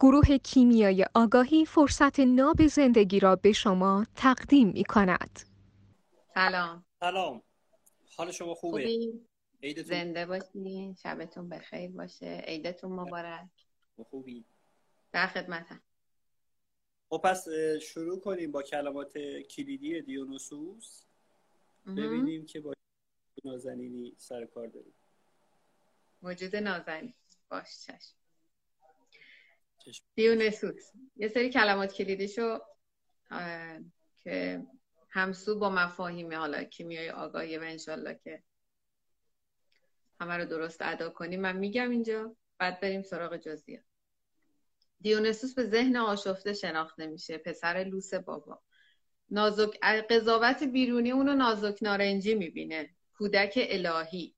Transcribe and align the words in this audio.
گروه 0.00 0.38
کیمیای 0.38 1.06
آگاهی 1.14 1.64
فرصت 1.64 2.20
ناب 2.20 2.66
زندگی 2.66 3.20
را 3.20 3.36
به 3.36 3.52
شما 3.52 4.06
تقدیم 4.14 4.68
می 4.68 4.84
کند. 4.84 5.40
سلام. 6.34 6.84
سلام. 7.00 7.42
حال 8.16 8.30
شما 8.30 8.54
خوبه؟ 8.54 8.98
عیدتون؟ 9.62 9.84
زنده 9.84 10.26
باشین 10.26 10.94
شبتون 10.94 11.48
بخیر 11.48 11.90
باشه؟ 11.90 12.42
عیدتون 12.46 12.92
مبارک. 12.92 13.48
خوبی. 14.10 14.44
در 15.12 15.26
خدمتم. 15.26 15.82
خب 17.08 17.20
پس 17.24 17.48
شروع 17.82 18.20
کنیم 18.20 18.52
با 18.52 18.62
کلمات 18.62 19.18
کلیدی 19.50 20.02
دیونوسوس. 20.02 21.02
ببینیم 21.86 22.46
که 22.46 22.60
با 22.60 22.72
نازنینی 23.44 24.14
سر 24.16 24.44
کار 24.46 24.66
داریم. 24.66 24.94
موجود 26.22 26.56
نازنین. 26.56 27.14
باش 27.50 27.80
چشم. 27.86 28.17
دیونسوس. 30.14 30.90
یه 31.16 31.28
سری 31.28 31.50
کلمات 31.50 31.94
کلیدیشو 31.94 32.58
که 34.20 34.62
همسو 35.10 35.58
با 35.58 35.70
مفاهیم 35.70 36.34
حالا 36.34 36.64
کیمیای 36.64 37.10
آگاهی 37.10 37.58
و 37.58 37.62
انشالله 37.62 38.20
که 38.24 38.42
همه 40.20 40.36
رو 40.36 40.44
درست 40.44 40.82
ادا 40.82 41.10
کنیم. 41.10 41.40
من 41.40 41.56
میگم 41.56 41.90
اینجا 41.90 42.36
بعد 42.58 42.80
بریم 42.80 43.02
سراغ 43.02 43.36
جزئیات. 43.36 43.84
دیونسوس 45.00 45.54
به 45.54 45.64
ذهن 45.64 45.96
آشفته 45.96 46.52
شناخته 46.52 47.06
میشه 47.06 47.38
پسر 47.38 47.84
لوس 47.84 48.14
بابا. 48.14 48.62
نازک 49.30 49.78
قضاوت 50.10 50.62
بیرونی 50.62 51.10
اونو 51.10 51.34
نازک 51.34 51.78
نارنجی 51.82 52.34
می‌بینه. 52.34 52.90
کودک 53.18 53.52
الهی. 53.56 54.34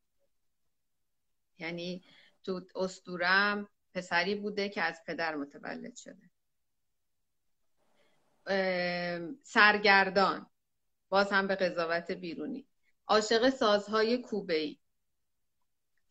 یعنی 1.58 2.04
تو 2.44 2.60
اسطوره 2.74 3.41
هم 3.41 3.68
پسری 3.94 4.34
بوده 4.34 4.68
که 4.68 4.82
از 4.82 5.00
پدر 5.06 5.36
متولد 5.36 5.96
شده. 5.96 6.30
سرگردان. 9.42 10.50
باز 11.08 11.32
هم 11.32 11.46
به 11.46 11.54
قضاوت 11.54 12.10
بیرونی. 12.10 12.66
عاشق 13.06 13.50
سازهای 13.50 14.18
کوبه‌ای 14.18 14.76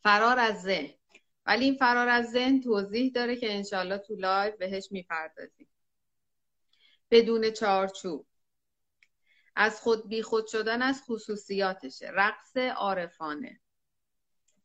فرار 0.04 0.40
از 0.40 0.62
ذهن. 0.62 0.94
ولی 1.46 1.66
این 1.66 1.76
فرار 1.76 2.08
از 2.08 2.32
ذهن 2.32 2.62
توضیح 2.62 3.12
داره 3.16 3.36
که 3.36 3.54
انشالله 3.54 3.98
تو 3.98 4.16
live 4.16 4.58
بهش 4.58 4.88
می‌پردازیم. 4.92 5.68
بدون 7.12 7.52
چارچوب. 7.52 8.28
از 9.56 9.82
خود 9.82 10.08
بی 10.10 10.22
خود 10.22 10.48
شدن 10.48 10.82
از 10.82 11.04
خصوصیاتشه. 11.04 12.10
رقص 12.10 12.58
عارفانه. 12.58 13.60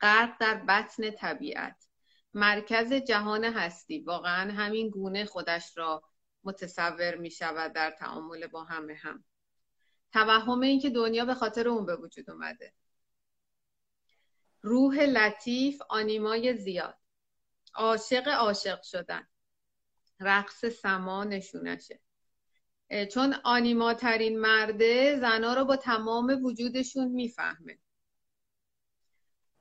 غرق 0.01 0.39
در 0.41 0.55
بطن 0.55 1.11
طبیعت. 1.11 1.77
مرکز 2.35 2.93
جهان 2.93 3.45
هستی. 3.45 4.01
واقعا 4.01 4.53
همین 4.53 4.91
گونه 4.91 5.25
خودش 5.25 5.79
را 5.79 6.03
متصور 6.45 7.15
می 7.15 7.31
شود 7.31 7.73
در 7.73 7.91
تعامل 7.91 8.47
با 8.47 8.65
همه 8.65 8.95
هم. 8.95 9.25
توهم 10.13 10.61
این 10.61 10.81
که 10.81 10.91
دنیا 10.91 11.25
به 11.25 11.35
خاطر 11.35 11.69
اون 11.69 11.87
به 11.87 11.97
وجود 11.97 12.31
اومده. 12.31 12.75
روح 14.63 15.01
لطیف 15.01 15.83
آنیمای 15.89 16.57
زیاد. 16.57 16.99
عاشق 17.75 18.29
عاشق 18.29 18.83
شدن. 18.83 19.27
رقص 20.21 20.65
سما 20.65 21.25
نشونشه. 21.25 22.01
چون 23.13 23.35
آنیماترین 23.45 24.41
مرده 24.41 25.21
زنا 25.21 25.55
رو 25.55 25.65
با 25.65 25.77
تمام 25.77 26.45
وجودشون 26.45 27.09
می‌فهمه. 27.09 27.79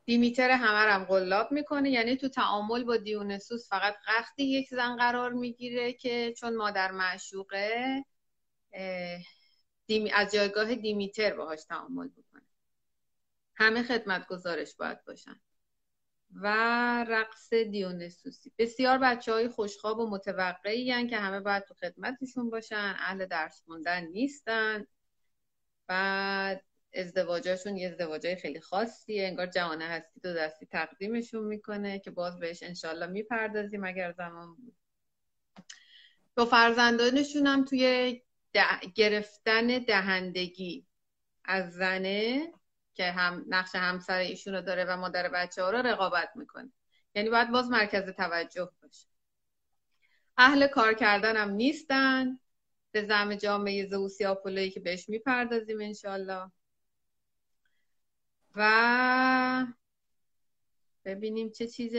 دیمیتر 0.06 0.50
همه 0.50 0.92
هم 0.92 1.04
قلاب 1.04 1.52
می‌کنه. 1.52 1.90
یعنی 1.90 2.16
تو 2.16 2.30
تعامل 2.30 2.84
با 2.84 2.98
دیونسوس 2.98 3.70
فقط 3.70 3.96
وقتی 4.08 4.44
یک 4.44 4.70
زن 4.70 4.96
قرار 4.96 5.34
می‌گیره 5.34 5.94
که 5.94 6.34
چون 6.38 6.56
مادر 6.56 6.92
معشوقه 6.92 8.04
از 10.14 10.32
جایگاه 10.34 10.76
دیمیتر 10.76 11.34
باهاش 11.34 11.64
تعامل 11.64 12.08
بکنه. 12.08 12.42
همه 13.56 13.84
خدمت 13.84 14.28
گزارش 14.28 14.76
باید 14.76 15.06
باشن. 15.06 15.42
و 16.36 16.48
رقص 17.08 17.54
دیونسوسی. 17.54 18.52
بسیار 18.58 18.98
بچه 18.98 19.34
های 19.34 19.48
خوشخواب 19.48 20.00
و 20.00 20.10
متوقعی 20.10 21.08
که 21.08 21.18
همه 21.18 21.40
باید 21.40 21.64
تو 21.64 21.74
خدمتشون 21.74 22.50
باشن. 22.50 22.96
اهل 22.98 23.26
درس 23.26 23.62
خوندن 23.66 24.04
نیستن. 24.04 24.88
بعد 25.88 26.66
ازدواجاشون 26.94 27.78
یه 27.78 27.88
ازدواجای 27.88 28.36
خیلی 28.36 28.62
خاصیه. 28.62 29.28
انگار 29.28 29.46
جهان 29.46 29.82
هستی 29.82 30.20
دو 30.20 30.34
دستی 30.34 30.66
تقدیمشون 30.66 31.44
می‌کنه 31.44 32.00
که 32.00 32.12
باز 32.12 32.40
بهش 32.40 32.64
انشالله 32.64 33.06
می‌پردازیم 33.06 33.84
اگر 33.84 34.12
زمان 34.12 34.56
بود. 34.56 34.76
با 36.36 36.46
فرزندانشون 36.46 37.48
هم 37.48 37.66
توی 37.66 38.22
گرفتن 38.96 39.68
دهندگی 39.68 40.86
از 41.46 41.74
زنه 41.74 42.54
که 42.94 43.12
هم 43.12 43.46
نقش 43.48 43.76
همسر 43.76 44.18
ایشون 44.18 44.54
رو 44.54 44.62
داره 44.62 44.86
و 44.86 44.98
مادر 44.98 45.30
بچه 45.30 45.64
ها 45.64 45.70
رو 45.70 45.78
رقابت 45.78 46.30
می‌کنه. 46.36 46.72
یعنی 47.16 47.30
باید 47.30 47.52
باز 47.52 47.70
مرکز 47.70 48.10
توجه 48.10 48.72
باشه. 48.82 49.08
اهل 50.38 50.68
کار 50.68 50.94
کردن 50.94 51.38
هم 51.38 51.50
نیستن. 51.50 52.40
به 52.92 53.06
زم 53.06 53.36
جامعه 53.36 53.86
زوسی 53.86 54.26
آپولویی 54.26 54.70
که 54.70 54.80
بهش 54.80 55.10
می‌پردازیم 55.10 55.82
انشالله 55.82 56.52
و 58.56 59.66
ببینیم 61.06 61.50
چه 61.52 61.68
چیز 61.68 61.96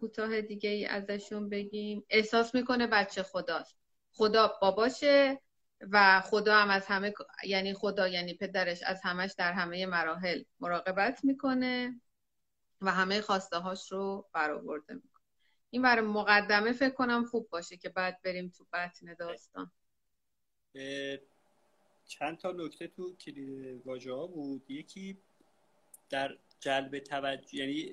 کوتاه 0.00 0.40
دیگه 0.40 0.70
ای 0.70 0.86
ازشون 0.86 1.48
بگیم. 1.48 2.04
احساس 2.10 2.54
می‌کنه 2.54 2.86
بچه 2.86 3.22
خداست. 3.22 3.76
خدا 4.12 4.58
باباشه 4.62 5.40
و 5.80 6.20
خدا 6.20 6.56
هم 6.56 6.70
از 6.70 6.86
همه 6.86 7.14
یعنی 7.44 7.74
خدا 7.74 8.08
یعنی 8.08 8.34
پدرش 8.34 8.82
از 8.82 9.00
همش 9.04 9.34
در 9.38 9.52
همه 9.52 9.86
مراحل 9.86 10.42
مراقبت 10.60 11.24
می‌کنه 11.24 12.00
و 12.80 12.90
همه 12.90 13.20
خواسته 13.20 13.56
هاش 13.56 13.92
رو 13.92 14.28
برآورده 14.32 14.94
می‌کنه. 14.94 15.22
این 15.70 15.82
برای 15.82 16.06
مقدمه 16.06 16.72
فکر 16.72 16.94
کنم 16.94 17.24
خوب 17.24 17.48
باشه 17.50 17.76
که 17.76 17.88
بعد 17.88 18.22
بریم 18.22 18.48
تو 18.48 18.66
بطن 18.72 19.14
داستان. 19.14 19.72
چند 22.06 22.38
تا 22.38 22.52
نکته 22.52 22.88
تو 22.88 23.16
واژه 23.84 24.12
ها 24.12 24.26
بود. 24.26 24.70
یکی 24.70 25.18
در 26.10 26.36
جلب 26.60 26.98
توجه 26.98 27.56
یعنی 27.56 27.92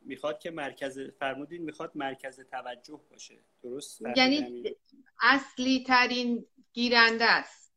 می‌خواد 0.00 0.38
که 0.38 0.50
مرکز 0.50 1.00
فرمودین 1.18 1.62
می‌خواد 1.62 1.92
مرکز 1.94 2.40
توجه 2.40 3.00
باشه. 3.10 3.38
درست؟ 3.62 4.00
یعنی 4.16 4.64
اصلی 5.20 5.84
ترین 5.86 6.46
گیرنده 6.72 7.24
است. 7.24 7.72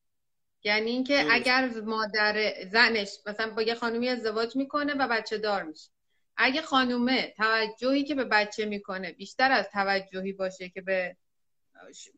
یعنی 0.63 0.91
اینکه 0.91 1.25
اگر 1.31 1.69
مادر 1.85 2.53
زنش 2.71 3.09
مثلا 3.25 3.53
با 3.53 3.61
یه 3.61 3.75
خانومی 3.75 4.09
ازدواج 4.09 4.55
می‌کنه 4.55 4.93
و 4.93 5.07
بچه 5.07 5.37
دار 5.37 5.63
میشه. 5.63 5.89
اگه 6.37 6.61
خانومه 6.61 7.33
توجهی 7.37 8.03
که 8.03 8.15
به 8.15 8.23
بچه 8.23 8.65
می‌کنه 8.65 9.11
بیشتر 9.11 9.51
از 9.51 9.69
توجهی 9.69 10.33
باشه 10.33 10.69
که 10.69 10.81
به 10.81 11.17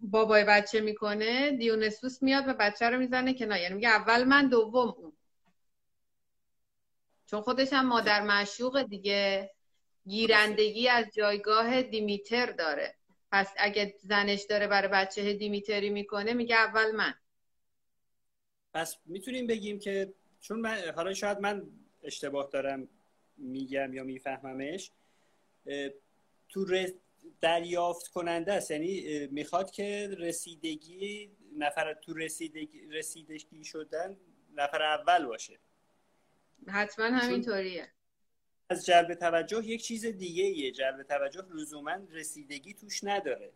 بابای 0.02 0.44
بچه 0.44 0.82
می‌کنه 0.82 1.52
دیونسوس 1.52 2.24
میاد 2.24 2.48
و 2.48 2.54
بچه 2.54 2.90
رو 2.90 2.98
می‌زنه 3.00 3.34
که 3.34 3.46
نه 3.46 3.62
یعنی 3.62 3.76
میگه 3.76 3.90
اول 3.90 4.24
من 4.24 4.50
دوم 4.50 4.96
اون. 4.98 5.17
چون 7.28 7.42
خودش 7.42 7.74
هم 7.74 7.88
مادر 7.88 8.22
معشوق 8.22 8.82
دیگه. 8.82 9.52
گیرندگی 10.08 10.88
از 10.88 11.06
جایگاه 11.14 11.82
دیمیتر 11.82 12.52
داره. 12.52 12.96
پس 13.32 13.54
اگه 13.58 13.96
زنش 14.00 14.44
داره 14.50 14.68
برای 14.68 14.88
بچه 14.88 15.34
دیمیتری 15.34 15.90
می‌کنه 15.90 16.34
میگه 16.34 16.56
اول 16.56 16.92
من. 16.92 17.14
پس 18.74 18.98
می‌تونیم 19.06 19.48
بگیم 19.48 19.80
که 19.80 20.14
چون 20.40 20.60
من 20.60 20.78
حالا 20.96 21.14
شاید 21.14 21.40
من 21.40 21.68
اشتباه 22.04 22.50
دارم 22.54 22.90
میگم 23.38 23.94
یا 23.94 24.04
میفهممش 24.04 24.92
تو 26.50 26.66
دریافت 27.42 28.08
کننده 28.08 28.54
است. 28.54 28.72
یعنی 28.72 29.28
می‌خواد 29.28 29.72
که 29.72 30.10
رسیدگی 30.18 31.32
نفر 31.58 31.94
تو 31.94 32.14
رسیدگی 32.14 32.88
رسیدگی 32.88 33.64
شدن 33.64 34.18
نفر 34.56 34.82
اول 34.82 35.26
باشه. 35.26 35.60
حتما 36.68 37.06
همینطوریه. 37.06 37.88
از 38.70 38.86
جلب 38.86 39.14
توجه 39.14 39.66
یک 39.66 39.84
چیز 39.84 40.06
دیگه 40.06 40.44
ایه 40.44 40.72
جلب 40.72 41.04
توجه 41.04 41.42
لزوما 41.56 41.98
رسیدگی 42.12 42.74
توش 42.74 43.04
نداره. 43.04 43.54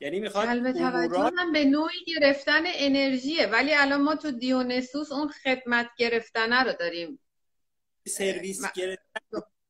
یعنی 0.00 0.20
می‌خواد 0.20 0.48
جلب 0.48 0.72
توجه 0.72 1.32
هم 1.36 1.52
به 1.52 1.64
نوعی 1.64 2.04
گرفتن 2.06 2.62
انرژیه. 2.66 3.46
ولی 3.46 3.74
الان 3.74 4.02
ما 4.02 4.14
تو 4.16 4.30
دیونسوس 4.30 5.12
اون 5.12 5.28
خدمت 5.28 5.90
گرفتنه 5.98 6.62
رو 6.62 6.72
داریم. 6.72 7.18
سرویس 8.06 8.72
گرفتن 8.72 9.20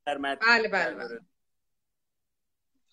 بله 0.05 0.67
بله, 0.67 0.95
بله. 0.95 1.19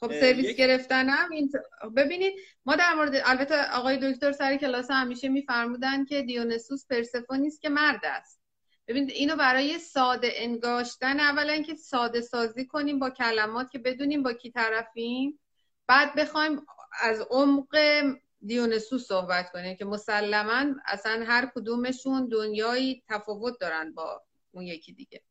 خب 0.00 0.20
سرویس 0.20 0.46
یک... 0.46 0.56
گرفتن 0.56 1.08
هم 1.08 1.30
این 1.30 1.52
ببینید 1.96 2.34
ما 2.66 2.76
در 2.76 2.94
مورد 2.94 3.22
البته 3.24 3.70
آقای 3.72 4.12
دکتر 4.12 4.32
سر 4.32 4.56
کلاس 4.56 4.90
همیشه 4.90 5.28
میفرمودن 5.28 6.04
که 6.04 6.22
دیونسوس 6.22 6.86
پرسفونیست 6.86 7.62
که 7.62 7.68
مرد 7.68 8.00
است. 8.04 8.40
ببینید 8.88 9.10
اینو 9.10 9.36
برای 9.36 9.78
ساده 9.78 10.32
انگاشتن 10.36 11.20
اولا 11.20 11.62
که 11.62 11.74
ساده 11.74 12.20
سازی 12.20 12.66
کنیم 12.66 12.98
با 12.98 13.10
کلمات 13.10 13.70
که 13.70 13.78
بدونیم 13.78 14.22
با 14.22 14.32
کی 14.32 14.50
طرفیم. 14.50 15.40
بعد 15.86 16.14
بخوایم 16.14 16.66
از 17.00 17.20
عمق 17.30 17.76
دیونسوس 18.46 19.06
صحبت 19.06 19.52
کنیم 19.52 19.76
که 19.76 19.84
مسلما 19.84 20.64
اصلا 20.86 21.24
هر 21.26 21.50
کدومشون 21.54 22.28
دنیایی 22.28 23.02
تفاوت 23.08 23.54
دارن 23.60 23.92
با 23.92 24.22
اون 24.50 24.64
یکی 24.64 24.92
دیگه. 24.92 25.22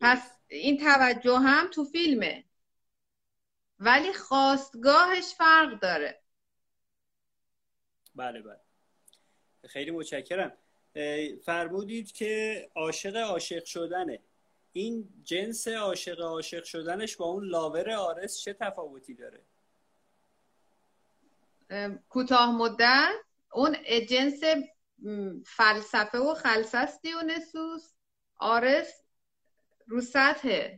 پس 0.00 0.30
این 0.48 0.78
توجه 0.78 1.38
هم 1.38 1.66
تو 1.70 1.84
فیلمه. 1.84 2.44
ولی 3.80 4.12
خواستگاهش 4.12 5.34
فرق 5.34 5.80
داره. 5.80 6.22
بله 8.14 8.42
بله. 8.42 8.60
خیلی 9.68 9.90
متشکرم. 9.90 10.56
فرمودید 11.44 12.12
که 12.12 12.70
عاشق 12.74 13.16
عاشق 13.16 13.64
شدنه. 13.64 14.22
این 14.72 15.08
جنس 15.24 15.68
عاشق 15.68 16.20
عاشق 16.20 16.64
شدنش 16.64 17.16
با 17.16 17.24
اون 17.24 17.44
لاور 17.44 17.90
آرس 17.90 18.38
چه 18.38 18.52
تفاوتی 18.52 19.14
داره؟ 19.14 19.44
کوتاه 22.08 22.56
مدت 22.56 23.14
اون 23.52 23.76
جنس 24.08 24.40
فلسفه 25.46 26.18
و 26.18 26.34
خلصست 26.34 27.02
دیونسوس 27.02 27.92
آرس 28.36 29.04
رو 29.86 30.00
سطح 30.00 30.76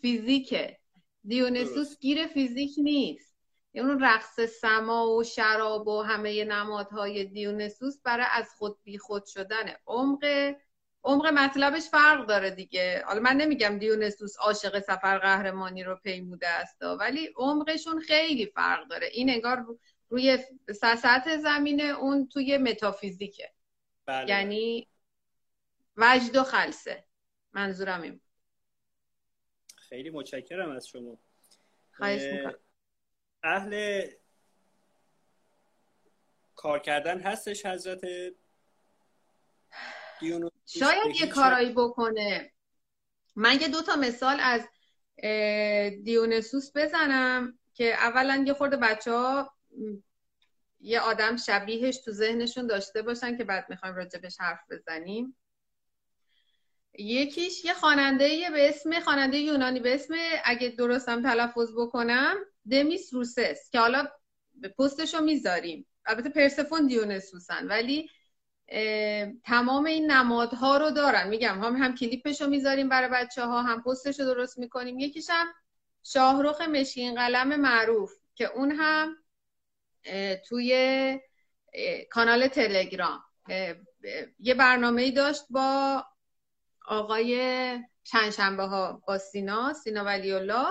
فیزیکه. 0.00 0.80
دیونسوس 1.26 1.98
گیر 1.98 2.26
فیزیک 2.26 2.74
نیست. 2.78 3.36
اون 3.74 4.00
رقص 4.00 4.40
سما 4.40 5.10
و 5.10 5.24
شراب 5.24 5.88
و 5.88 6.02
همه 6.02 6.44
نمادهای 6.44 7.24
دیونسوس 7.24 8.00
برای 8.02 8.26
از 8.32 8.50
خود 8.58 8.78
بی 8.84 8.98
خود 8.98 9.26
شدنه 9.26 9.78
عمق. 9.86 10.54
عمق 11.04 11.26
مطلبش 11.26 11.82
فرق 11.82 12.26
داره 12.26 12.50
دیگه. 12.50 13.04
حالا 13.06 13.20
من 13.20 13.36
نمیگم 13.36 13.78
دیونسوس 13.78 14.36
عاشق 14.36 14.78
سفر 14.80 15.18
قهرمانی 15.18 15.84
رو 15.84 15.96
پیموده 15.96 16.48
است 16.48 16.82
ولی 16.82 17.32
عمقشون 17.36 18.00
خیلی 18.00 18.46
فرق 18.46 18.88
داره. 18.88 19.06
این 19.06 19.30
انگار 19.30 19.66
روی 20.08 20.38
سطح 20.80 21.36
زمینه 21.36 21.82
اون 21.82 22.28
توی 22.28 22.58
متافیزیکه. 22.58 23.52
بله. 24.06 24.28
یعنی 24.28 24.88
وجد 25.96 26.36
و 26.36 26.42
خلصه. 26.42 27.04
منظورم 27.52 28.02
این 28.02 28.20
خیلی 29.88 30.10
متشکرم 30.10 30.70
از 30.70 30.88
شما. 30.88 31.18
خواهش 31.96 32.22
می‌کنم. 32.22 32.58
اهل 33.42 34.02
کار 36.54 36.78
کردن 36.78 37.20
هستش 37.20 37.66
حضرت 37.66 38.00
شاید 40.66 41.16
یه 41.20 41.26
کارایی 41.26 41.72
بکنه. 41.72 42.52
من 43.36 43.60
یه 43.60 43.68
دو 43.68 43.82
تا 43.82 43.96
مثال 43.96 44.36
از 44.40 44.68
دیونسوس 46.04 46.70
بزنم 46.74 47.58
که 47.74 47.94
اولا 47.94 48.44
یه 48.46 48.54
خورده 48.54 48.76
بچه 48.76 49.12
ها 49.12 49.56
یه 50.80 51.00
آدم 51.00 51.36
شبیهش 51.36 51.98
تو 51.98 52.12
ذهنشون 52.12 52.66
داشته 52.66 53.02
باشن 53.02 53.36
که 53.36 53.44
بعد 53.44 53.66
می‌خوایم 53.70 53.94
راجبش 53.94 54.36
حرف 54.40 54.60
بزنیم. 54.70 55.36
یکیش 56.98 57.64
یه 57.64 57.74
خواننده 57.74 58.50
به 58.50 58.68
اسم 58.68 59.00
خواننده 59.00 59.38
یونانی 59.38 59.80
به 59.80 59.94
اسم 59.94 60.14
اگه 60.44 60.68
درستم 60.68 61.22
تلفظ 61.22 61.72
بکنم 61.76 62.36
دمیس 62.70 63.14
روسس 63.14 63.70
که 63.70 63.78
حالا 63.78 64.08
پستش 64.78 65.14
رو 65.14 65.20
می‌ذاریم. 65.20 65.86
البته 66.06 66.28
پرسفون 66.28 66.86
دیونسوسن 66.86 67.66
ولی 67.66 68.10
تمام 69.44 69.84
این 69.84 70.10
نمادها 70.10 70.76
رو 70.76 70.90
دارن. 70.90 71.28
میگم 71.28 71.64
هم 71.64 71.76
هم 71.76 71.94
کلیپش 71.94 72.40
رو 72.40 72.46
می‌ذاریم 72.46 72.88
برای 72.88 73.08
بچه 73.08 73.42
ها 73.42 73.62
هم 73.62 73.82
پستش 73.82 74.20
رو 74.20 74.26
درست 74.26 74.58
می‌کنیم. 74.58 74.98
یکیش 74.98 75.30
هم 75.30 75.46
شاهروخ 76.02 76.60
مشکین 76.60 77.14
قلم 77.14 77.60
معروف 77.60 78.12
که 78.34 78.44
اون 78.44 78.72
هم 78.72 79.16
توی 80.48 81.20
کانال 82.10 82.48
تلگرام. 82.48 83.24
یه 84.38 84.54
برنامه 84.54 85.02
ای 85.02 85.10
داشت 85.10 85.42
با 85.50 86.04
آقای 86.86 87.38
چند 88.04 88.32
ها 88.58 89.02
با 89.06 89.18
سینا 89.18 89.72
سینا 89.72 90.04
ولی 90.04 90.32
الله 90.32 90.66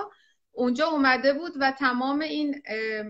اونجا 0.52 0.86
اومده 0.86 1.32
بود 1.32 1.52
و 1.60 1.72
تمام 1.72 2.20
این 2.20 2.62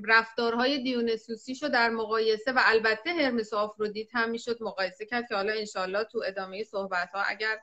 رفتارهای 0.05 0.83
دیونسوسی 0.83 1.55
رو 1.63 1.69
در 1.69 1.91
مقایسه 1.91 2.53
و 2.53 2.61
البته 2.65 3.11
هرمس 3.11 3.53
و 3.53 3.57
آفرودیت 3.57 4.09
هم 4.13 4.31
می‌شد 4.31 4.63
مقایسه 4.63 5.07
کرد 5.07 5.29
که 5.29 5.35
حالا 5.35 5.53
انشالله 5.53 6.05
تو 6.05 6.23
ادامه 6.27 6.65
صحبت 6.65 7.13
ها 7.15 7.23
اگر 7.23 7.59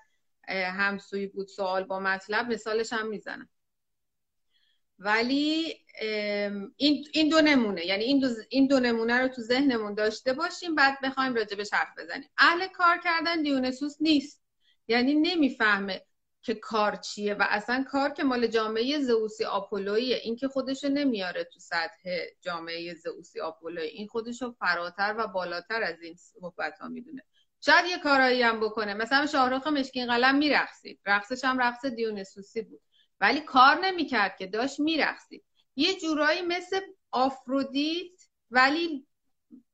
همسوی 0.50 1.28
بود 1.28 1.48
سوال 1.48 1.84
با 1.84 2.00
مطلب 2.00 2.54
مثالش 2.54 2.94
هم 2.94 3.08
می‌زنم. 3.08 3.50
ولی 5.00 5.76
این 6.78 7.06
این 7.14 7.30
دو 7.30 7.42
نمونه 7.42 7.86
یعنی 7.86 8.04
این 8.04 8.20
دو, 8.20 8.28
این 8.50 8.68
دو 8.68 8.80
نمونه 8.80 9.18
رو 9.22 9.28
تو 9.28 9.42
ذهنمون 9.42 9.94
داشته 9.94 10.34
باشیم 10.34 10.76
بعد 10.76 11.02
بخوایم 11.04 11.34
راجبش 11.34 11.74
حرف 11.74 11.98
بزنیم. 11.98 12.30
اهل 12.38 12.68
کار 12.68 12.98
کردن 13.04 13.42
دیونسوس 13.42 13.96
نیست. 14.00 14.43
یعنی 14.88 15.14
نمی‌فهمه 15.14 16.06
که 16.42 16.54
کار 16.54 16.96
چیه 16.96 17.34
و 17.34 17.46
اصلا 17.50 17.86
کار 17.92 18.10
که 18.10 18.24
مال 18.24 18.48
جامعه 18.48 19.00
زئوسی 19.00 19.46
آپولویه 19.46 20.16
این 20.16 20.36
که 20.36 20.48
خودشو 20.48 20.90
نمیاره 20.90 21.44
تو 21.44 21.60
سطح 21.60 22.10
جامعه 22.42 22.94
زئوسی 22.94 23.40
آپولوی 23.40 23.88
این 23.88 24.08
خودشو 24.08 24.52
فراتر 24.52 25.16
و 25.18 25.28
بالاتر 25.28 25.84
از 25.84 26.02
این 26.02 26.16
صحبت 26.16 26.80
ها 26.80 26.88
می‌دونه. 26.88 27.24
شاید 27.62 27.86
یه 27.86 27.98
کارایی 27.98 28.42
هم 28.42 28.60
بکنه. 28.60 28.94
مثلا 28.94 29.26
شاهرخ 29.26 29.68
مشکین 29.68 30.08
قلم 30.08 30.36
میرقصید. 30.36 31.00
رقصش 31.06 31.44
هم 31.44 31.60
رقص 31.60 31.86
دیونسوسی 31.86 32.62
بود. 32.62 32.82
ولی 33.22 33.42
کار 33.42 33.76
نمی‌کرد 33.76 34.38
که 34.38 34.48
داشت 34.48 34.80
میرقصید. 34.80 35.44
یه 35.76 36.00
جورایی 36.00 36.42
مثل 36.42 36.80
آفرودیت 37.12 38.22
ولی 38.52 39.08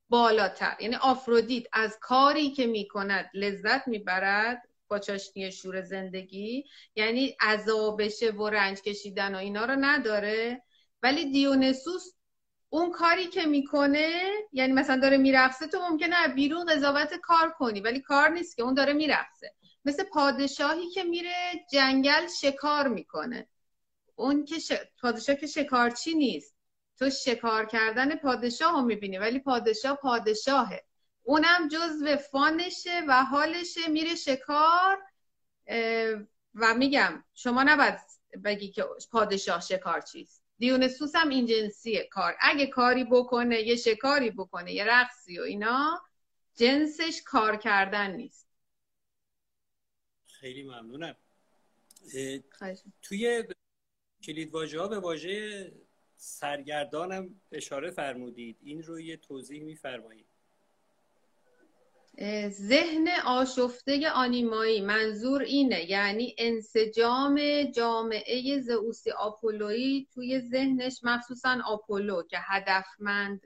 بالاتر. 0.10 0.78
یعنی 0.80 0.96
آفرودیت 0.96 1.64
از 1.74 1.98
کاری 2.02 2.52
که 2.52 2.68
می‌کند 2.68 3.30
لذت 3.34 3.88
می‌برد 3.88 4.69
با 4.90 5.00
چاشنی 5.00 5.52
شور 5.52 5.82
زندگی. 5.82 6.66
یعنی 6.96 7.36
عذابشه 7.42 8.32
و 8.32 8.50
رنج 8.50 8.82
کشیدن 8.82 9.36
و 9.36 9.38
اینا 9.38 9.66
رو 9.66 9.76
نداره. 9.80 10.64
ولی 11.04 11.32
دیونسوس 11.32 12.14
اون 12.70 12.92
کاری 12.92 13.28
که 13.28 13.46
می‌کنه 13.46 14.30
یعنی 14.54 14.74
مثلا 14.74 15.00
داره 15.02 15.18
میرقصه 15.18 15.68
تو 15.68 15.80
ممکنه 15.90 16.28
بیرون 16.28 16.66
قضاوت 16.66 17.14
کار 17.14 17.50
کنی 17.50 17.80
ولی 17.80 18.00
کار 18.00 18.30
نیست 18.30 18.58
که 18.58 18.64
اون 18.64 18.74
داره 18.74 18.94
میرقصه. 18.94 19.54
مثل 19.86 20.04
پادشاهی 20.04 20.90
که 20.90 21.04
میره 21.04 21.66
جنگل 21.72 22.28
شکار 22.42 22.88
می‌کنه. 22.88 23.48
اون 24.16 24.46
که 24.46 24.60
ش... 24.60 24.72
پادشاه 25.02 25.36
که 25.36 25.48
شکارچی 25.48 26.14
نیست. 26.14 26.56
تو 27.00 27.10
شکار 27.10 27.66
کردن 27.66 28.16
پادشاه 28.16 28.72
رو 28.72 28.82
می‌بینی 28.82 29.18
ولی 29.18 29.40
پادشاه 29.40 29.96
پادشاهه. 29.96 30.84
اونم 31.30 31.68
جزو 31.68 32.16
فانشه 32.16 33.02
و 33.08 33.24
حالشه 33.24 33.88
میره 33.88 34.16
شکار 34.16 35.04
و 36.56 36.74
میگم 36.78 37.24
شما 37.34 37.64
نباید 37.64 38.00
بگی 38.44 38.72
که 38.72 38.86
پادشاه 39.12 39.62
شکار 39.62 40.02
چیست. 40.02 40.44
دیونسوس 40.58 41.16
هم 41.16 41.30
این 41.30 41.46
جنسیه 41.46 42.04
کار. 42.12 42.38
اگه 42.42 42.68
کاری 42.68 43.04
بکنه 43.04 43.62
یه 43.62 43.76
شکاری 43.76 44.32
بکنه 44.32 44.74
یه 44.74 44.86
رقصی 44.86 45.40
و 45.40 45.42
اینا 45.42 46.02
جنسش 46.56 47.22
کار 47.26 47.58
کردن 47.58 48.12
نیست. 48.12 48.48
خیلی 50.28 50.64
ممنونم. 50.64 51.16
توی 53.02 53.44
کلید 54.24 54.54
واژه 54.54 54.80
ها 54.80 54.88
به 54.88 55.00
واژه 55.00 55.72
سرگردانم 56.16 57.42
اشاره 57.52 57.92
فرمودید. 57.92 58.58
این 58.62 58.84
رو 58.84 59.00
یه 59.00 59.18
توضیح 59.18 59.64
میفرمایید. 59.64 60.29
ذهن 62.50 63.08
آشفته 63.26 64.10
آنیمایی 64.10 64.82
منظور 64.82 65.42
اینه 65.42 65.90
یعنی 65.90 66.36
انسجام 66.38 67.64
جامعه 67.64 68.60
زئوسی 68.60 69.12
آپولویی 69.12 70.08
توی 70.14 70.40
ذهنش 70.40 71.00
مخصوصا 71.04 71.58
آپولو 71.66 72.24
که 72.24 72.38
هدفمند 72.40 73.42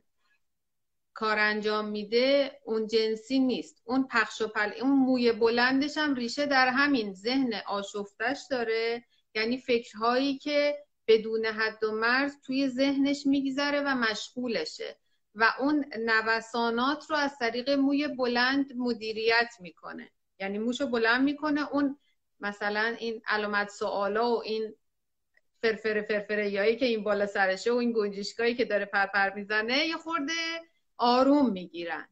کار 1.13 1.39
انجام 1.39 1.85
میده 1.89 2.59
اون 2.65 2.87
جنسی 2.87 3.39
نیست. 3.39 3.81
اون 3.83 4.07
پخش 4.07 4.41
و 4.41 4.47
پل 4.47 4.71
اون 4.81 4.91
موی 4.91 5.31
بلندش 5.31 5.97
هم 5.97 6.15
ریشه 6.15 6.45
در 6.45 6.67
همین 6.67 7.13
ذهن 7.13 7.53
آشفتش 7.67 8.39
داره. 8.49 9.03
یعنی 9.35 9.57
فکرهایی 9.57 10.37
که 10.37 10.77
بدون 11.07 11.45
حد 11.45 11.83
و 11.83 11.91
مرز 11.91 12.41
توی 12.45 12.69
ذهنش 12.69 13.25
میگذره 13.25 13.81
و 13.81 13.95
مشغولشه. 13.95 14.97
و 15.35 15.53
اون 15.59 15.85
نوسانات 15.99 17.09
رو 17.09 17.15
از 17.15 17.37
طریق 17.39 17.69
موی 17.69 18.07
بلند 18.07 18.73
مدیریت 18.75 19.53
می‌کنه. 19.59 20.11
یعنی 20.39 20.59
موشو 20.59 20.87
بلند 20.87 21.23
می‌کنه 21.23 21.73
اون 21.73 21.99
مثلا 22.39 22.95
این 22.99 23.21
علامت 23.27 23.69
سوالا 23.69 24.31
و 24.31 24.43
این 24.43 24.75
فرفر 25.61 26.01
فرفره 26.01 26.49
یایی 26.49 26.75
که 26.75 26.85
این 26.85 27.03
بالا 27.03 27.25
سرشه 27.25 27.71
و 27.71 27.75
این 27.75 27.91
گنجشگاهی 27.91 28.55
که 28.55 28.65
داره 28.65 28.85
پرپر 28.85 29.33
می‌زنه 29.33 29.87
یه 29.87 29.97
خورده 29.97 30.33
آروم 30.97 31.51
می‌گیرن. 31.51 32.07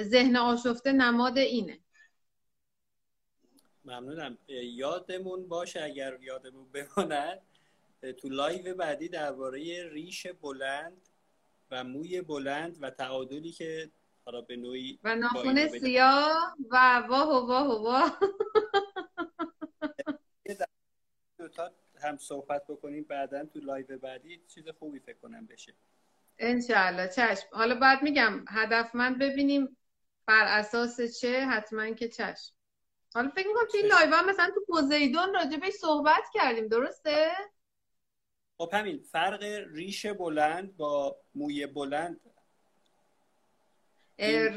ذهن 0.00 0.36
آشفته 0.36 0.92
نماد 0.92 1.38
اینه. 1.38 1.78
ممنونم. 3.84 4.38
یادمون 4.48 5.48
باشه 5.48 5.82
اگر 5.82 6.18
یادمون 6.20 6.66
بماند 6.72 7.42
تو 8.16 8.28
live 8.28 8.74
بعدی 8.74 9.08
درباره 9.08 9.88
ریش 9.88 10.26
بلند 10.26 11.08
و 11.74 11.84
موی 11.84 12.22
بلند 12.22 12.78
و 12.80 12.90
تعادلی 12.90 13.52
که 13.52 13.90
حالا 14.24 14.40
به 14.40 14.56
نوعی 14.56 14.98
و 15.02 15.16
ناخون 15.16 15.68
سیاه 15.68 16.56
و 16.70 17.04
واه 17.08 17.28
و 17.28 17.46
واه 17.46 17.66
و 17.68 17.82
واه. 17.82 18.18
دوتا 21.38 21.70
هم 22.02 22.16
صحبت 22.16 22.66
بکنیم 22.68 23.04
بعدا 23.04 23.44
تو 23.44 23.58
live 23.58 23.98
بعدی 23.98 24.40
چیز 24.54 24.68
خوبی 24.68 24.98
فکر 24.98 25.18
کنم 25.18 25.46
بشه. 25.46 25.74
انشالله 26.38 27.08
چشم. 27.08 27.46
حالا 27.52 27.74
بعد 27.74 28.02
میگم 28.02 28.44
هدفمند 28.48 29.18
ببینیم 29.18 29.76
بر 30.26 30.58
اساس 30.58 31.00
چه 31.20 31.40
حتما 31.46 31.90
که 31.90 32.08
چشم. 32.08 32.54
حالا 33.14 33.28
فکر 33.28 33.48
می‌کنم 33.48 33.68
توی 33.70 33.82
live 33.82 34.14
هم 34.14 34.30
مثلا 34.30 34.50
تو 34.54 34.64
پوزیدون 34.66 35.34
راجبش 35.34 35.72
صحبت 35.72 36.24
کردیم 36.34 36.68
درسته؟ 36.68 37.32
خب 38.58 38.70
همین 38.72 38.98
فرق 38.98 39.42
ریش 39.72 40.06
بلند 40.06 40.76
با 40.76 41.16
موی 41.34 41.66
بلند. 41.66 42.20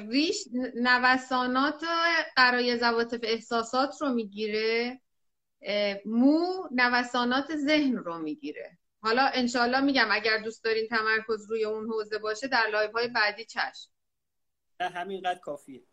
ریش 0.09 0.47
نوسانات 0.75 1.83
غرایز 2.35 2.77
و 2.77 2.86
عواطف 2.86 3.19
احساسات 3.23 4.01
رو 4.01 4.09
می‌گیره. 4.09 5.01
مو 6.05 6.67
نوسانات 6.71 7.55
ذهن 7.55 7.97
رو 7.97 8.17
می‌گیره. 8.17 8.77
حالا 9.01 9.27
انشالله 9.33 9.79
میگم 9.79 10.07
اگر 10.11 10.37
دوست 10.37 10.63
دارین 10.63 10.87
تمرکز 10.87 11.49
روی 11.49 11.65
اون 11.65 11.87
حوزه 11.87 12.17
باشه 12.17 12.47
در 12.47 12.67
live 12.71 12.91
های 12.91 13.07
بعدی 13.07 13.45
چشم. 13.45 13.91
نه 14.79 14.89
همینقدر 14.89 15.39
کافیه. 15.39 15.83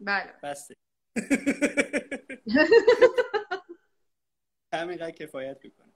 بله. 0.00 0.34
بسته. 0.42 0.76
همینقدر 4.72 5.10
کفایت 5.10 5.58
می‌کنه 5.64 5.92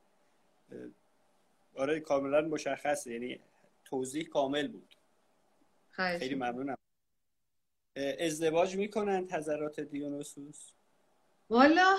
آره 1.76 2.00
کاملا 2.00 2.40
مشخصه. 2.40 3.12
یعنی 3.12 3.40
توضیح 3.84 4.28
کامل 4.28 4.68
بود. 4.68 4.94
خیلی 5.90 6.34
ممنونم. 6.34 6.76
ازدواج 8.20 8.76
می‌کنن 8.76 9.28
حضرات 9.30 9.80
دیونوسوس؟ 9.80 10.72
والا 11.48 11.96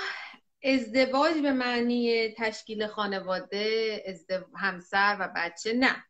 ازدواج 0.63 1.33
به 1.41 1.51
معنی 1.51 2.33
تشکیل 2.37 2.87
خانواده 2.87 4.03
همسر 4.55 5.17
و 5.19 5.33
بچه 5.35 5.73
نه. 5.73 6.05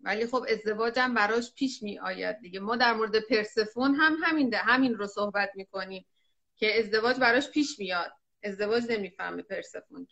ولی 0.00 0.26
خب 0.26 0.46
ازدواج 0.48 0.98
هم 0.98 1.14
براش 1.14 1.54
پیش 1.54 1.82
می 1.82 1.98
آید 1.98 2.40
دیگه. 2.40 2.60
ما 2.60 2.76
در 2.76 2.94
مورد 2.94 3.20
پرسفون 3.20 3.94
هم 3.94 4.16
همین 4.22 4.48
ده 4.48 4.58
همین 4.58 4.94
رو 4.94 5.06
صحبت 5.06 5.50
می‌کنیم 5.54 6.06
که 6.56 6.78
ازدواج 6.78 7.16
براش 7.16 7.50
پیش 7.50 7.78
میاد. 7.78 8.12
ازدواج 8.42 8.82
نمی‌فهمه 8.88 9.42
پرسفون 9.42 10.08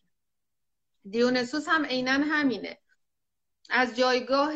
دیونسوس 1.10 1.68
هم 1.68 1.84
عینا 1.84 2.12
همینه. 2.12 2.78
از 3.70 3.96
جایگاه 3.96 4.54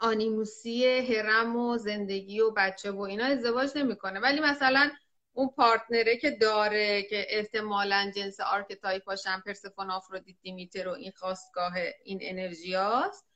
آنیموسی 0.00 0.86
هرم 0.86 1.56
و 1.56 1.78
زندگی 1.78 2.40
و 2.40 2.50
بچه 2.50 2.90
و 2.90 3.00
اینا 3.00 3.24
ازدواج 3.24 3.70
نمی‌کنه. 3.76 4.20
ولی 4.20 4.40
مثلا 4.40 4.90
اون 5.32 5.48
partner 5.48 6.07
ه 6.07 6.16
که 6.16 6.30
داره 6.30 7.02
که 7.02 7.26
احتمالا 7.28 8.12
جنس 8.16 8.40
archetype 8.40 9.10
اش 9.10 9.26
هم 9.26 9.42
پرسفون 9.46 9.90
آفرودیت 9.90 10.36
دیمیتر 10.42 10.88
و 10.88 10.92
این 10.92 11.12
خواستگاه 11.16 11.72
این 12.04 12.18
انرژی 12.22 12.74
هاست 12.74 13.26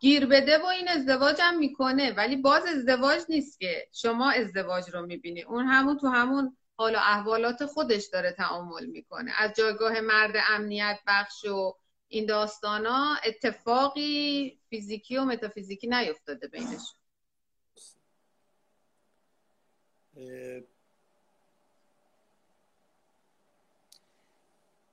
گیر 0.00 0.26
بده 0.26 0.58
و 0.58 0.66
این 0.66 0.88
ازدواج 0.88 1.36
هم 1.40 1.58
می‌کنه. 1.58 2.12
ولی 2.12 2.36
باز 2.36 2.66
ازدواج 2.66 3.22
نیست 3.28 3.60
که 3.60 3.88
شما 3.92 4.30
ازدواج 4.30 4.90
رو 4.90 5.06
می‌بینی. 5.06 5.42
اون 5.42 5.66
همون 5.66 5.98
تو 5.98 6.08
همون 6.08 6.56
حال 6.78 6.94
و 6.94 6.98
احوالات 6.98 7.66
خودش 7.66 8.06
داره 8.06 8.32
تعامل 8.32 8.86
می‌کنه. 8.86 9.32
از 9.38 9.52
جایگاه 9.56 10.00
مرد 10.00 10.34
امنیت 10.48 10.98
بخش 11.06 11.44
و 11.44 11.76
این 12.08 12.26
داستانا 12.26 13.16
اتفاقی 13.26 14.58
فیزیکی 14.70 15.16
و 15.16 15.24
متافیزیکی 15.24 15.86
نیفتاده 15.86 16.48
بینش. 16.48 16.94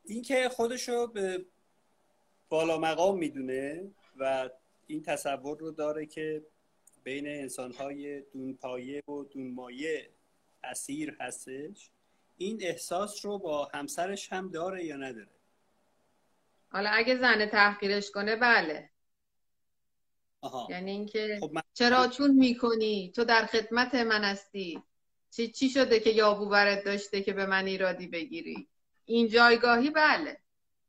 این 0.05 0.21
که 0.21 0.49
خودشو 0.49 1.07
به 1.07 1.45
بالا 2.49 2.77
مقام 2.77 3.17
می‌دونه 3.17 3.91
و 4.17 4.49
این 4.87 5.03
تصور 5.03 5.57
رو 5.59 5.71
داره 5.71 6.05
که 6.05 6.45
بین 7.03 7.27
انسانهای 7.27 8.21
دونپایه 8.21 9.03
و 9.07 9.23
دونمایه 9.23 10.09
اسیر 10.63 11.17
هستش 11.19 11.89
این 12.37 12.59
احساس 12.61 13.25
رو 13.25 13.39
با 13.39 13.71
همسرش 13.73 14.33
هم 14.33 14.49
داره 14.49 14.85
یا 14.85 14.95
نداره؟ 14.95 15.29
حالا 16.69 16.89
اگه 16.89 17.17
زن 17.17 17.45
تحقیرش 17.45 18.11
کنه 18.11 18.35
بله. 18.35 18.89
آها. 20.41 20.67
یعنی 20.69 20.91
اینکه 20.91 21.37
خب 21.41 21.51
من... 21.53 21.61
چرا 21.73 22.07
چون 22.07 22.31
می‌کنی؟ 22.31 23.11
تو 23.15 23.23
در 23.23 23.45
خدمت 23.45 23.95
من 23.95 24.23
هستی. 24.23 24.83
چی, 25.31 25.51
چی 25.51 25.69
شده 25.69 25.99
که 25.99 26.09
یابو 26.09 26.49
برت 26.49 26.83
داشته 26.83 27.21
که 27.21 27.33
به 27.33 27.45
من 27.45 27.65
ایرادی 27.65 28.07
بگیری؟ 28.07 28.67
این 29.05 29.27
جایگاهی 29.27 29.89
بله. 29.89 30.37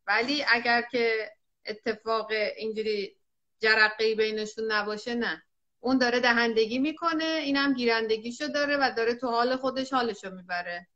ولی 0.06 0.44
اگر 0.48 0.82
که 0.82 1.32
اتفاق 1.66 2.30
اینجوری 2.56 3.16
جرقه 3.60 4.14
بینشون 4.14 4.72
نباشه 4.72 5.14
نه. 5.14 5.43
اون 5.84 5.98
داره 5.98 6.20
دهندگی 6.20 6.78
می‌کنه 6.78 7.24
اینم 7.24 7.74
گیرندگیشو 7.74 8.46
داره 8.46 8.76
و 8.76 8.92
داره 8.96 9.14
تو 9.14 9.28
حال 9.28 9.56
خودش 9.56 9.92
حالشو 9.92 10.30
می‌بره. 10.30 10.86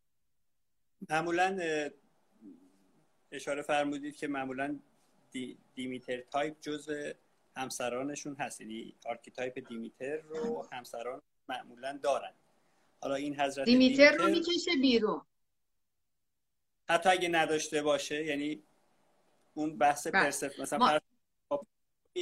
معمولا 1.11 1.59
اشاره 3.33 3.63
فرمودید 3.63 4.17
که 4.17 4.29
معمولا 4.29 4.79
دی، 5.31 5.59
دیمیتر 5.75 6.21
تایپ 6.21 6.61
جز 6.61 6.91
همسرانشون 7.57 8.37
هست 8.39 8.61
یعنی 8.61 8.95
archetype 9.07 9.69
دیمیتر 9.69 10.17
رو 10.17 10.69
همسران 10.73 11.23
معمولا 11.49 11.99
دارن. 12.03 12.33
حالا 13.01 13.15
این 13.15 13.41
حضرت 13.41 13.65
دیمیتر, 13.65 14.11
دیمیتر 14.11 14.25
رو 14.25 14.31
می‌کشه 14.31 14.77
بیرون. 14.81 15.23
حتی 16.89 17.09
اگه 17.09 17.29
نداشته 17.29 17.83
باشه 17.83 18.25
یعنی 18.25 18.63
اون 19.55 19.79
بحث 19.79 20.07
بله. 20.07 20.23
پرسف 20.23 20.61
مثلا 20.61 20.79
ما... 20.79 21.01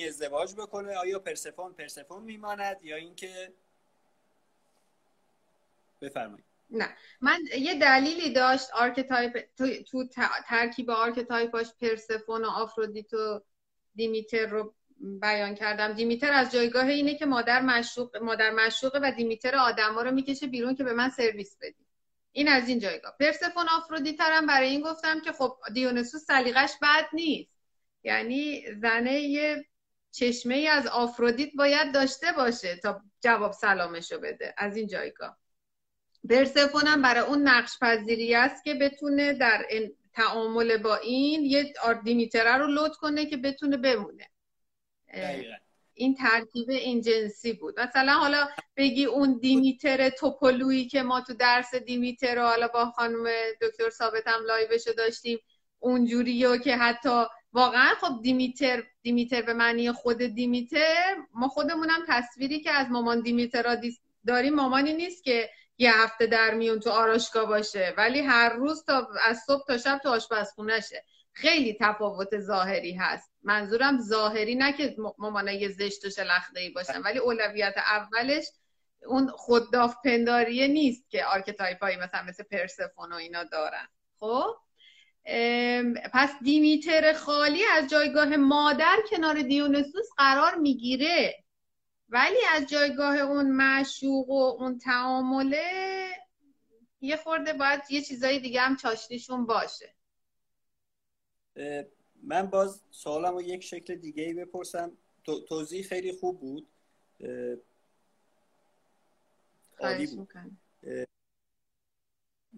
ازدواج 0.05 0.55
بکنه 0.55 0.97
آیا 0.97 1.19
پرسفون 1.19 1.73
پرسفون 1.73 2.23
میماند 2.23 2.83
یا 2.83 2.97
اینکه 2.97 3.53
بفرمایید. 6.01 6.45
نه. 6.71 6.97
من 7.21 7.39
یه 7.59 7.79
دلیلی 7.79 8.33
داشت 8.33 8.71
archetype 8.75 9.45
تو, 9.59 9.83
تو 9.83 10.09
ترکیب 10.49 10.91
archetype 10.91 11.53
اش 11.53 11.67
پرسفون 11.81 12.45
و 12.45 12.49
آفرودیت 12.49 13.15
و 13.15 13.43
دیمیتر 13.95 14.47
رو 14.47 14.75
بیان 15.01 15.55
کردم. 15.55 15.93
دیمیتر 15.93 16.33
از 16.33 16.53
جایگاه 16.53 16.87
اینه 16.87 17.15
که 17.15 17.27
مادر 17.27 17.61
مشوق 17.61 18.17
مادر 18.17 18.51
مشوقه 18.51 18.99
و 19.03 19.13
دیمیتر 19.17 19.57
آدما 19.57 20.03
رو 20.03 20.11
می‌کشه 20.11 20.47
بیرون 20.47 20.75
که 20.75 20.85
به 20.85 20.93
من 20.93 21.11
سرویس 21.11 21.57
بدی. 21.61 21.87
این 22.33 22.49
از 22.49 22.69
این 22.69 22.79
جایگاه. 22.79 23.17
پرسفون 23.21 23.67
آفرودیتر 23.69 24.33
هم 24.33 24.47
برای 24.47 24.69
این 24.69 24.81
گفتم 24.81 25.21
که 25.21 25.33
خب 25.33 25.57
دیونسوس 25.75 26.25
سلیقش 26.25 26.73
بد 26.83 27.07
نیست. 27.13 27.51
یعنی 28.05 28.65
زنه 28.83 29.21
یه 29.21 29.65
چشمه 30.17 30.55
ای 30.55 30.69
از 30.69 30.87
آفرودیت 30.87 31.51
باید 31.57 31.95
داشته 31.95 32.27
باشه 32.37 32.77
تا 32.77 33.01
جواب 33.21 33.53
سلامشو 33.53 34.19
بده. 34.21 34.55
از 34.59 34.77
این 34.77 34.87
جایگاه. 34.87 35.39
پرسفون 36.31 36.87
هم 36.87 37.03
برای 37.03 37.25
اون 37.25 37.49
نقش 37.49 37.79
پذیری 37.81 38.35
است 38.35 38.65
که 38.65 38.75
بتونه 38.75 39.33
در 39.33 39.67
تعامل 40.15 40.77
با 40.77 40.97
این 40.97 41.45
یه 41.45 41.75
دیمیتره 42.05 42.57
رو 42.57 42.67
لود 42.67 42.97
کنه 42.97 43.27
که 43.27 43.37
بتونه 43.37 43.77
بمونه. 43.77 44.29
این 45.95 46.15
ترکیب 46.15 46.71
این 46.71 47.01
جنسی 47.01 47.53
بود. 47.53 47.81
مثلا 47.81 48.13
حالا 48.13 48.49
بگی 48.77 49.05
اون 49.05 49.39
دیمیتر 49.39 50.09
توپولویی 50.09 50.89
که 50.89 51.03
ما 51.03 51.21
تو 51.21 51.35
درس 51.35 51.75
دیمیتر 51.75 52.35
رو 52.35 52.43
حالا 52.43 52.69
با 52.69 52.91
خانم 52.91 53.27
دکتر 53.63 53.91
ثابت 53.91 54.27
هم 54.27 54.45
لایوشو 54.47 54.93
داشتیم 54.93 55.39
اونجوریو 55.79 56.57
که 56.57 56.77
حتی 56.77 57.25
واقعا 57.57 57.95
خب 58.01 58.23
دیمیتر 58.23 58.83
دیمیتر 59.03 59.43
به 59.43 59.53
معنی 59.53 59.93
خود 59.93 60.23
دیمیتر 60.23 61.17
ما 61.35 61.49
خودمونم 61.49 62.05
تصویری 62.09 62.61
که 62.61 62.71
از 62.71 62.91
مامان 62.91 63.21
دیمیتر 63.21 63.79
داریم 64.27 64.55
مامانی 64.55 64.93
نیست 64.93 65.25
که 65.25 65.51
یه 65.79 66.03
هفته 66.03 66.27
در 66.27 66.55
میون 66.55 66.81
تو 66.81 66.91
آرایشگاه 66.91 67.47
باشه 67.47 67.95
ولی 67.97 68.21
هر 68.21 68.49
روز 68.49 68.85
تا 68.85 69.09
از 69.25 69.39
صبح 69.47 69.67
تا 69.67 69.79
شب 69.79 70.01
تو 70.03 70.09
آشپزخونهشه. 70.09 71.05
خیلی 71.33 71.77
تفاوت 71.81 72.39
ظاهری 72.39 72.93
هست. 72.93 73.33
منظورم 73.43 74.01
ظاهری 74.01 74.55
نه 74.55 74.73
که 74.73 74.97
مامانای 75.19 75.69
زشت 75.69 76.05
و 76.05 76.11
شلخته 76.11 76.61
ای 76.61 76.71
باشن 76.71 77.03
ولی 77.03 77.19
اولویت 77.19 77.75
اولش 77.77 78.45
اون 79.07 79.29
خود 79.29 79.74
داف 79.74 79.97
پنداریه 80.05 80.69
نیست 80.69 81.11
که 81.11 81.25
archetype 81.25 81.83
هایی 81.83 81.97
مثلا 81.97 82.23
مثل 82.23 82.45
پرسفون 82.45 83.13
و 83.13 83.15
اینا 83.15 83.45
دارن. 83.45 83.89
خب؟ 84.21 84.66
پس 86.13 86.31
دیمیتر 86.43 87.13
خالی 87.13 87.63
از 87.65 87.91
جایگاه 87.91 88.37
مادر 88.37 88.97
کنار 89.11 89.43
دیونسوس 89.43 90.09
قرار 90.17 90.55
می‌گیره. 90.55 91.45
ولی 92.09 92.39
از 92.55 92.67
جایگاه 92.67 93.17
اون 93.17 93.51
معشوق 93.51 94.31
و 94.31 94.57
اون 94.59 94.79
تعامله 94.79 96.11
یه 97.01 97.17
خورده 97.17 97.53
باید 97.53 97.81
یه 97.91 98.03
چیزای 98.03 98.39
دیگه 98.39 98.61
هم 98.61 98.77
چاشنیشون 98.77 99.47
باشه. 99.47 99.95
من 102.23 102.47
باز 102.47 102.83
سوالم 102.91 103.35
رو 103.35 103.43
یک 103.43 103.65
شکل 103.65 103.95
دیگه 103.95 104.23
ای 104.23 104.35
بپرسم 104.35 104.93
توضیح 105.49 105.83
خیلی 105.83 106.13
خوب 106.13 106.41
بود. 106.41 106.69
عالی 109.79 110.07
بود. 110.07 110.29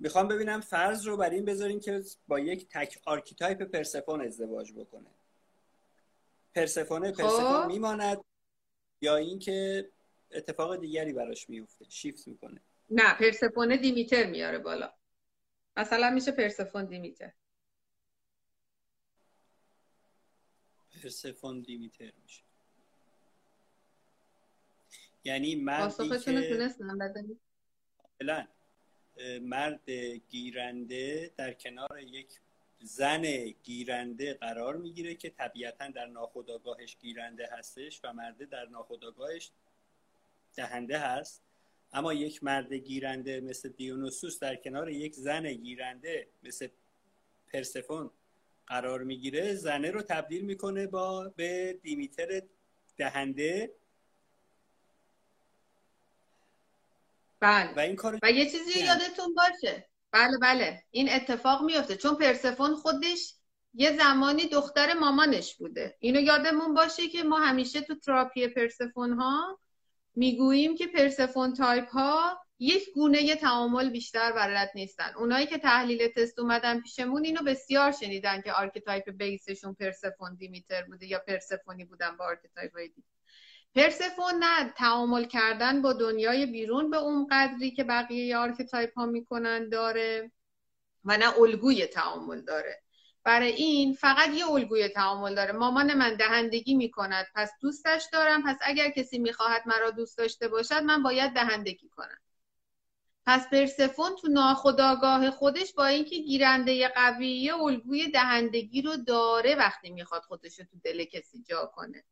می‌خوام 0.01 0.29
ببینم 0.29 0.61
فرض 0.61 1.07
رو 1.07 1.17
بر 1.17 1.31
این 1.31 1.45
بذاریم 1.45 1.81
که 1.81 2.03
با 2.29 2.39
یک 2.39 2.69
تک 2.71 2.99
archetype 3.05 3.63
پرسفون 3.63 4.21
ازدواج 4.21 4.73
بکنه. 4.73 5.11
پرسفونه 6.55 7.13
پرسفون 7.13 7.63
خب. 7.63 7.67
میماند 7.67 8.25
یا 9.01 9.17
اینکه 9.17 9.91
اتفاق 10.31 10.77
دیگری 10.77 11.13
براش 11.13 11.51
میفته 11.51 11.85
شیفت 11.89 12.29
می‌کنه. 12.29 12.61
نه 12.91 13.15
پرسفونه 13.15 13.77
دیمیتر 13.77 14.31
میاره 14.31 14.59
بالا. 14.59 14.93
مثلا 15.77 16.11
میشه 16.11 16.33
پرسفون 16.33 16.85
دیمیتر. 16.85 17.33
پرسفون 21.03 21.61
دیمیتر 21.61 22.13
میشه. 22.23 22.43
یعنی 25.25 25.55
مردی 25.55 26.19
که 26.19 26.69
مرد 29.43 29.91
گیرنده 30.31 31.31
در 31.37 31.53
کنار 31.53 32.01
یک 32.03 32.29
زن 32.81 33.23
گیرنده 33.63 34.35
قرار 34.35 34.77
می‌گیره 34.77 35.15
که 35.15 35.31
طبیعتا 35.31 35.89
در 35.89 36.07
ناخودآگاهش 36.07 36.97
گیرنده 37.01 37.49
هستش 37.53 38.01
و 38.05 38.13
مرده 38.13 38.45
در 38.45 38.67
ناخودآگاهش 38.67 39.51
دهنده 40.55 40.99
هست. 40.99 41.43
اما 41.93 42.15
یک 42.15 42.45
مرد 42.45 42.73
گیرنده 42.73 43.41
مثل 43.41 43.69
دیونوسوس 43.69 44.39
در 44.39 44.57
کنار 44.57 44.91
یک 44.91 45.15
زن 45.15 45.53
گیرنده 45.53 46.29
مثل 46.43 46.69
پرسفون 47.53 48.11
قرار 48.67 49.05
می‌گیره. 49.05 49.55
زنه 49.55 49.91
رو 49.91 50.03
تبدیل 50.03 50.45
می‌کنه 50.45 50.87
با 50.87 51.33
به 51.37 51.79
دیمیتر 51.83 52.43
دهنده 52.97 53.71
بله. 57.41 57.75
و 57.75 57.81
این 57.81 57.97
کار 57.97 58.19
و 58.23 58.31
یه 58.31 58.51
چیزی 58.51 58.81
یادتون 58.81 59.35
باشه. 59.35 59.89
بله 60.13 60.39
بله. 60.39 60.83
این 60.91 61.13
اتفاق 61.13 61.63
میفته 61.63 61.97
چون 61.97 62.15
پرسفون 62.15 62.75
خودش 62.75 63.35
یه 63.75 63.97
زمانی 63.97 64.47
دختر 64.47 64.95
مامانش 64.95 65.57
بوده. 65.57 65.97
اینو 66.01 66.21
یادمون 66.21 66.75
باشه 66.75 67.09
که 67.09 67.23
ما 67.23 67.39
همیشه 67.39 67.81
تو 67.81 67.95
تراپی 67.95 68.49
پرسفون 68.49 69.13
ها 69.13 69.59
می‌گوییم 70.15 70.77
که 70.77 70.87
پرسفون 70.87 71.55
تایپ 71.55 71.89
ها 71.89 72.39
یک 72.59 72.93
گونه 72.95 73.23
یه 73.23 73.37
تعامل 73.37 73.91
بیشتر 73.91 74.33
بلد 74.33 74.71
نیستن. 74.75 75.13
اونایی 75.17 75.47
که 75.47 75.59
تحلیل 75.59 76.09
تست 76.09 76.39
اومدن 76.39 76.81
پیشمون 76.81 77.25
اینو 77.25 77.43
بسیار 77.43 77.93
شنیدن 77.93 78.43
که 78.43 78.53
archetype 78.53 79.11
base 79.11 79.43
شون 79.43 79.75
پرسفون 79.75 80.35
دیمیتر 80.35 80.83
بوده 80.83 81.07
یا 81.07 81.19
پرسفونی 81.19 81.85
بودن 81.85 82.17
با 82.17 82.25
archetype 82.25 82.73
پرسفون 83.75 84.35
نه 84.41 84.73
تعامل 84.77 85.25
کردن 85.25 85.83
با 85.83 85.93
دنیای 85.93 86.47
بیرون 86.47 86.91
به 86.91 86.97
اون 86.97 87.27
قدری 87.31 87.71
که 87.71 87.85
بقیه 87.85 88.37
archetype 88.37 88.99
ها 88.99 89.07
می‌کنن 89.07 89.69
داره 89.69 90.33
و 91.05 91.17
نه 91.17 91.39
الگوی 91.39 91.87
تعامل 91.87 92.41
داره. 92.41 92.83
برای 93.25 93.53
این 93.53 93.95
فقط 93.95 94.29
یه 94.35 94.51
الگوی 94.51 94.89
تعامل 94.89 95.35
داره. 95.35 95.53
مامان 95.53 95.95
من 95.95 96.15
دهندگی 96.15 96.75
می‌کند 96.75 97.27
پس 97.35 97.51
دوستش 97.61 98.09
دارم. 98.13 98.43
پس 98.43 98.57
اگر 98.63 98.91
کسی 98.91 99.19
می‌خواهد 99.19 99.63
مرا 99.67 99.91
دوست 99.91 100.19
داشته 100.19 100.49
باشد 100.49 100.83
من 100.83 101.03
باید 101.03 101.33
دهندگی 101.33 101.89
کنم. 101.89 102.19
پس 103.27 103.49
پرسفون 103.51 104.17
تو 104.17 104.29
ناخودآگاه 104.29 105.31
خودش 105.31 105.73
با 105.73 105.87
اینکه 105.87 106.17
گیرنده 106.17 106.89
قویه 106.89 107.55
الگوی 107.55 108.11
دهندگی 108.11 108.83
رو 108.83 108.97
داره 108.97 109.55
وقتی 109.55 109.91
می‌خواد 109.91 110.23
خودش 110.23 110.59
رو 110.59 110.65
تو 110.65 110.79
دل 110.85 111.05
کسی 111.05 111.43
جا 111.43 111.73
کنه. 111.75 112.05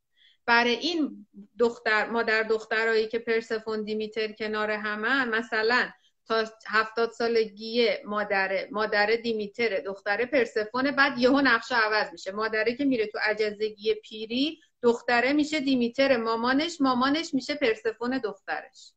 برای 0.47 0.75
این 0.75 1.27
دختر 1.59 2.11
مادر 2.11 2.43
دخترایی 2.43 3.09
که 3.09 3.19
پرسفون 3.19 3.85
دیمیتر 3.85 4.33
کنار 4.33 4.71
همن 4.71 5.29
مثلا 5.29 5.91
تا 6.27 6.45
هفتاد 6.67 7.11
سالگی 7.11 7.89
مادره 8.05 8.69
مادر 8.73 9.07
دیمیتر 9.07 9.81
دختره 9.81 10.27
پرسفون 10.27 10.91
بعد 10.91 11.19
یهو 11.19 11.41
نقشه 11.41 11.75
عوض 11.75 12.13
میشه. 12.13 12.33
مادره 12.33 12.77
که 12.77 12.85
میره 12.85 13.07
تو 13.07 13.19
عجزگی 13.23 13.95
پیری 13.95 14.61
دختره 14.83 15.33
میشه 15.33 15.61
دیمیتر 15.61 16.17
مامانش 16.17 16.81
مامانش 16.81 17.35
میشه 17.35 17.55
پرسفون 17.55 18.19
دخترش. 18.19 18.93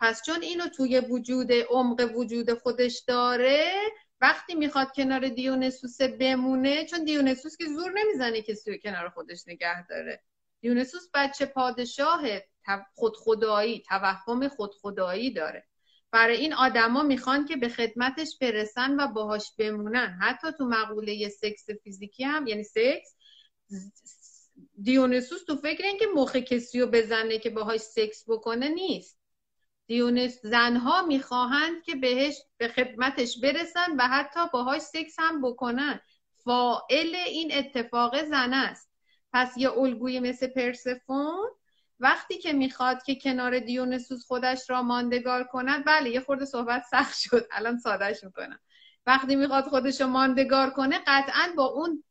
پس 0.00 0.22
چون 0.26 0.42
اینو 0.42 0.68
توی 0.68 1.00
وجود 1.00 1.52
عمق 1.52 2.10
وجود 2.16 2.54
خودش 2.54 3.04
داره 3.06 3.72
وقتی 4.20 4.54
می‌خواد 4.54 4.92
کنار 4.96 5.28
دیونسوس 5.28 6.02
بمونه 6.02 6.84
چون 6.84 7.04
دیونسوس 7.04 7.56
که 7.56 7.64
زور 7.66 7.92
نمی‌زنه 7.92 8.42
کسی 8.42 8.70
رو 8.70 8.76
کنار 8.76 9.08
خودش 9.08 9.48
نگه 9.48 9.86
داره. 9.86 10.22
دیونسوس 10.60 11.08
بچه 11.14 11.46
پادشاه 11.46 12.20
خودخدایی 12.94 13.82
توهم 13.88 14.48
خودخدایی 14.48 15.30
داره. 15.30 15.66
برای 16.10 16.36
این 16.36 16.54
آدما 16.54 17.02
می‌خوان 17.02 17.46
که 17.46 17.56
به 17.56 17.68
خدمتش 17.68 18.38
برسن 18.40 19.00
و 19.00 19.06
باهاش 19.06 19.52
بمونن. 19.58 20.18
حتی 20.22 20.48
تو 20.58 20.64
مقوله 20.64 21.28
سکس 21.28 21.70
فیزیکی 21.84 22.24
هم 22.24 22.46
یعنی 22.46 22.64
سکس 22.64 23.14
دیونسوس 24.82 25.44
تو 25.44 25.56
فکر 25.56 25.84
این 25.84 25.98
که 25.98 26.06
مخ 26.14 26.36
کسی 26.36 26.80
رو 26.80 26.86
بزنه 26.86 27.38
که 27.38 27.50
باهاش 27.50 27.80
سکس 27.80 28.24
بکنه 28.28 28.68
نیست. 28.68 29.19
دیونس 29.90 30.40
زنها 30.42 31.02
می‌خواهند 31.02 31.82
که 31.82 31.94
بهش 31.94 32.42
به 32.58 32.68
خدمتش 32.68 33.40
برسن 33.40 33.96
و 33.98 34.08
حتی 34.08 34.40
باهاش 34.52 34.82
سکس 34.82 35.16
هم 35.18 35.42
بکنن 35.42 36.00
فائل 36.44 37.14
این 37.14 37.50
اتفاق 37.54 38.24
زن 38.24 38.54
است. 38.54 38.90
پس 39.32 39.56
یه 39.56 39.70
الگوی 39.78 40.20
مثل 40.20 40.46
پرسفون 40.46 41.48
وقتی 42.00 42.38
که 42.38 42.52
می‌خواد 42.52 43.02
که 43.02 43.14
کنار 43.14 43.58
دیونسوس 43.58 44.26
خودش 44.26 44.70
را 44.70 44.82
ماندگار 44.82 45.44
کند 45.44 45.84
بله 45.84 46.10
یه 46.10 46.20
خورده 46.20 46.44
صحبت 46.44 46.82
سخت 46.90 47.18
شد. 47.18 47.46
الان 47.52 47.78
سادهش 47.78 48.24
می‌کنم. 48.24 48.60
وقتی 49.06 49.36
می‌خواد 49.36 49.64
خودش 49.64 50.00
رو 50.00 50.06
ماندگار 50.06 50.70
کنه 50.70 50.98
قطعا 51.06 51.52
با 51.56 51.64
اون 51.64 52.04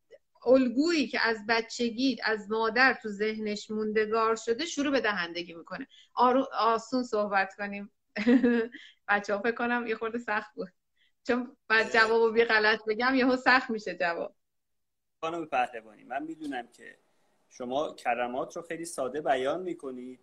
الگویی 0.45 1.08
که 1.08 1.19
از 1.21 1.45
بچگی 1.47 2.17
از 2.23 2.52
مادر 2.52 2.99
تو 3.02 3.10
ذهنش 3.10 3.69
موندگار 3.69 4.36
شده 4.36 4.65
شروع 4.65 4.91
به 4.91 5.02
دهندگی 5.02 5.54
می‌کنه. 5.54 5.88
آرو 6.13 6.47
آسون 6.54 7.04
صحبت 7.04 7.56
کنیم. 7.56 7.91
بچه 9.10 9.36
ها 9.36 9.41
فکر 9.41 9.56
کنم 9.56 9.88
یه 9.88 9.95
خورده 9.95 10.17
سخت 10.17 10.56
بود. 10.56 10.69
چون 11.28 11.58
بعد 11.67 11.93
جواب 11.93 12.34
بی 12.34 12.43
غلط 12.43 12.80
بگم 12.88 13.15
یهو 13.15 13.36
سخت 13.36 13.69
میشه 13.69 13.95
جواب. 13.95 14.36
خانم 15.21 15.45
پهلوانی 15.45 16.04
من 16.04 16.23
می‌دونم 16.23 16.67
که 16.67 16.97
شما 17.49 17.93
کلمات 17.93 18.56
رو 18.56 18.62
خیلی 18.62 18.86
ساده 18.86 19.21
بیان 19.21 19.62
می‌کنید 19.62 20.19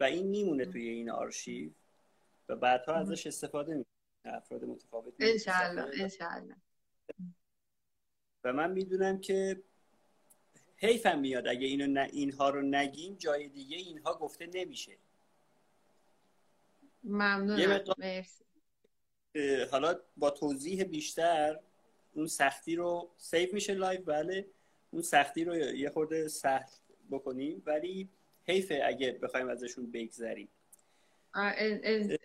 و 0.00 0.04
این 0.04 0.26
میمونه 0.26 0.64
توی 0.66 0.88
این 0.88 1.10
آرشیو 1.10 1.70
و 2.48 2.56
بعدها 2.56 2.94
ازش 2.94 3.26
استفاده 3.26 3.74
می‌کنید. 3.74 3.86
افراد 4.24 4.64
متفاوت 4.64 5.14
انشالله 5.20 5.90
انشالله 6.00 6.56
و 8.44 8.52
من 8.52 8.70
می‌دونم 8.70 9.20
که 9.20 9.62
حیفم 10.76 11.18
میاد. 11.18 11.48
اگه 11.48 11.66
اینو 11.66 12.00
اینها 12.12 12.50
رو 12.50 12.62
نگیم 12.62 13.14
جای 13.14 13.48
دیگه 13.48 13.76
اینها 13.76 14.14
گفته 14.14 14.46
نمیشه. 14.54 14.96
ممنونم. 17.04 17.84
حالا 19.70 20.00
با 20.16 20.30
توضیح 20.30 20.84
بیشتر 20.84 21.60
اون 22.12 22.26
سختی 22.26 22.76
رو 22.76 23.10
save 23.16 23.48
میشه 23.52 23.74
live 23.74 24.02
بله. 24.02 24.46
اون 24.90 25.02
سختی 25.02 25.44
رو 25.44 25.56
یه 25.56 25.90
خورده 25.90 26.28
سخت 26.28 26.82
بکنیم 27.10 27.62
ولی 27.66 28.08
حیفه 28.44 28.82
اگه 28.84 29.12
بخوایم 29.12 29.48
ازشون 29.48 29.90
بگذریم. 29.90 30.48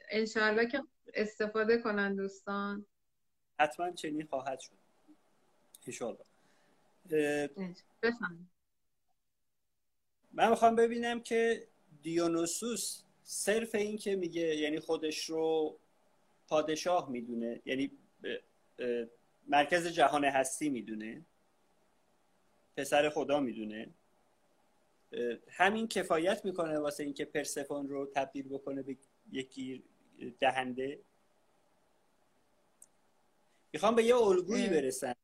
انشاءالله 0.09 0.67
که 0.67 0.83
استفاده 1.13 1.77
کنن 1.77 2.15
دوستان. 2.15 2.85
حتما 3.59 3.91
چنین 3.91 4.25
خواهد 4.25 4.59
شد. 4.59 4.84
انشالله 5.87 6.25
من 10.33 10.49
می‌خوام 10.49 10.75
ببینم 10.75 11.19
که 11.19 11.67
دیونوسوس 12.01 13.01
صرف 13.23 13.75
این 13.75 13.97
که 13.97 14.15
میگه 14.15 14.55
یعنی 14.55 14.79
خودش 14.79 15.29
رو 15.29 15.79
پادشاه 16.47 17.09
می‌دونه 17.09 17.61
یعنی 17.65 17.91
مرکز 19.47 19.87
جهان 19.87 20.25
هستی 20.25 20.69
می‌دونه 20.69 21.25
پسر 22.77 23.09
خدا 23.09 23.39
می‌دونه. 23.39 23.89
همین 25.49 25.87
کفایت 25.87 26.45
می‌کنه 26.45 26.79
واسه 26.79 27.03
اینکه 27.03 27.25
پرسفون 27.25 27.89
رو 27.89 28.05
تبدیل 28.05 28.47
بکنه 28.47 28.81
به 28.81 28.97
یکی 29.31 29.83
دهنده. 30.39 30.99
می‌خوام 33.73 33.95
به 33.95 34.03
یه 34.03 34.15
الگویی 34.15 34.69
برسن 34.69 35.15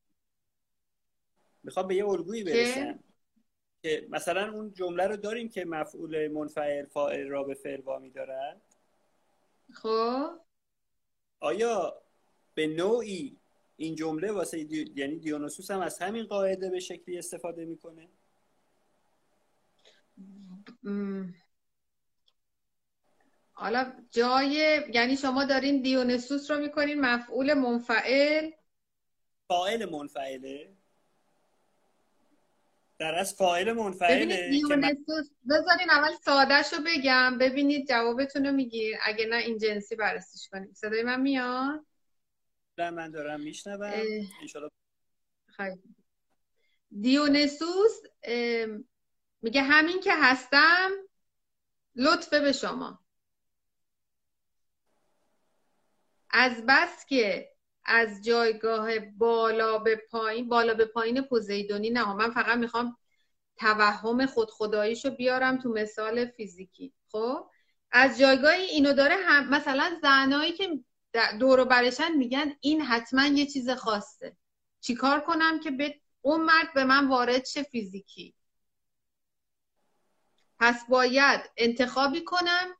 می‌خوام 1.63 1.87
به 1.87 1.95
یه 1.95 2.05
الگویی 2.05 2.43
برسم 2.43 2.99
که 3.81 4.07
مثلا 4.09 4.53
اون 4.53 4.73
جمله 4.73 5.07
رو 5.07 5.17
داریم 5.17 5.49
که 5.49 5.65
مفعول 5.65 6.27
منفعل 6.27 6.85
فاعل 6.85 7.27
را 7.27 7.43
به 7.43 7.53
فعل 7.53 7.81
وامی 7.81 8.09
دارد 8.09 8.61
خب. 9.73 10.29
آیا 11.39 12.01
به 12.53 12.67
نوعی 12.67 13.37
این 13.75 13.95
جمله 13.95 14.31
واسه 14.31 14.63
دی... 14.63 14.93
یعنی 14.95 15.19
دیونوسوس 15.19 15.71
هم 15.71 15.79
از 15.79 15.99
همین 15.99 16.25
قاعده 16.25 16.69
به 16.69 16.79
شکلی 16.79 17.17
استفاده 17.17 17.65
می‌کنه؟ 17.65 18.09
حالا 23.53 23.93
جای 24.11 24.81
یعنی 24.93 25.17
شما 25.17 25.45
دارین 25.45 25.81
دیونسوس 25.81 26.51
رو 26.51 26.59
می‌کنین 26.59 27.01
مفعول 27.01 27.53
منفعل؟ 27.53 28.51
فاعل 29.47 29.89
منفعله. 29.89 30.80
در 33.01 33.15
از 33.15 33.35
فاعل 33.35 33.71
منفعله 33.71 34.49
دیونسوس 34.49 35.29
بذارین 35.49 35.89
اول 35.89 36.11
سادهش 36.25 36.73
رو 36.73 36.79
بگم. 36.85 37.37
ببینید 37.37 37.87
جوابتون 37.87 38.45
رو 38.45 38.51
میگیر 38.51 38.97
اگه 39.03 39.25
نه 39.25 39.35
این 39.35 39.57
جنسی 39.57 39.95
بررسیش 39.95 40.49
کنیم. 40.49 40.73
صدای 40.73 41.03
من 41.03 41.21
میاد؟ 41.21 41.85
من 42.77 43.11
دارم 43.11 43.39
میشنوم. 43.41 43.93
دیونسوس 47.01 48.01
میگه 49.41 49.61
همین 49.61 49.99
که 49.99 50.13
هستم 50.15 50.91
لطفه 51.95 52.39
به 52.39 52.51
شما. 52.51 52.99
از 56.29 56.63
بس 56.67 57.05
که 57.05 57.50
از 57.85 58.23
جایگاه 58.23 58.99
بالا 58.99 59.77
به 59.77 59.95
پایین 59.95 60.49
بالا 60.49 60.73
به 60.73 60.85
پایین 60.85 61.21
پوزیدونی 61.21 61.89
نه. 61.89 62.13
من 62.13 62.31
فقط 62.31 62.57
می‌خوام 62.57 62.97
توهم 63.55 64.25
خود 64.25 64.51
خداییشو 64.51 65.09
بیارم 65.09 65.57
تو 65.57 65.69
مثال 65.69 66.25
فیزیکی. 66.25 66.93
خب؟ 67.11 67.49
از 67.91 68.19
جایگاه 68.19 68.51
اینو 68.51 68.93
داره 68.93 69.15
هم 69.15 69.49
مثلا 69.49 69.99
زنایی 70.01 70.51
که 70.51 70.79
دور 71.39 71.63
برشن 71.63 72.11
میگن 72.11 72.55
این 72.59 72.81
حتما 72.81 73.25
یه 73.25 73.45
چیز 73.45 73.69
خاصه. 73.69 74.37
چیکار 74.81 75.21
کنم 75.21 75.59
که 75.59 75.71
به 75.71 76.01
اون 76.21 76.41
مرد 76.41 76.73
به 76.73 76.83
من 76.83 77.07
وارد 77.07 77.45
شه 77.45 77.63
فیزیکی؟ 77.63 78.35
پس 80.59 80.85
باید 80.89 81.41
انتخابی 81.57 82.23
کنم 82.23 82.75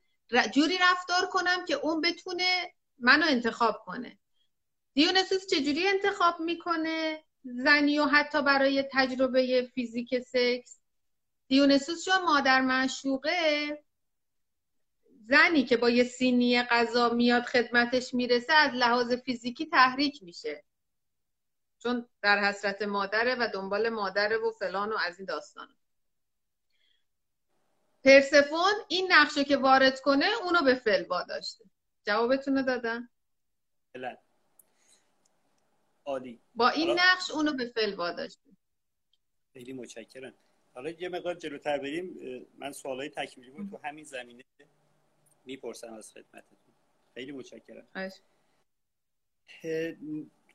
جوری 0.54 0.78
رفتار 0.78 1.26
کنم 1.26 1.66
که 1.66 1.74
اون 1.74 2.02
بتونه 2.02 2.74
منو 3.00 3.26
انتخاب 3.30 3.82
کنه. 3.86 4.18
دیونسوس 4.94 5.48
چجوری 5.48 5.88
انتخاب 5.88 6.40
می‌کنه؟ 6.40 7.24
زنی 7.44 8.00
و 8.00 8.06
حتی 8.06 8.42
برای 8.42 8.84
تجربه 8.92 9.72
فیزیک 9.76 10.20
سکس. 10.20 10.80
دیونسوس 11.48 12.06
چون 12.06 12.24
مادر 12.26 12.62
معشوقه 12.62 13.84
زنی 15.30 15.64
که 15.64 15.78
با 15.78 15.90
یه 15.90 16.04
سینی 16.04 16.64
غذا 16.64 17.10
میاد 17.10 17.44
خدمتش 17.44 18.14
می‌رسه 18.14 18.54
از 18.54 18.72
لحاظ 18.74 19.14
فیزیکی 19.14 19.66
تحریک 19.66 20.24
میشه. 20.24 20.64
چون 21.80 22.10
در 22.22 22.40
حسرت 22.40 22.82
مادره 22.82 23.36
و 23.36 23.48
دنبال 23.54 23.90
مادره 23.90 24.38
و 24.38 24.52
فلان 24.52 24.90
و 24.90 24.98
از 24.98 25.20
این 25.20 25.26
داستان. 25.26 25.76
پرسفون 28.04 28.74
این 28.88 29.12
نقشه 29.12 29.44
که 29.44 29.58
وارد 29.58 30.02
کنه 30.02 30.26
اونو 30.44 30.62
به 30.62 30.76
فل 30.76 31.04
داشته. 31.30 31.66
جوابتون 32.06 32.58
رو 32.58 32.64
دادم. 32.64 33.10
بله. 33.94 34.18
عالی. 36.12 36.40
با 36.56 36.70
این 36.70 36.90
نقش 36.90 37.32
اونو 37.32 37.54
به 37.54 37.66
فل 37.76 37.96
داشته 37.96 38.42
خیلی 39.54 39.74
متشکرم. 39.74 40.34
حالا 40.74 40.90
یه 40.90 41.10
مقدار 41.10 41.34
جلوتر 41.34 41.78
بریم. 41.78 42.18
من 42.58 42.72
سوالای 42.72 43.10
تکمیلی 43.10 43.52
بود 43.52 43.70
تو 43.70 43.80
همین 43.84 44.04
زمینه 44.04 44.44
می‌پرسم 45.46 45.94
از 45.94 46.12
خدمتتون. 46.12 46.74
خیلی 47.14 47.32
متشکرم. 47.32 47.88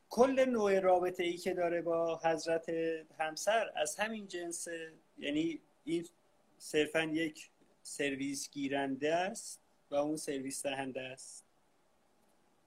کل 0.08 0.44
نوع 0.48 0.80
رابطه 0.80 1.22
ای 1.22 1.36
که 1.36 1.54
داره 1.54 1.82
با 1.82 2.20
حضرت 2.24 2.68
همسر 3.18 3.72
از 3.76 3.96
همین 3.96 4.28
جنس 4.28 4.68
یعنی 5.18 5.60
این 5.84 6.08
صرفا 6.58 7.02
یک 7.02 7.50
سرویس 7.82 8.50
گیرنده 8.50 9.14
است 9.14 9.60
و 9.90 9.94
اون 9.94 10.16
سرویس 10.16 10.62
دهنده 10.62 11.00
است. 11.00 11.45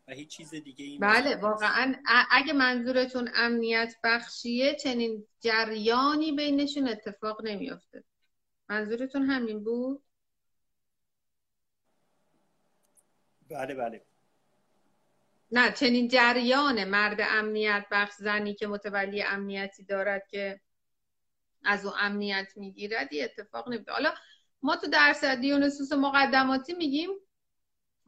و 0.09 0.11
هیچ 0.11 0.29
چیز 0.29 0.49
دیگه 0.49 0.85
این 0.85 0.99
بله 0.99 1.35
واقعا. 1.35 1.95
اگه 2.31 2.53
منظورتون 2.53 3.29
امنیت 3.35 3.95
بخشیه 4.03 4.75
چنین 4.75 5.27
جریانی 5.39 6.31
بینشون 6.31 6.87
اتفاق 6.87 7.41
نمیافته. 7.41 8.03
منظورتون 8.69 9.29
همین 9.29 9.63
بود؟ 9.63 10.03
بله 13.49 13.75
بله. 13.75 14.05
نه 15.51 15.71
چنین 15.71 16.07
جریان 16.07 16.83
مرد 16.83 17.17
امنیت 17.21 17.85
بخش 17.91 18.13
زنی 18.13 18.55
که 18.55 18.67
متولی 18.67 19.21
امنیتی 19.21 19.83
دارد 19.83 20.27
که 20.27 20.61
از 21.63 21.85
او 21.85 21.91
امنیت 21.97 22.53
می‌گیرد 22.55 23.13
یه 23.13 23.23
اتفاق 23.23 23.69
نمیده 23.69 23.91
حالا 23.91 24.13
ما 24.61 24.75
تو 24.75 24.87
درس 24.87 25.23
دیونسوس 25.23 25.91
مقدماتی 25.91 26.73
میگیم. 26.73 27.09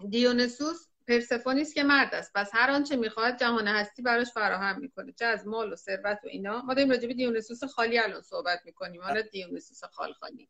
دیونسوس 0.10 0.91
پرسفونیست 1.08 1.76
که 1.76 1.84
مرد 1.84 2.16
است. 2.16 2.32
پس 2.36 2.50
هر 2.54 2.72
آنچه 2.72 2.96
می‌خواد 2.96 3.38
جهان 3.40 3.68
هستی 3.68 4.02
براش 4.02 4.32
فراهم 4.32 4.80
می‌کنه. 4.80 5.14
چه 5.20 5.26
از 5.26 5.48
مال 5.48 5.74
و 5.74 5.76
ثروت 5.76 6.20
و 6.24 6.28
اینا. 6.28 6.62
ما 6.62 6.74
داریم 6.74 6.92
راجع 6.92 7.08
به 7.08 7.14
دیونسوس 7.14 7.64
خالی 7.64 8.00
الان 8.00 8.22
صحبت 8.22 8.62
می‌کنیم. 8.66 9.02
حالا 9.02 9.22
دیونسوس 9.22 9.84
خال 9.84 10.14
خالی. 10.14 10.50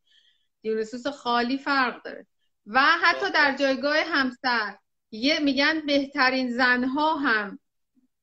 دیونسوس 0.62 1.08
خالی 1.08 1.58
فرق 1.58 2.04
داره. 2.04 2.28
و 2.66 2.82
حتی 2.82 3.32
در 3.32 3.56
جایگاه 3.56 3.98
همسر. 3.98 4.78
یه 5.12 5.40
میگن 5.40 5.86
بهترین 5.86 6.52
زنها 6.52 7.16
هم 7.16 7.60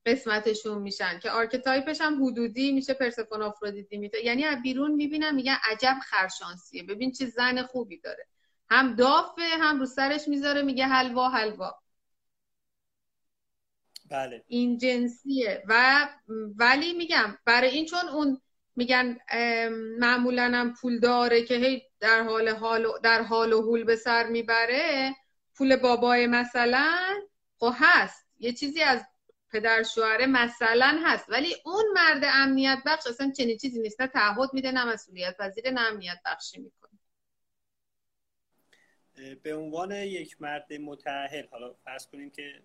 قسمتشون 0.07 0.79
میشن 0.79 1.19
که 1.19 1.31
archetype 1.31 1.88
ش 1.88 2.01
هم 2.01 2.27
حدودی 2.27 2.73
میشه 2.73 2.95
پرسفون 2.95 3.43
آفرودیتی 3.43 3.99
میشه 3.99 4.25
یعنی 4.25 4.45
از 4.45 4.63
بیرون 4.63 4.91
می‌بینن 4.91 5.35
میگن 5.35 5.57
عجب 5.71 5.97
خرشانسیه. 6.05 6.83
ببین 6.83 7.13
چه 7.13 7.27
زن 7.27 7.63
خوبی 7.63 8.01
داره. 8.01 8.27
هم 8.71 8.95
دافه 8.95 9.43
هم 9.61 9.81
رو 9.81 9.87
سرش 9.87 10.29
می‌ذاره 10.29 10.63
میگه 10.63 10.87
حلوا 10.87 11.29
حلوا. 11.29 11.75
بله. 14.11 14.45
این 14.47 14.79
جنسیه. 14.79 15.63
و 15.69 16.09
ولی 16.57 16.93
میگم 16.93 17.39
برای 17.45 17.71
این 17.71 17.87
چون 17.87 18.09
اون 18.09 18.41
میگن 18.77 19.19
معمولا 19.99 20.43
هم 20.55 20.75
پول 20.75 20.99
داره 20.99 21.43
که 21.43 21.55
هی 21.55 21.83
در 22.01 22.23
حال 22.23 22.49
حال 22.49 22.87
در 23.03 23.23
حال 23.23 23.53
و 23.53 23.63
حول 23.63 23.85
به 23.85 23.97
سر 23.97 24.27
می‌بره. 24.27 25.15
پول 25.55 25.77
بابای 25.77 26.27
مثلا 26.27 26.97
خب 27.59 27.73
هست. 27.75 28.27
یه 28.39 28.53
چیزی 28.53 28.83
از 28.83 29.05
پدر 29.51 29.83
شوهره 29.83 30.27
مثلا 30.27 31.01
هست. 31.05 31.25
ولی 31.29 31.57
اون 31.65 31.85
مرد 31.95 32.23
امنیت 32.25 32.79
بخش 32.87 33.07
اصلا 33.07 33.33
چنین 33.37 33.57
چیزی 33.57 33.81
نیست. 33.81 34.01
نه 34.01 34.07
تعهد 34.07 34.51
میده 34.53 34.73
نه 34.73 34.85
مسئولیت 34.85 35.37
پذیر 35.37 35.71
نه 35.71 35.81
امنیت 35.81 36.19
بخشی 36.25 36.61
می‌کنه. 36.61 36.99
به 39.43 39.55
عنوان 39.55 39.93
یک 39.93 40.43
مرد 40.43 40.73
متأهل 40.73 41.47
حالا 41.51 41.75
فرض 41.85 42.07
کنیم 42.07 42.31
که 42.31 42.63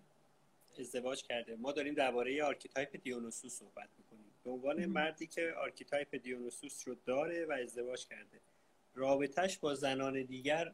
ازدواج 0.80 1.22
کرده. 1.22 1.56
ما 1.56 1.72
داریم 1.72 1.94
درباره 1.94 2.44
archetype 2.44 2.96
دیونوسوس 3.02 3.58
صحبت 3.58 3.88
می‌کنیم. 3.98 4.34
به 4.44 4.50
عنوان 4.50 4.86
مردی 4.86 5.26
که 5.26 5.54
archetype 5.62 6.14
دیونوسوس 6.14 6.88
رو 6.88 6.94
داره 7.04 7.46
و 7.46 7.52
ازدواج 7.52 8.06
کرده. 8.06 8.40
رابطهش 8.94 9.58
با 9.58 9.74
زنان 9.74 10.22
دیگر 10.22 10.72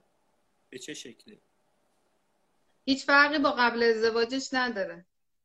به 0.70 0.78
چه 0.78 0.94
شکله؟ 0.94 1.38
هیچ 2.84 3.04
فرقی 3.04 3.38
با 3.38 3.52
قبل 3.52 3.82
ازدواجش 3.82 4.48
نداره. 4.52 5.04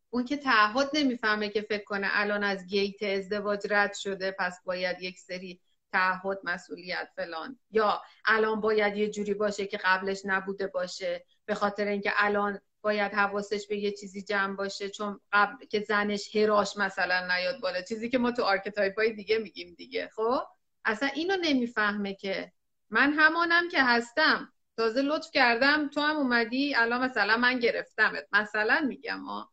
اون 0.09 0.25
که 0.25 0.37
تعهد 0.37 0.89
نمی‌فهمه 0.93 1.49
که 1.49 1.61
فکر 1.61 1.83
کنه 1.83 2.07
الان 2.11 2.43
از 2.43 2.67
gate 2.67 3.03
ازدواج 3.03 3.67
رد 3.69 3.93
شده 3.93 4.31
پس 4.31 4.63
باید 4.63 5.01
یک 5.01 5.19
سری 5.19 5.59
تعهد 5.91 6.39
مسئولیت 6.43 7.09
فلان. 7.15 7.59
یا 7.71 8.01
الان 8.25 8.61
باید 8.61 8.97
یه 8.97 9.09
جوری 9.09 9.33
باشه 9.33 9.65
که 9.65 9.77
قبلش 9.83 10.21
نبوده 10.25 10.67
باشه 10.67 11.25
به 11.45 11.55
خاطر 11.55 11.87
اینکه 11.87 12.11
الان 12.15 12.61
باید 12.85 13.13
حواسش 13.13 13.67
به 13.67 13.77
یه 13.77 13.91
چیزی 13.91 14.23
جمع 14.23 14.55
باشه 14.55 14.89
چون 14.89 15.19
قبل 15.31 15.65
که 15.65 15.79
زنش 15.79 16.35
هراش 16.35 16.77
مثلا 16.77 17.27
نیاد 17.27 17.61
بالا. 17.61 17.81
چیزی 17.81 18.09
که 18.09 18.17
ما 18.17 18.31
تو 18.31 18.43
archetype 18.43 18.99
های 18.99 19.13
دیگه 19.13 19.37
میگیم 19.37 19.73
دیگه. 19.73 20.09
خب؟ 20.15 20.41
اصلا 20.85 21.09
اینو 21.09 21.37
نمی‌فهمه 21.41 22.15
که 22.15 22.51
من 22.89 23.13
همانم 23.13 23.69
که 23.69 23.83
هستم. 23.83 24.53
تازه 24.77 25.01
لطف 25.01 25.31
کردم 25.31 25.89
تو 25.89 26.01
هم 26.01 26.15
اومدی 26.15 26.75
الان 26.75 27.01
مثلا 27.01 27.37
من 27.37 27.59
گرفتمت. 27.59 28.27
مثلا 28.31 28.85
میگم 28.87 29.19
ما 29.19 29.51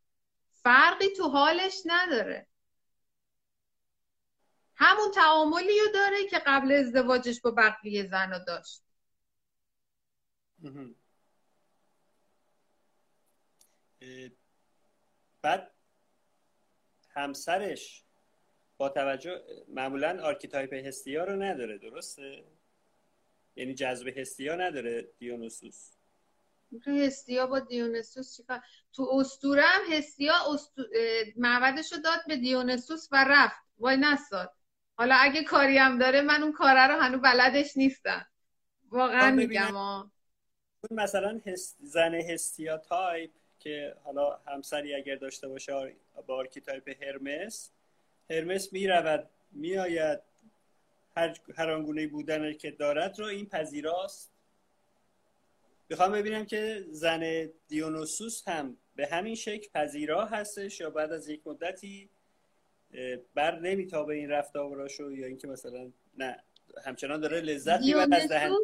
فرقی 0.50 1.08
تو 1.16 1.28
حالش 1.28 1.82
نداره. 1.84 2.46
همون 4.74 5.10
تعاملی 5.10 5.80
رو 5.80 5.92
داره 5.94 6.26
که 6.30 6.38
قبل 6.46 6.72
ازدواجش 6.72 7.40
با 7.40 7.50
بقیه 7.50 8.06
زن 8.06 8.32
رو 8.32 8.38
داشت 8.46 8.82
بعد 15.42 15.74
همسرش 17.10 18.04
با 18.76 18.88
توجه 18.88 19.42
معمولا 19.68 20.20
archetype 20.22 20.72
هستیا 20.72 21.24
رو 21.24 21.42
نداره 21.42 21.78
درسته؟ 21.78 22.44
یعنی 23.56 23.74
جذب 23.74 24.18
هستیا 24.18 24.56
نداره 24.56 25.08
دیونوسوس. 25.18 25.92
هستیا 26.86 27.46
با 27.46 27.60
دیونسوس 27.60 28.36
چیکار 28.36 28.60
تو 28.92 29.10
اسطوره 29.12 29.62
هم 29.62 29.92
هستیا 29.92 30.34
اسطو... 30.48 30.82
معبدش 31.36 31.92
رو 31.92 31.98
داد 31.98 32.20
به 32.26 32.36
دیونسوس 32.36 33.08
و 33.12 33.24
رفت. 33.28 33.56
وای 33.78 33.96
نستاد 33.96 34.52
حالا 34.98 35.14
اگه 35.14 35.44
کاری 35.44 35.78
هم 35.78 35.98
داره 35.98 36.20
من 36.20 36.42
اون 36.42 36.52
کاره 36.52 36.86
رو 36.86 37.00
هنوز 37.00 37.20
بلدش 37.20 37.76
نیستم. 37.76 38.26
واقعا 38.88 39.30
میگم 39.30 40.10
مثلا 40.90 41.40
زن 41.78 42.14
هستیا 42.14 42.78
تایپ 42.78 43.30
که 43.62 43.96
حالا 44.04 44.40
همسری 44.46 44.94
اگر 44.94 45.14
داشته 45.16 45.48
باشه 45.48 45.96
با 46.26 46.36
archetype 46.36 47.02
هرمس 47.02 47.70
هرمس 48.30 48.72
می‌رود 48.72 49.28
میآید. 49.52 50.20
هر 51.16 51.38
هر 51.56 51.70
آنگونه 51.70 52.06
بودن 52.06 52.52
که 52.52 52.70
دارد 52.70 53.18
رو 53.18 53.26
این 53.26 53.46
پذیراست. 53.46 54.32
می‌خوام 55.88 56.12
ببینم 56.12 56.44
که 56.44 56.84
زن 56.90 57.50
دیونوسوس 57.68 58.48
هم 58.48 58.76
به 58.96 59.06
همین 59.06 59.34
شکل 59.34 59.68
پذیرا 59.74 60.24
هستش 60.24 60.80
یا 60.80 60.90
بعد 60.90 61.12
از 61.12 61.28
یک 61.28 61.46
مدتی 61.46 62.08
بر 63.34 63.58
نمیتابه 63.58 64.14
این 64.14 64.30
رفتاراشو 64.30 65.12
یا 65.12 65.26
اینکه 65.26 65.48
مثلا 65.48 65.92
نه 66.18 66.44
همچنان 66.84 67.20
داره 67.20 67.40
لذت 67.40 67.80
می‌بره 67.80 68.16
از 68.16 68.28
دهن. 68.28 68.54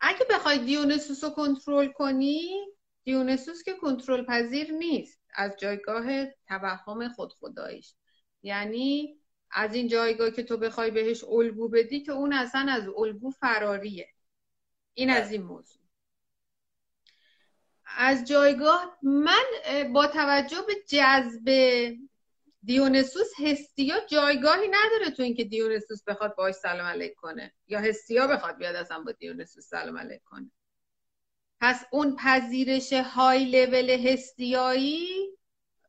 اگه 0.00 0.26
بخوای 0.30 0.58
دیونسوس 0.58 1.24
رو 1.24 1.30
کنترل 1.30 1.86
کنی 1.86 2.66
دیونسوس 3.08 3.62
که 3.62 3.74
کنترل 3.74 4.24
پذیر 4.24 4.72
نیست 4.72 5.20
از 5.34 5.56
جایگاه 5.58 6.04
توهم 6.48 7.08
خود 7.08 7.32
خدایش 7.32 7.94
یعنی 8.42 9.18
از 9.50 9.74
این 9.74 9.88
جایگاه 9.88 10.30
که 10.30 10.42
تو 10.42 10.56
بخوای 10.56 10.90
بهش 10.90 11.24
الگو 11.24 11.68
بدی 11.68 12.00
که 12.02 12.12
اون 12.12 12.32
اصلا 12.32 12.66
از 12.72 12.88
الگو 12.96 13.30
فراریه 13.30 14.08
این 14.94 15.10
از 15.10 15.32
این 15.32 15.42
موضوع. 15.42 15.82
از 17.96 18.24
جایگاه 18.24 18.98
من 19.02 19.44
با 19.92 20.06
توجه 20.06 20.64
به 20.66 20.74
جذب 20.88 21.50
دیونسوس 22.62 23.30
هستیا 23.46 23.96
جایگاهی 24.06 24.68
نداره 24.68 25.10
تو 25.16 25.22
اینکه 25.22 25.44
دیونسوس 25.44 26.04
بخواد 26.04 26.36
باش 26.36 26.54
سلام 26.54 26.86
علیک 26.86 27.14
کنه. 27.14 27.54
یا 27.68 27.80
هستیا 27.80 28.26
بخواد 28.26 28.56
بیاد 28.56 28.74
اصلا 28.76 29.00
با 29.00 29.12
دیونسوس 29.12 29.68
سلام 29.68 29.98
علیک 29.98 30.24
کنه. 30.24 30.50
پس 31.60 31.84
اون 31.90 32.16
پذیرش 32.16 32.92
های 32.92 33.44
لول 33.44 33.90
هستیایی 33.90 35.08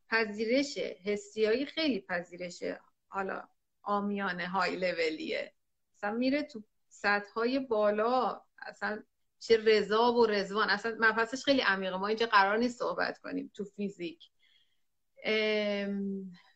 پذیرش 0.08 0.78
هستیایی 1.06 1.66
خیلی 1.66 2.00
پذیرش 2.00 2.62
حالا 3.08 3.48
آمیانه 3.82 4.48
های 4.48 4.76
لولیه. 4.76 5.52
اصلا 5.94 6.10
میره 6.12 6.42
تو 6.42 6.62
سطح 6.88 7.32
های 7.34 7.58
بالا 7.58 8.40
اصلا 8.66 9.02
چه 9.38 9.56
رضا 9.56 10.12
و 10.12 10.26
رزوان 10.26 10.70
اصلا 10.70 10.96
مفصلش 11.00 11.44
خیلی 11.44 11.60
عمیقه. 11.60 11.96
ما 11.96 12.06
اینجا 12.06 12.26
قرار 12.26 12.58
نیست 12.58 12.78
صحبت 12.78 13.18
کنیم 13.18 13.50
تو 13.54 13.64
فیزیک. 13.64 14.30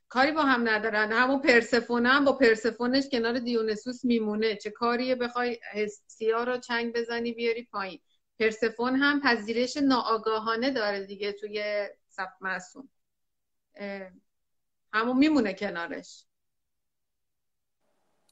کاری 0.09 0.33
با 0.33 0.43
هم 0.43 0.69
ندارن. 0.69 1.13
همون 1.13 1.41
پرسفونه 1.41 2.09
هم 2.09 2.25
با 2.25 2.33
پرسفونش 2.33 3.05
کنار 3.13 3.39
دیونسوس 3.39 4.05
میمونه. 4.05 4.57
چه 4.57 4.71
کاریه؟ 4.71 5.15
بخوای 5.15 5.59
هستیا 5.73 6.45
رو 6.45 6.59
چنگ 6.59 6.95
بزنی 6.95 7.33
بیاری 7.33 7.63
پایین. 7.65 8.01
پرسفون 8.39 8.97
هم 8.97 9.21
پذیرش 9.21 9.77
ناآگاهانه 9.77 10.71
داره 10.71 11.07
دیگه 11.07 11.33
توی 11.33 11.89
سب 12.09 12.33
معصوم 12.41 12.89
همون 14.93 15.19
میمونه 15.19 15.55
کنارش. 15.55 16.25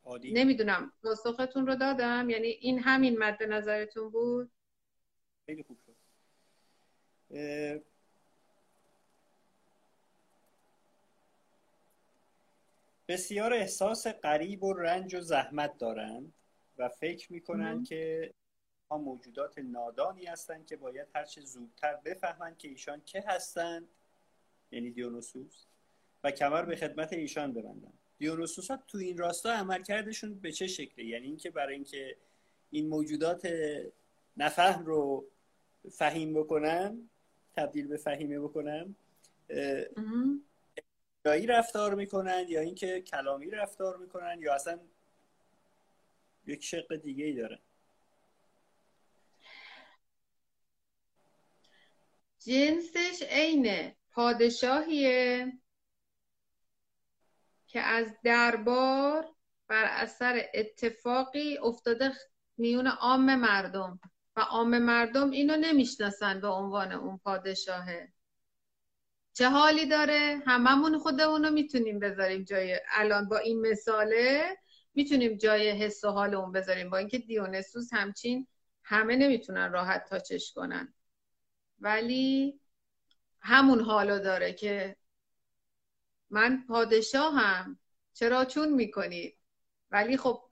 عادی. 0.04 0.32
نمی‌دونم 0.32 0.92
پاسختون 1.02 1.66
رو 1.66 1.76
دادم. 1.76 2.30
یعنی 2.30 2.46
این 2.46 2.78
همین 2.78 3.18
مد 3.18 3.42
نظرتون 3.42 4.10
بود؟ 4.10 4.50
خیلی 5.46 5.62
خوب 5.62 5.78
شد. 5.86 5.96
بسیار 13.08 13.52
احساس 13.52 14.06
قریب 14.06 14.62
و 14.62 14.72
رنج 14.72 15.14
و 15.14 15.20
زحمت 15.20 15.78
دارند 15.78 16.34
و 16.78 16.88
فکر 16.88 17.32
می‌کنند 17.32 17.86
که 17.88 18.34
موجودات 18.98 19.58
نادانی 19.58 20.24
هستند 20.24 20.66
که 20.66 20.76
باید 20.76 21.08
هرچه 21.14 21.40
زودتر 21.40 21.94
بفهمند 22.04 22.58
که 22.58 22.68
ایشان 22.68 23.02
که 23.06 23.24
هستند. 23.26 23.88
یعنی 24.70 24.90
دیونوسوس. 24.90 25.64
و 26.24 26.30
کمر 26.30 26.62
به 26.62 26.76
خدمت 26.76 27.12
ایشان 27.12 27.52
ببندند. 27.52 27.98
دیونوسوس 28.18 28.70
ها 28.70 28.76
تو 28.88 28.98
این 28.98 29.18
راستا 29.18 29.52
عملکردشون 29.52 30.34
به 30.34 30.52
چه 30.52 30.66
شکله 30.66 31.04
یعنی 31.04 31.26
اینکه 31.26 31.50
برای 31.50 31.74
اینکه 31.74 32.16
این 32.70 32.88
موجودات 32.88 33.48
نفهم 34.36 34.86
رو 34.86 35.26
فهیم 35.90 36.34
بکنن 36.34 37.08
تبدیل 37.56 37.86
به 37.86 37.96
فهیمه 37.96 38.40
بکنن 38.40 38.94
یایی 41.24 41.46
رفتار 41.46 41.94
می‌کنن 41.94 42.46
یا 42.48 42.60
اینکه 42.60 43.00
کلامی 43.00 43.50
رفتار 43.50 43.96
می‌کنن 43.96 44.38
یا 44.40 44.54
اصلا 44.54 44.78
یک 46.46 46.64
شق 46.64 46.96
دیگه 46.96 47.24
ای 47.24 47.32
دارن 47.32 47.58
جنسش 52.46 53.22
عین 53.30 53.92
پادشاهیه 54.10 55.52
که 57.66 57.80
از 57.80 58.06
دربار 58.24 59.28
بر 59.68 59.84
اثر 59.84 60.42
اتفاقی 60.54 61.58
افتاده 61.58 62.12
میون 62.56 62.86
عام 62.86 63.34
مردم 63.34 64.00
و 64.36 64.40
عام 64.40 64.78
مردم 64.78 65.30
اینو 65.30 65.56
نمی‌شناسن 65.56 66.40
به 66.40 66.48
عنوان 66.48 66.92
اون 66.92 67.18
پادشاهه. 67.18 68.12
چه 69.32 69.48
حالی 69.48 69.86
داره 69.86 70.42
هممون 70.46 70.98
خودمونو 70.98 71.50
می‌تونیم 71.50 71.98
بذاریم 71.98 72.44
جای 72.44 72.80
الان 72.88 73.28
با 73.28 73.38
این 73.38 73.60
مثاله 73.60 74.56
می‌تونیم 74.94 75.36
جای 75.36 75.70
حس 75.70 76.04
و 76.04 76.08
حال 76.10 76.34
اون 76.34 76.52
بذاریم. 76.52 76.90
با 76.90 76.96
اینکه 76.96 77.18
دیونسوس 77.18 77.88
همچین 77.92 78.46
همه 78.84 79.16
نمی‌تونن 79.16 79.72
راحت 79.72 80.08
تاچش 80.08 80.52
کنن. 80.52 80.94
ولی 81.82 82.60
همون 83.40 83.80
حالو 83.80 84.18
داره 84.18 84.52
که 84.52 84.96
من 86.30 86.64
پادشاهم. 86.68 87.78
چرا 88.14 88.44
چون 88.44 88.68
می‌کنید 88.68 89.38
ولی 89.90 90.16
خب 90.16 90.42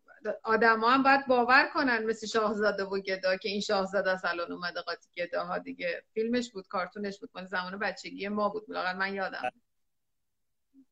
آدم 0.42 0.84
هم 0.84 1.02
باید 1.02 1.26
باور 1.26 1.70
کنن 1.74 2.04
مثل 2.04 2.26
شاهزاده 2.26 2.84
و 2.84 3.00
گدا 3.00 3.36
که 3.36 3.48
این 3.48 3.60
شاهزاده 3.60 4.16
سالن 4.16 4.52
اومده 4.52 4.80
قاطی 4.80 5.08
گداها 5.16 5.58
دیگه. 5.58 6.04
فیلمش 6.14 6.50
بود 6.50 6.68
کارتونش 6.68 7.18
بود 7.18 7.30
من 7.34 7.46
زمان 7.46 7.78
بچگی 7.78 8.28
ما 8.28 8.48
بود. 8.48 8.64
لاغر 8.68 8.94
من 8.94 9.14
یادم. 9.14 9.50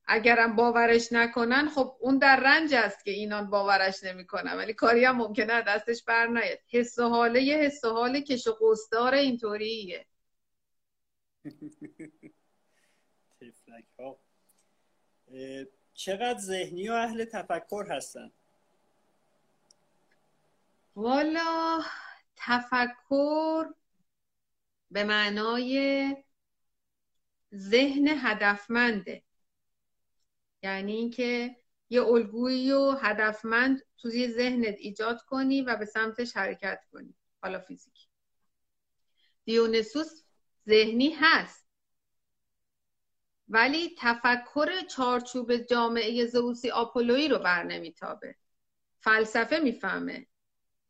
اگرم 0.06 0.56
باورش 0.56 1.12
نکنن 1.12 1.68
خب 1.68 1.96
اون 2.00 2.18
در 2.18 2.40
رنج 2.40 2.74
است 2.74 3.04
که 3.04 3.10
اینان 3.10 3.50
باورش 3.50 4.04
نمی‌کنن. 4.04 4.52
ولی 4.56 4.72
کاری 4.72 5.04
هم 5.04 5.16
ممکنه 5.16 5.62
دستش 5.62 6.04
بر 6.04 6.26
نیاد. 6.26 6.58
حس 6.70 6.98
و 6.98 7.08
حاله 7.08 7.42
یه 7.42 7.56
حس 7.56 7.84
و 7.84 7.90
حال 7.90 8.20
کش 8.20 8.46
و 8.46 8.56
قصدار 8.60 9.14
اینطوریه. 9.14 10.06
چقدر 15.94 16.38
ذهنی 16.38 16.88
و 16.88 16.92
اهل 16.92 17.24
تفکر 17.24 17.86
هستن؟ 17.90 18.32
والا 20.96 21.82
تفکر 22.36 23.74
به 24.90 25.04
معنای 25.04 26.16
ذهن 27.54 28.08
هدفمنده. 28.08 29.22
یعنی 30.62 30.92
اینکه 30.92 31.56
یه 31.90 32.02
الگویی 32.02 32.72
و 32.72 32.90
هدفمند 32.90 33.82
توی 33.98 34.28
ذهنت 34.28 34.74
ایجاد 34.78 35.22
کنی 35.22 35.62
و 35.62 35.76
به 35.76 35.84
سمتش 35.84 36.36
حرکت 36.36 36.84
کنی. 36.92 37.14
حالا 37.42 37.58
فیزیکی. 37.58 38.08
دیونسوس 39.44 40.27
ذهنی 40.68 41.10
هست. 41.10 41.68
ولی 43.48 43.96
تفکر 43.98 44.80
چارچوب 44.80 45.56
جامعه 45.56 46.26
زئوسی 46.26 46.70
آپولویی 46.70 47.28
رو 47.28 47.38
بر 47.38 47.62
نمیتابه. 47.62 48.36
فلسفه 49.00 49.58
می‌فهمه 49.58 50.26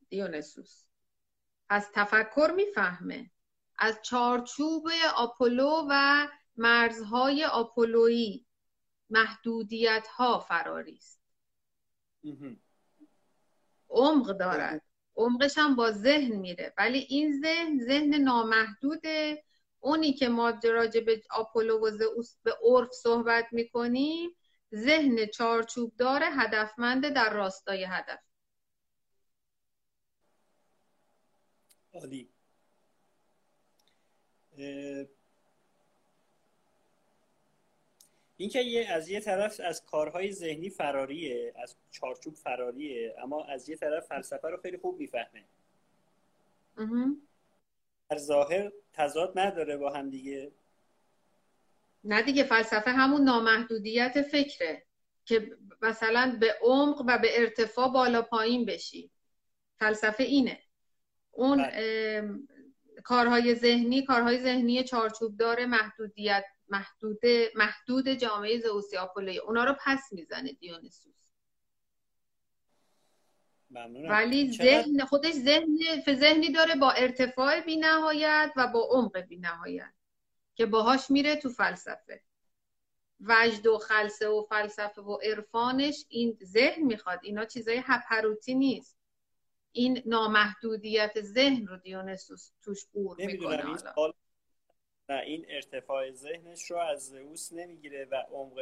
دیونسوس. 0.09 0.85
از 1.69 1.89
تفکر 1.93 2.53
می‌فهمه. 2.57 3.31
از 3.79 3.99
چارچوب 4.03 4.89
آپولو 5.17 5.87
و 5.91 6.29
مرزهای 6.57 7.45
آپولویی 7.45 8.47
محدودیت 9.11 10.07
ها 10.07 10.39
فراری 10.39 10.97
است. 10.97 11.21
عمق 13.89 14.39
دارد. 14.39 14.83
عمقش 15.17 15.59
هم 15.59 15.77
با 15.77 15.91
ذهن 15.91 16.37
میره. 16.37 16.75
ولی 16.79 16.99
این 16.99 17.41
ذهن 17.41 17.79
ذهن 17.79 18.15
نامحدوده. 18.15 19.45
اونی 19.81 20.13
که 20.13 20.29
ما 20.29 20.61
راجع 20.65 21.01
به 21.01 21.23
آپولو 21.31 21.87
و 21.87 21.91
زئوس 21.91 22.37
به 22.43 22.57
عرف 22.63 22.93
صحبت 22.93 23.47
می‌کنیم 23.53 24.31
ذهن 24.75 25.27
چارچوب 25.27 25.97
داره 25.97 26.27
هدفمند 26.27 27.09
در 27.09 27.33
راستای 27.35 27.85
هدف. 27.85 28.21
عالی. 31.93 32.29
اینکه 38.37 38.61
یه 38.61 38.89
از 38.89 39.09
یه 39.09 39.21
طرف 39.21 39.61
از 39.65 39.85
کارهای 39.85 40.33
ذهنی 40.33 40.71
فراریه 40.71 41.55
از 41.63 41.77
چارچوب 41.91 42.35
فراریه 42.35 43.15
اما 43.19 43.45
از 43.45 43.69
یه 43.69 43.77
طرف 43.77 44.07
فلسفه 44.07 44.49
رو 44.49 44.57
خیلی 44.57 44.79
خوب 44.79 44.99
می‌فهمه. 44.99 45.45
در 48.11 48.19
ظاهر 48.19 48.73
تضاد 48.93 49.39
نداره 49.39 49.77
با 49.77 49.93
هم 49.93 50.11
دیگه. 50.11 50.53
نه 52.05 52.23
دیگه 52.23 52.45
فلسفه 52.45 52.91
همون 52.91 53.25
نامحدودیت 53.25 54.23
فکره 54.23 54.87
که 55.25 55.57
مثلا 55.83 56.37
به 56.41 56.55
عمق 56.63 57.05
و 57.07 57.19
به 57.19 57.41
ارتفاع 57.41 57.93
بالا 57.93 58.23
پایین 58.23 58.65
بشی. 58.65 59.11
فلسفه 59.79 60.25
اینه. 60.25 60.63
اون 61.31 61.63
بله. 61.63 62.39
کارهای 63.05 63.55
ذهنی 63.55 64.03
کارهای 64.03 64.39
ذهنی 64.39 64.85
چارچوب 64.85 65.37
داره 65.37 65.67
محدودیت 65.67 66.45
محدود 66.69 67.21
محدود 67.55 68.09
جامعه 68.09 68.59
زئوسی 68.59 68.97
آپولوی. 68.97 69.39
اونا 69.39 69.65
رو 69.65 69.77
پس 69.85 70.13
می‌زنه 70.13 70.53
دیونیسوس. 70.53 71.28
ولی 73.71 74.53
ذهن 74.53 75.05
خودش 75.05 75.33
ذهن 75.33 75.79
ذهنی 76.09 76.53
داره 76.53 76.75
با 76.75 76.91
ارتفاع 76.91 77.61
بی 77.61 77.77
نهایت 77.77 78.53
و 78.57 78.67
با 78.67 78.89
عمق 78.91 79.19
بی 79.19 79.37
نهایت 79.37 79.93
که 80.55 80.67
باهاش 80.67 81.11
میره 81.11 81.37
تو 81.37 81.49
فلسفه. 81.49 82.23
وجد 83.21 83.67
و 83.67 83.79
خلصه 83.79 84.29
و 84.29 84.43
فلسفه 84.43 85.03
و 85.03 85.19
عرفانش 85.23 86.05
این 86.09 86.39
ذهن 86.43 86.83
می‌خواد. 86.83 87.21
اینا 87.23 87.45
چیزای 87.45 87.83
هپروتی 87.85 88.55
نیست. 88.55 88.99
این 89.73 90.03
نامحدودیت 90.07 91.21
ذهن 91.21 91.67
رو 91.67 91.77
دیونسوس 91.77 92.51
توش 92.63 92.87
عبور 92.87 93.17
می‌کنه 93.27 93.65
و 95.09 95.13
این 95.13 95.47
ارتفاع 95.49 96.11
ذهنش 96.11 96.71
رو 96.71 96.77
از 96.77 97.07
زئوس 97.07 97.53
نمی‌گیره 97.53 98.05
و 98.05 98.15
عمق 98.15 98.59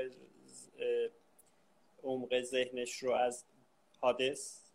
عمق 2.03 2.43
ذهنش 2.43 3.03
رو 3.03 3.13
از 3.13 3.45
هادس 4.01 4.66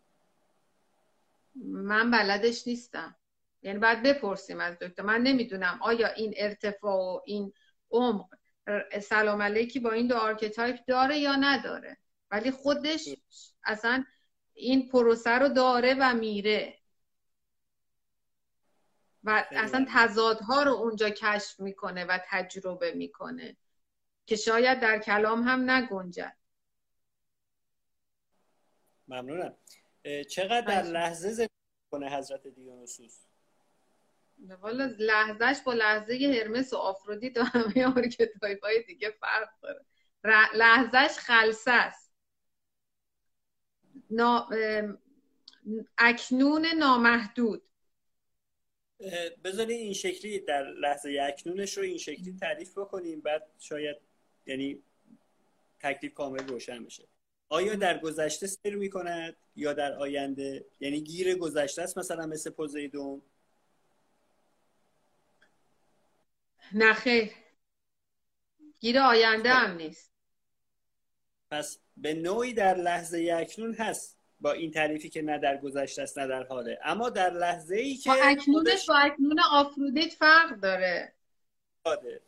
من 1.56 2.12
بلدش 2.12 2.68
نیستم. 2.68 3.16
یعنی 3.62 3.80
باید 3.80 4.04
بپرسیم 4.04 4.60
از 4.60 4.80
دکتر. 4.80 5.04
من 5.04 5.22
نمی‌دونم 5.22 5.80
آیا 5.82 6.08
این 6.08 6.34
ارتفاع 6.38 6.96
و 6.96 7.22
این 7.26 7.54
عمق 7.92 8.26
سلام 9.02 9.42
علیکی 9.42 9.80
با 9.80 9.92
این 9.92 10.08
دو 10.08 10.16
archetype 10.16 10.80
داره 10.88 11.18
یا 11.18 11.36
نداره. 11.36 11.98
ولی 12.32 12.52
خودش 12.52 13.10
اصلا 13.64 14.06
این 14.54 14.90
پروسه 14.90 15.32
رو 15.32 15.50
داره 15.50 15.96
و 16.00 16.14
میره. 16.14 16.78
و 19.24 19.46
اصلا 19.52 19.86
تضادها 19.90 20.64
رو 20.64 20.72
اونجا 20.72 21.10
کشف 21.10 21.60
می‌کنه 21.60 22.06
و 22.06 22.20
تجربه 22.30 22.92
می‌کنه 22.94 23.58
که 24.26 24.36
شاید 24.36 24.80
در 24.80 25.00
کلام 25.00 25.42
هم 25.44 25.70
نگنجد. 25.70 26.38
ممنونم. 29.08 29.54
چقدر 30.30 30.62
در 30.62 30.84
لحظه 30.84 31.32
زندگی 31.32 31.54
کنه 31.92 32.18
حضرت 32.18 32.48
دیونوسوس؟ 32.48 33.20
والا 34.62 34.96
لحظهش 35.00 35.62
با 35.66 35.74
لحظه 35.74 36.14
هرمس 36.14 36.74
و 36.74 36.78
آفرودیت 36.78 37.38
و 37.38 37.44
همه 37.44 37.86
archetype 37.86 38.64
های 38.64 38.84
دیگه 38.84 39.10
فرق 39.10 39.50
داره. 39.62 39.86
لحظهش 40.54 41.18
خلصه 41.18 41.72
است. 41.72 42.12
نا... 44.10 44.50
اکنون 45.98 46.66
نامحدود. 46.66 47.64
بذارین 49.44 49.78
این 49.78 49.94
شکلی 49.94 50.40
در 50.40 50.64
لحظه 50.64 51.20
اکنونش 51.28 51.78
رو 51.78 51.84
این 51.84 51.98
شکلی 51.98 52.38
تعریف 52.42 52.78
بکنیم 52.78 53.22
بعد 53.22 53.52
شاید 53.60 53.98
یعنی 54.46 54.84
تکلیف 55.80 56.14
کامل 56.14 56.48
روشن 56.48 56.86
بشه. 56.86 57.08
آیا 57.52 57.76
در 57.76 58.00
گذشته 58.00 58.48
سیر 58.48 58.76
می 58.76 58.90
کند 58.90 59.36
یا 59.56 59.74
در 59.74 59.94
آینده؟ 59.94 60.66
یعنی 60.80 61.02
گیر 61.02 61.36
گذشته 61.36 61.82
است 61.82 61.98
مثلا 61.98 62.26
مثل 62.26 62.50
پوزیدون 62.50 63.22
نه 66.74 66.94
خیر. 66.94 67.32
گیر 68.80 69.00
آینده 69.00 69.50
هم 69.50 69.76
نیست. 69.76 70.12
پس 71.52 71.80
به 71.98 72.14
نوعی 72.14 72.54
در 72.54 72.78
لحظه 72.78 73.36
اکنون 73.38 73.74
هست. 73.74 74.18
با 74.42 74.52
این 74.52 74.72
تعریفی 74.72 75.10
که 75.10 75.22
نه 75.22 75.38
در 75.38 75.58
گذشته 75.58 76.02
است 76.02 76.20
نه 76.20 76.28
در 76.28 76.44
حاله. 76.44 76.80
اما 76.84 77.10
در 77.10 77.30
لحظه 77.30 77.76
ای 77.76 77.96
که 77.96 78.10
با 78.10 78.16
اکنونش 78.24 78.86
با 78.86 78.96
اکنون 78.96 79.40
آفرودیت 79.52 80.14
فرق 80.14 80.60
داره. 80.60 81.14
داده 81.86 82.22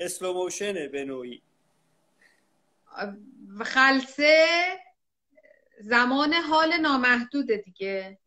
اسلوموشنه 0.00 0.88
به 0.88 1.04
نوعی. 1.04 1.42
خلصه 3.64 4.46
زمان 5.80 6.32
حال 6.32 6.76
نامحدود 6.76 7.52
دیگه. 7.52 8.18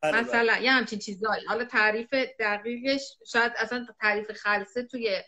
بله، 0.00 0.12
بله. 0.12 0.22
مثلا 0.22 0.58
یه 0.58 0.72
همچین 0.72 0.98
چیزایی. 0.98 1.44
حالا 1.44 1.64
تعریف 1.64 2.14
دقیقش 2.14 3.18
شاید 3.26 3.52
اصلا 3.56 3.86
تعریف 4.00 4.32
خلصه 4.32 4.82
توی 4.82 5.22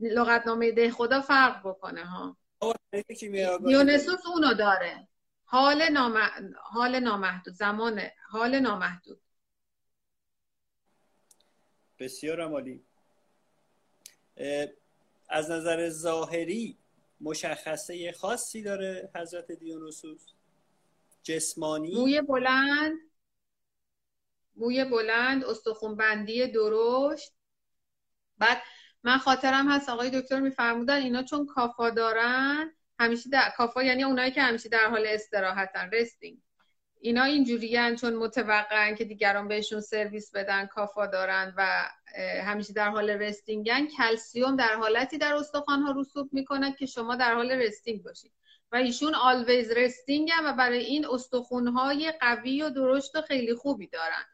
لغتنامه 0.00 0.72
ده 0.72 0.90
خدا 0.90 1.20
فرق 1.20 1.68
بکنه 1.68 2.04
ها. 2.04 2.36
دیونسوس 3.66 4.26
اونو 4.26 4.54
داره. 4.54 5.08
حال, 5.44 5.88
نام... 5.88 6.18
حال 6.62 7.00
نامحدود 7.00 7.54
زمان 7.54 8.00
حال 8.28 8.58
نامحدود. 8.58 9.20
بسیار 11.98 12.40
عمالی 12.40 12.84
از 15.28 15.50
نظر 15.50 15.88
ظاهری 15.88 16.78
مشخصه 17.20 18.12
خاصی 18.12 18.62
داره 18.62 19.10
حضرت 19.14 19.52
دیونوسوس. 19.52 20.26
جسمانی. 21.22 21.94
موی 21.94 22.22
بلند. 22.22 22.98
موی 24.56 24.84
بلند 24.84 25.44
استخون 25.44 25.96
بندی 25.96 26.46
درشت. 26.46 27.32
بعد 28.38 28.62
من 29.02 29.18
خاطرم 29.18 29.68
هست 29.68 29.88
آقای 29.88 30.20
دکتر 30.20 30.40
میفرمودن 30.40 31.02
اینا 31.02 31.22
چون 31.22 31.46
کافا 31.46 31.90
دارن 31.90 32.72
همیشه 32.98 33.30
در 33.30 33.52
کافا 33.56 33.82
یعنی 33.82 34.04
اونایی 34.04 34.30
که 34.30 34.42
همیشه 34.42 34.68
در 34.68 34.90
حال 34.90 35.06
استراحتن 35.06 35.90
رستینگ 35.92 36.38
اینا 37.04 37.22
اینجوریان 37.22 37.96
چون 37.96 38.16
متوقعن 38.16 38.94
که 38.94 39.04
دیگران 39.04 39.48
بهشون 39.48 39.80
سرویس 39.80 40.30
بدن 40.34 40.66
کافا 40.66 41.06
دارن 41.06 41.54
و 41.56 41.88
همیشه 42.44 42.72
در 42.72 42.88
حال 42.88 43.10
رستینگن. 43.10 43.86
کلسیوم 43.86 44.56
در 44.56 44.74
حالتی 44.74 45.18
در 45.18 45.34
استخوان 45.34 45.82
ها 45.82 45.94
رسوب 45.96 46.28
می‌کنه 46.32 46.72
که 46.72 46.86
شما 46.86 47.16
در 47.16 47.34
حال 47.34 47.50
رستینگ 47.50 48.02
باشید. 48.02 48.32
و 48.72 48.76
ایشون 48.76 49.14
آلویز 49.14 49.70
رستینگ 49.70 50.30
و 50.44 50.52
برای 50.52 50.78
این 50.78 51.06
استخون 51.06 51.68
های 51.68 52.12
قوی 52.20 52.62
و 52.62 52.70
درشت 52.70 53.16
و 53.16 53.22
خیلی 53.22 53.54
خوبی 53.54 53.86
دارن. 53.86 54.24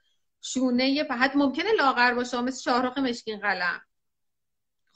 شونه 0.40 1.06
حد 1.10 1.36
ممکنه 1.36 1.72
لاغر 1.72 2.14
باشه 2.14 2.40
مثل 2.40 2.62
شاهرخ 2.62 2.98
مشکین 2.98 3.40
قلم. 3.40 3.80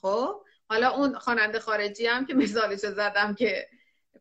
خب؟ 0.00 0.40
حالا 0.68 0.90
اون 0.90 1.18
خواننده 1.18 1.58
خارجی 1.58 2.06
هم 2.06 2.26
که 2.26 2.34
مثالشو 2.34 2.90
زدم 2.90 3.34
که 3.34 3.68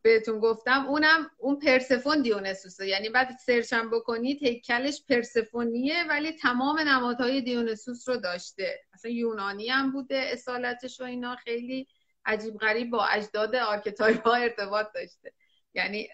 بهتون 0.04 0.40
گفتم 0.40 0.86
اونم 0.86 1.30
اون 1.38 1.60
پرسفون 1.60 2.22
دیونسوسه. 2.22 2.88
یعنی 2.88 3.10
بعد 3.10 3.38
سرچم 3.46 3.90
بکنید 3.90 4.44
هیکلش 4.44 5.04
پرسفونیه 5.10 6.04
ولی 6.10 6.32
تمام 6.32 6.80
نمادهای 6.80 7.42
دیونسوس 7.42 8.10
رو 8.10 8.18
داشته. 8.18 8.80
اصلا 8.94 9.12
یونانی 9.12 9.70
هم 9.70 9.92
بوده 9.92 10.16
اصالتش 10.16 11.02
و 11.02 11.04
اینا 11.04 11.36
خیلی 11.36 11.88
عجیب 12.26 12.58
غریب 12.58 12.90
با 12.90 13.06
اجداد 13.06 13.56
archetype 13.56 14.28
ها 14.28 14.34
ارتباط 14.34 14.88
داشته. 14.96 15.34
یعنی 15.74 16.10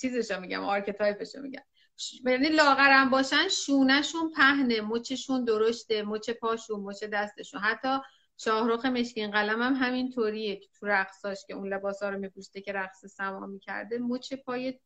چیزشو 0.00 0.40
میگم 0.40 0.64
archetype 0.64 1.21
شو 1.21 1.40
میگم. 1.40 1.62
یعنی 2.26 2.48
لاغرم 2.48 3.10
باشن 3.10 3.48
شونهشون 3.48 4.32
پهنه 4.36 4.80
مچشون 4.80 5.44
درشته 5.44 6.02
مچ 6.02 6.30
پاشون 6.30 6.80
مچ 6.80 7.04
دستشون. 7.04 7.60
حتی 7.60 7.98
شاهرخ 8.44 8.86
مشکین 8.86 9.30
قلم 9.30 9.62
هم 9.62 9.74
همین 9.74 10.10
طوریه 10.10 10.56
که 10.56 10.68
تو 10.80 10.86
رقصاش 10.86 11.46
که 11.46 11.54
اون 11.54 11.72
لباس 11.72 12.02
ها 12.02 12.08
رو 12.08 12.18
میپوشته 12.18 12.60
که 12.60 12.72
رقص 12.72 13.06
سماع 13.06 13.46
می‌کرده 13.46 13.98
مچ 13.98 14.32
پای 14.32 14.80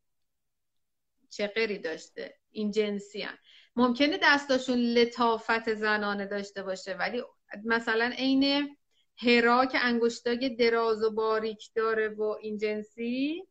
چقری 1.31 1.79
داشته. 1.79 2.35
این 2.51 2.71
جنسی 2.71 3.23
هم. 3.23 3.39
ممکنه 3.77 4.19
دستاشون 4.23 4.79
لطافت 4.79 5.75
زنانه 5.75 6.27
داشته 6.27 6.63
باشه 6.63 6.95
ولی 6.95 7.23
مثلا 7.65 8.13
عین 8.19 8.77
هرا 9.17 9.67
که 9.67 9.79
انگشتای 9.85 10.57
دراز 10.57 11.03
و 11.03 11.11
باریک 11.11 11.71
داره 11.75 12.09
و 12.09 12.23
این 12.23 12.59
جنسی 12.59 13.43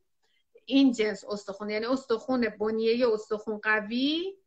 این 0.65 0.91
جنس 0.91 1.23
استخون. 1.25 1.69
یعنی 1.69 1.85
استخون 1.85 2.49
بنیه 2.59 3.07
استخون 3.13 3.57
قوی 3.57 4.37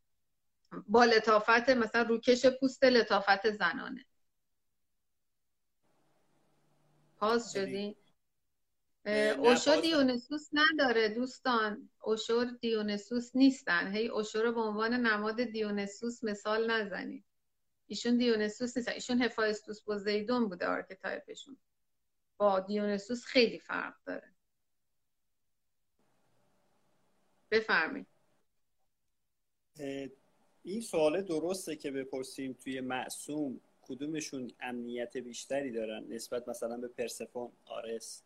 با 0.88 1.04
لطافت 1.04 1.68
مثلا 1.70 2.02
روکش 2.02 2.46
پوست 2.46 2.84
لطافت 2.84 3.50
زنانه. 3.50 4.06
پاس 7.26 7.52
شدی؟ 7.52 7.96
اوشو 9.38 9.80
دیونسوس 9.80 10.48
نداره 10.52 11.08
دوستان. 11.08 11.90
اوشو 12.00 12.44
دیونسوس 12.60 13.36
نیستن. 13.36 13.92
هی 13.94 14.08
اوشو 14.08 14.42
رو 14.42 14.52
به 14.52 14.60
عنوان 14.60 14.94
نماد 14.94 15.44
دیونسوس 15.44 16.24
مثال 16.24 16.70
نزنید. 16.70 17.24
ایشون 17.86 18.16
دیونسوس 18.16 18.76
نیست 18.76 18.88
ایشون 18.88 19.22
هفایستوس 19.22 19.84
پوزیدون 19.84 20.48
بوده 20.48 20.66
archetype 20.66 21.30
شون 21.30 21.58
با 22.36 22.60
دیونسوس 22.60 23.24
خیلی 23.24 23.58
فرق 23.58 23.94
داره. 24.06 24.34
بفرمایید. 27.50 28.06
این 30.62 30.80
سوال 30.80 31.22
درسته 31.22 31.76
که 31.76 31.90
بپرسیم 31.90 32.52
توی 32.52 32.80
معصوم. 32.80 33.60
کدومشون 33.88 34.50
امنیت 34.60 35.16
بیشتری 35.16 35.72
دارن 35.72 36.04
نسبت 36.08 36.48
مثلا 36.48 36.76
به 36.76 36.88
پرسفون 36.88 37.52
آرس 37.64 38.22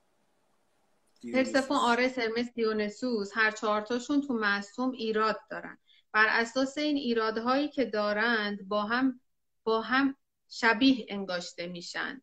پرسفون 1.32 1.76
آرس 1.76 2.18
هرمس 2.18 2.52
دیونسوس 2.54 3.30
هر 3.34 3.50
چهارتاشون 3.50 4.20
تو 4.20 4.34
معصوم 4.34 4.90
ایراد 4.90 5.40
دارن. 5.50 5.78
بر 6.12 6.26
اساس 6.28 6.78
این 6.78 6.96
ایرادهایی 6.96 7.68
که 7.68 7.84
دارند 7.84 8.68
با 8.68 8.82
هم 8.82 9.20
با 9.64 9.80
هم 9.80 10.16
شبیه 10.48 11.06
انگاشته 11.08 11.66
میشن. 11.66 12.22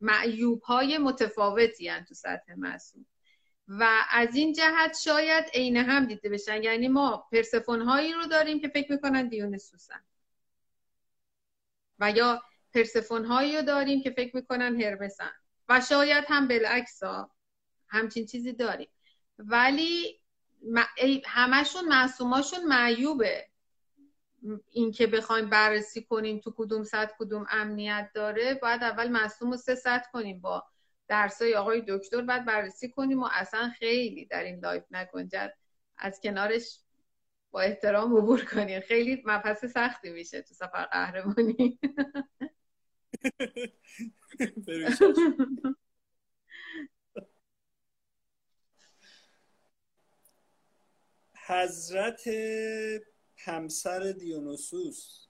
معیوب 0.00 0.62
های 0.62 0.98
متفاوتی 0.98 1.88
هن 1.88 2.04
تو 2.04 2.14
سطح 2.14 2.54
معصوم 2.56 3.06
و 3.68 4.04
از 4.10 4.34
این 4.34 4.52
جهت 4.52 4.96
شاید 5.04 5.44
عین 5.54 5.76
هم 5.76 6.04
دیده 6.04 6.28
بشن. 6.28 6.62
یعنی 6.62 6.88
ما 6.88 7.28
پرسفون 7.32 7.82
هایی 7.82 8.12
رو 8.12 8.26
داریم 8.26 8.60
که 8.60 8.68
فکر 8.68 8.92
می‌کنن 8.92 9.28
دیونسوسن 9.28 10.00
و 11.98 12.10
یا 12.10 12.42
پرسفون 12.74 13.24
هایی 13.24 13.62
داریم 13.62 14.02
که 14.02 14.10
فکر 14.10 14.36
می‌کنن 14.36 14.80
هرمسن. 14.80 15.30
و 15.68 15.80
شاید 15.80 16.24
هم 16.28 16.48
بالعکس 16.48 17.00
همچین 17.88 18.26
چیزی 18.26 18.52
داریم. 18.52 18.88
ولی 19.38 20.20
همشون 21.26 21.88
معصوماشون 21.88 22.64
معیوبه. 22.64 23.46
این 24.70 24.92
که 24.92 25.06
بخوایم 25.06 25.50
بررسی 25.50 26.02
کنیم 26.02 26.38
تو 26.38 26.54
کدوم 26.56 26.84
سطح 26.84 27.14
کدوم 27.18 27.46
امنیت 27.50 28.10
داره 28.14 28.54
باید 28.54 28.82
اول 28.82 29.08
معصوم 29.08 29.50
رو 29.50 29.56
سه 29.56 29.74
سطح 29.74 30.10
کنیم. 30.12 30.40
با 30.40 30.64
درسای 31.08 31.54
آقای 31.54 31.84
دکتر 31.88 32.20
بعد 32.20 32.44
بررسی 32.44 32.90
کنیم 32.90 33.22
و 33.22 33.28
اصلا 33.32 33.68
خیلی 33.78 34.26
در 34.26 34.44
این 34.44 34.60
live 34.60 34.84
نگنجد. 34.90 35.54
از 35.98 36.20
کنارش 36.20 36.80
با 37.50 37.60
احترام 37.60 38.16
عبور 38.16 38.44
کنیم. 38.44 38.80
خیلی 38.80 39.22
مبحث 39.24 39.64
سختی 39.64 40.10
میشه 40.10 40.42
تو 40.42 40.54
سفر 40.54 40.84
قهرمانی. 40.84 41.78
حضرت 51.46 52.28
همسر 53.36 54.12
دیونوسوس 54.12 55.26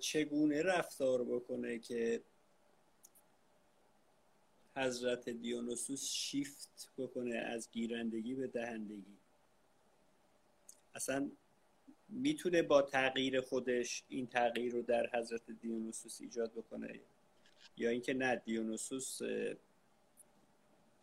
چگونه 0.00 0.62
رفتار 0.62 1.24
بکنه 1.24 1.78
که 1.78 2.22
حضرت 4.76 5.28
دیونوسوس 5.28 6.04
شیفت 6.04 6.90
بکنه 6.98 7.36
از 7.36 7.70
گیرندگی 7.70 8.34
به 8.34 8.46
دهندگی؟ 8.46 9.18
اصلا 10.94 11.30
می‌تونه 12.08 12.62
با 12.62 12.82
تغییر 12.82 13.40
خودش 13.40 14.04
این 14.08 14.26
تغییر 14.26 14.72
رو 14.72 14.82
در 14.82 15.10
حضرت 15.14 15.50
دیونوسوس 15.50 16.20
ایجاد 16.20 16.52
بکنه 16.52 17.00
یا 17.76 17.90
اینکه 17.90 18.14
نه 18.14 18.36
دیونوسوس 18.36 19.18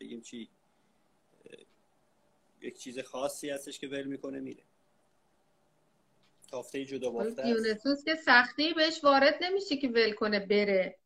بگیم 0.00 0.20
چی؟ 0.20 0.48
یک 2.60 2.78
چیز 2.78 2.98
خاصی 2.98 3.50
هستش 3.50 3.78
که 3.78 3.88
ول 3.88 4.04
می‌کنه 4.04 4.40
میره. 4.40 4.62
تافته 6.50 6.84
جدا 6.84 7.10
بافته 7.10 7.42
دیونوسوس 7.42 8.04
که 8.04 8.14
سختی 8.14 8.74
بهش 8.74 9.04
وارد 9.04 9.34
نمیشه 9.40 9.76
که 9.76 9.88
ول 9.88 10.12
کنه 10.12 10.40
بره. 10.40 10.96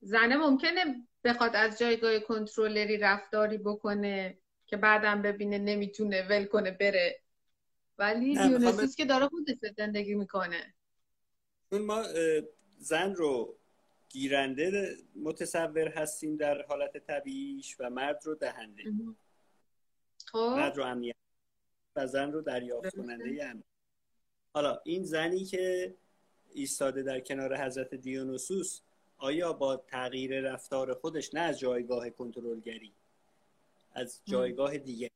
زنه 0.00 0.36
ممکنه 0.36 1.06
بخواد 1.24 1.56
از 1.56 1.78
جایگاه 1.78 2.18
کنترلری 2.18 2.98
رفتاری 2.98 3.58
بکنه 3.58 4.38
که 4.66 4.76
بعدم 4.76 5.22
ببینه 5.22 5.58
نمی‌تونه 5.58 6.22
ول 6.22 6.44
کنه 6.44 6.70
بره. 6.70 7.20
ولی 7.98 8.36
دیونسوس 8.36 8.96
که 8.96 9.04
داره 9.04 9.28
خودش 9.28 9.56
زندگی 9.76 10.14
می‌کنه. 10.14 10.74
چون 11.70 11.82
ما 11.82 12.04
زن 12.78 13.14
رو 13.14 13.56
گیرنده 14.08 14.96
متصور 15.16 15.88
هستیم 15.88 16.36
در 16.36 16.62
حالت 16.62 17.06
طبیعیش 17.06 17.76
و 17.80 17.90
مرد 17.90 18.20
رو 18.24 18.34
دهنده. 18.34 18.82
خب. 20.26 20.54
مرد 20.56 20.76
رو 20.76 20.84
امنیت 20.84 21.16
و 21.96 22.06
زن 22.06 22.32
رو 22.32 22.40
دریافت 22.40 22.96
کننده 22.96 23.54
حالا 24.54 24.80
این 24.84 25.04
زنی 25.04 25.44
که 25.44 25.94
ایستاده 26.54 27.02
در 27.02 27.20
کنار 27.20 27.56
حضرت 27.56 27.94
دیونوسوس 27.94 28.80
آیا 29.18 29.52
با 29.52 29.76
تغییر 29.76 30.40
رفتار 30.40 30.94
خودش 30.94 31.34
نه 31.34 31.40
از 31.40 31.58
جایگاه 31.58 32.10
کنترلگری 32.10 32.92
از 33.92 34.20
جایگاه 34.24 34.78
دیگه 34.78 35.10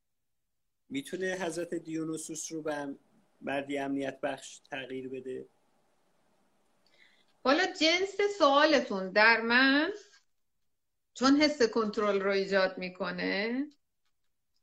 می‌تونه 0.89 1.37
حضرت 1.41 1.73
دیونوسوس 1.73 2.51
رو 2.51 2.61
به 2.61 2.97
مردی 3.41 3.77
امنیت 3.77 4.21
بخش 4.21 4.59
تغییر 4.59 5.09
بده؟ 5.09 5.49
حالا 7.43 7.65
جنس 7.65 8.17
سوالتون 8.37 9.11
در 9.11 9.41
من 9.41 9.91
چون 11.13 11.41
حس 11.41 11.61
کنترل 11.61 12.19
رو 12.21 12.31
ایجاد 12.31 12.77
می‌کنه 12.77 13.65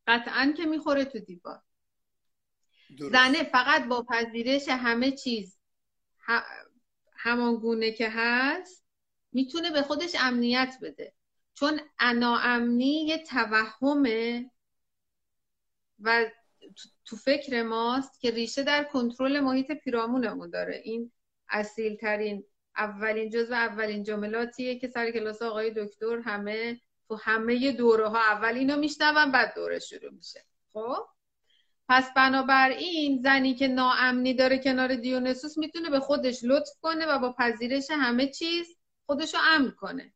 قطعا 0.07 0.55
که 0.57 0.65
می‌خوره 0.65 1.05
تو 1.05 1.19
دیوار. 1.19 1.63
زنه 2.99 3.45
فقط 3.45 3.89
با 3.89 4.03
پذیرش 4.03 4.69
همه 4.69 5.11
چیز 5.11 5.59
همان 7.17 7.57
گونه 7.57 7.93
که 7.93 8.09
هست 8.11 8.85
می‌تونه 9.33 9.71
به 9.71 9.83
خودش 9.83 10.13
امنیت 10.19 10.77
بده. 10.83 11.15
چون 11.55 11.81
ناامنی 12.15 13.07
یه 13.07 13.19
توهمه. 13.25 14.51
و 16.05 16.25
تو 17.05 17.17
فکر 17.17 17.63
ماست 17.63 18.21
که 18.21 18.31
ریشه 18.31 18.63
در 18.63 18.85
کنترل 18.85 19.41
محیط 19.41 19.73
پیرامونمون 19.73 20.51
داره. 20.51 20.81
این 20.85 21.13
اصیل 21.49 21.97
ترین 21.97 22.45
اولین 22.77 23.31
جزء 23.31 23.55
اولین 23.55 24.03
جملاتیه 24.03 24.79
که 24.79 24.89
سر 24.89 25.11
کلاس 25.11 25.43
آقای 25.43 25.71
دکتر 25.71 26.19
همه 26.25 26.81
تو 27.09 27.17
همه 27.17 27.73
دوره 27.73 28.09
ها 28.09 28.19
اول 28.19 28.55
اینو 28.55 28.77
میشنون 28.77 29.33
بعد 29.33 29.55
دوره 29.55 29.79
شروع 29.79 30.11
میشه. 30.11 30.45
خب؟ 30.73 31.07
پس 31.89 32.15
بنابراین 32.17 33.21
زنی 33.23 33.55
که 33.55 33.69
ناامنی 33.69 34.35
داره 34.35 34.59
کنار 34.59 34.95
دیونسوس 34.95 35.59
می‌تونه 35.59 35.91
به 35.91 36.01
خودش 36.01 36.45
لطف 36.45 36.71
کنه 36.81 37.07
و 37.07 37.19
با 37.19 37.33
پذیرش 37.39 37.91
همه 37.91 38.27
چیز 38.27 38.77
خودشو 39.07 39.39
امن 39.41 39.71
کنه. 39.71 40.13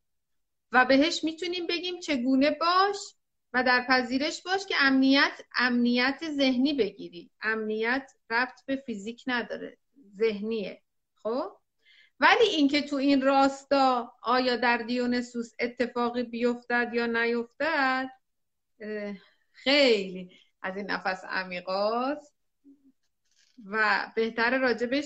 و 0.71 0.85
بهش 0.85 1.23
می‌تونیم 1.23 1.67
بگیم 1.67 1.99
چگونه 1.99 2.51
باش؟ 2.51 2.97
و 3.53 3.63
در 3.63 3.85
پذیرش 3.89 4.43
باش 4.43 4.65
که 4.65 4.75
امنیت 4.79 5.41
امنیت 5.57 6.19
ذهنی 6.31 6.73
بگیری. 6.73 7.31
امنیت 7.41 8.11
ربط 8.29 8.65
به 8.65 8.75
فیزیک 8.75 9.23
نداره. 9.27 9.77
ذهنیه. 10.15 10.81
خب؟ 11.15 11.59
ولی 12.19 12.45
اینکه 12.49 12.81
تو 12.81 12.95
این 12.95 13.21
راستا 13.21 14.13
آیا 14.21 14.55
در 14.55 14.77
دیونسوس 14.77 15.53
اتفاقی 15.59 16.23
بیفتد 16.23 16.91
یا 16.93 17.05
نیفتد 17.05 18.09
خیلی 19.51 20.31
از 20.61 20.77
این 20.77 20.91
نفس 20.91 21.23
عمیقاست 21.25 22.35
و 23.65 24.05
بهتر 24.15 24.59
راجبش 24.59 25.05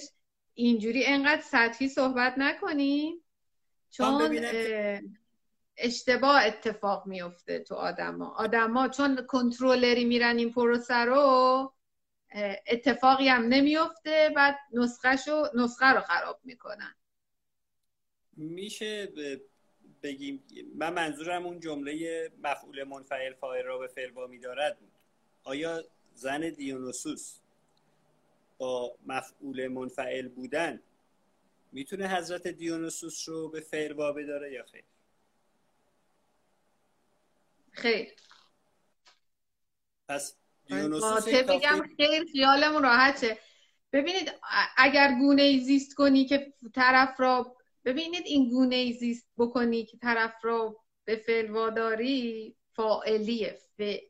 اینجوری 0.54 1.06
انقدر 1.06 1.42
سطحی 1.42 1.90
صحبت 1.90 2.34
نکنیم. 2.38 3.24
چون 3.90 4.40
اشتباه 5.78 6.46
اتفاق 6.46 7.08
میفته 7.08 7.60
تو 7.60 7.76
آدما. 7.76 8.36
آدما 8.36 8.88
چون 8.88 9.26
کنترلری 9.28 10.06
میرن 10.06 10.38
این 10.38 10.54
پروسه 10.54 10.96
رو 10.96 11.74
اتفاقی 12.68 13.28
هم 13.28 13.42
نمیفته 13.42 14.32
بعد 14.36 14.56
نسخه, 14.74 15.18
نسخه 15.56 15.86
رو 15.86 16.02
خراب 16.02 16.40
می‌کنن. 16.44 16.96
میشه 18.38 19.14
بگیم 20.04 20.44
من 20.76 20.94
منظورم 20.94 21.46
اون 21.46 21.60
جمله 21.60 22.32
مفعول 22.44 22.84
منفعل 22.84 23.34
فاعل 23.34 23.64
را 23.66 23.78
به 23.78 23.88
فعل 23.88 24.12
وامی 24.12 24.40
دارد. 24.40 24.78
آیا 25.44 25.84
زن 26.14 26.50
دیونوسوس 26.50 27.40
با 28.58 28.98
مفعول 29.06 29.68
منفعل 29.68 30.28
بودن 30.28 30.82
می‌تونه 31.72 32.08
حضرت 32.08 32.48
دیونوسوس 32.48 33.30
رو 33.30 33.50
به 33.50 33.60
فعل 33.60 33.92
وابه 33.92 34.24
داره 34.24 34.52
یا 34.52 34.64
خیر؟ 34.64 34.84
خیر 37.74 38.14
پس 40.10 40.38
بگم؟ 40.70 41.82
خیر 41.98 42.26
خیالمون 42.32 42.84
راحته. 42.84 43.38
ببینید 43.92 44.32
اگر 44.78 45.16
گونه 45.20 45.42
ای 45.42 45.60
زیست 45.60 45.94
کنی 45.96 46.26
که 46.26 46.54
طرف 46.76 47.20
را 47.20 47.58
ببینید 47.86 48.24
این 48.26 48.50
گونه 48.50 48.76
ای 48.76 48.94
زیست 48.94 49.28
بکنی 49.38 49.86
که 49.86 49.98
طرف 49.98 50.34
را 50.44 50.84
به 51.06 51.16
فعل 51.16 51.50
واداری 51.50 52.56
فاعلیه 52.72 53.60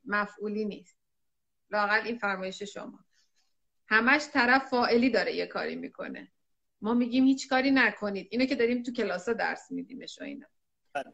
مفعولی 0.06 0.66
نیست. 0.66 0.98
لاقل 1.70 2.02
این 2.06 2.18
فرمایش 2.18 2.64
شما. 2.64 3.00
همش 3.88 4.28
طرف 4.34 4.70
فاعلی 4.70 5.10
داره 5.10 5.36
یه 5.36 5.46
کاری 5.48 5.76
می‌کنه. 5.76 6.32
ما 6.82 6.94
میگیم 6.94 7.26
هیچ 7.26 7.50
کاری 7.50 7.72
نکنید. 7.72 8.28
اینو 8.32 8.46
که 8.46 8.56
داریم 8.56 8.84
تو 8.84 8.94
کلاسا 8.94 9.34
درس 9.34 9.72
میدیمش 9.72 10.22
و 10.22 10.24
اینا. 10.24 10.48
بله. 10.94 11.14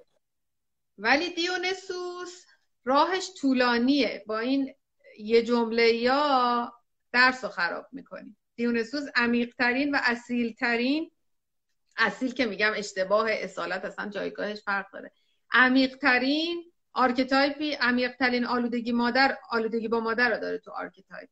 ولی 1.00 1.34
دیونسوس 1.34 2.46
راهش 2.86 3.30
طولانیه. 3.42 4.24
با 4.28 4.40
این 4.40 4.74
یه 5.20 5.44
جمله 5.44 5.94
یا 5.94 6.74
درس 7.12 7.44
رو 7.44 7.50
خراب 7.50 7.88
می‌کنی. 7.92 8.36
دیونسوس 8.56 9.04
عمیقترین 9.16 9.96
و 9.96 10.00
اصیلترین 10.04 11.12
اصیل 11.98 12.34
که 12.34 12.46
میگم 12.46 12.72
اشتباه 12.76 13.28
اصالت 13.32 13.86
اصلا 13.86 14.10
جایگاهش 14.10 14.62
فرق 14.62 14.86
داره. 14.94 15.12
عمیقترین 15.52 16.72
archetype 16.94 17.66
ی 17.66 17.74
عمیقترین 17.74 18.46
آلودگی 18.46 18.92
مادر 18.92 19.38
آلودگی 19.50 19.88
با 19.88 20.00
مادر 20.00 20.30
رو 20.30 20.40
داره 20.40 20.58
تو 20.58 20.72
archetype 20.72 21.30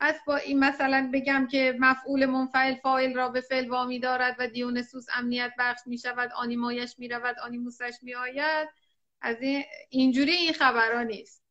پس 0.00 0.14
با 0.26 0.36
این 0.36 0.58
مثلا 0.58 1.10
بگم 1.14 1.48
که 1.50 1.76
مفعول 1.78 2.26
منفعل 2.26 2.74
فاعل 2.74 3.14
را 3.14 3.28
به 3.28 3.40
فعل 3.40 3.68
وامی 3.68 3.98
دارد 3.98 4.36
و 4.38 4.46
دیونسوس 4.46 5.06
امنیت 5.14 5.52
بخش 5.58 5.80
می 5.86 5.98
شود 5.98 6.32
آنیمایش 6.32 6.94
می 6.98 7.08
رود 7.08 7.38
آنیموسش 7.38 7.94
می 8.02 8.14
آید 8.14 8.68
از 9.20 9.36
این 9.40 9.64
اینجوری 9.88 10.32
این 10.32 10.52
خبرها 10.52 11.02
نیست. 11.02 11.42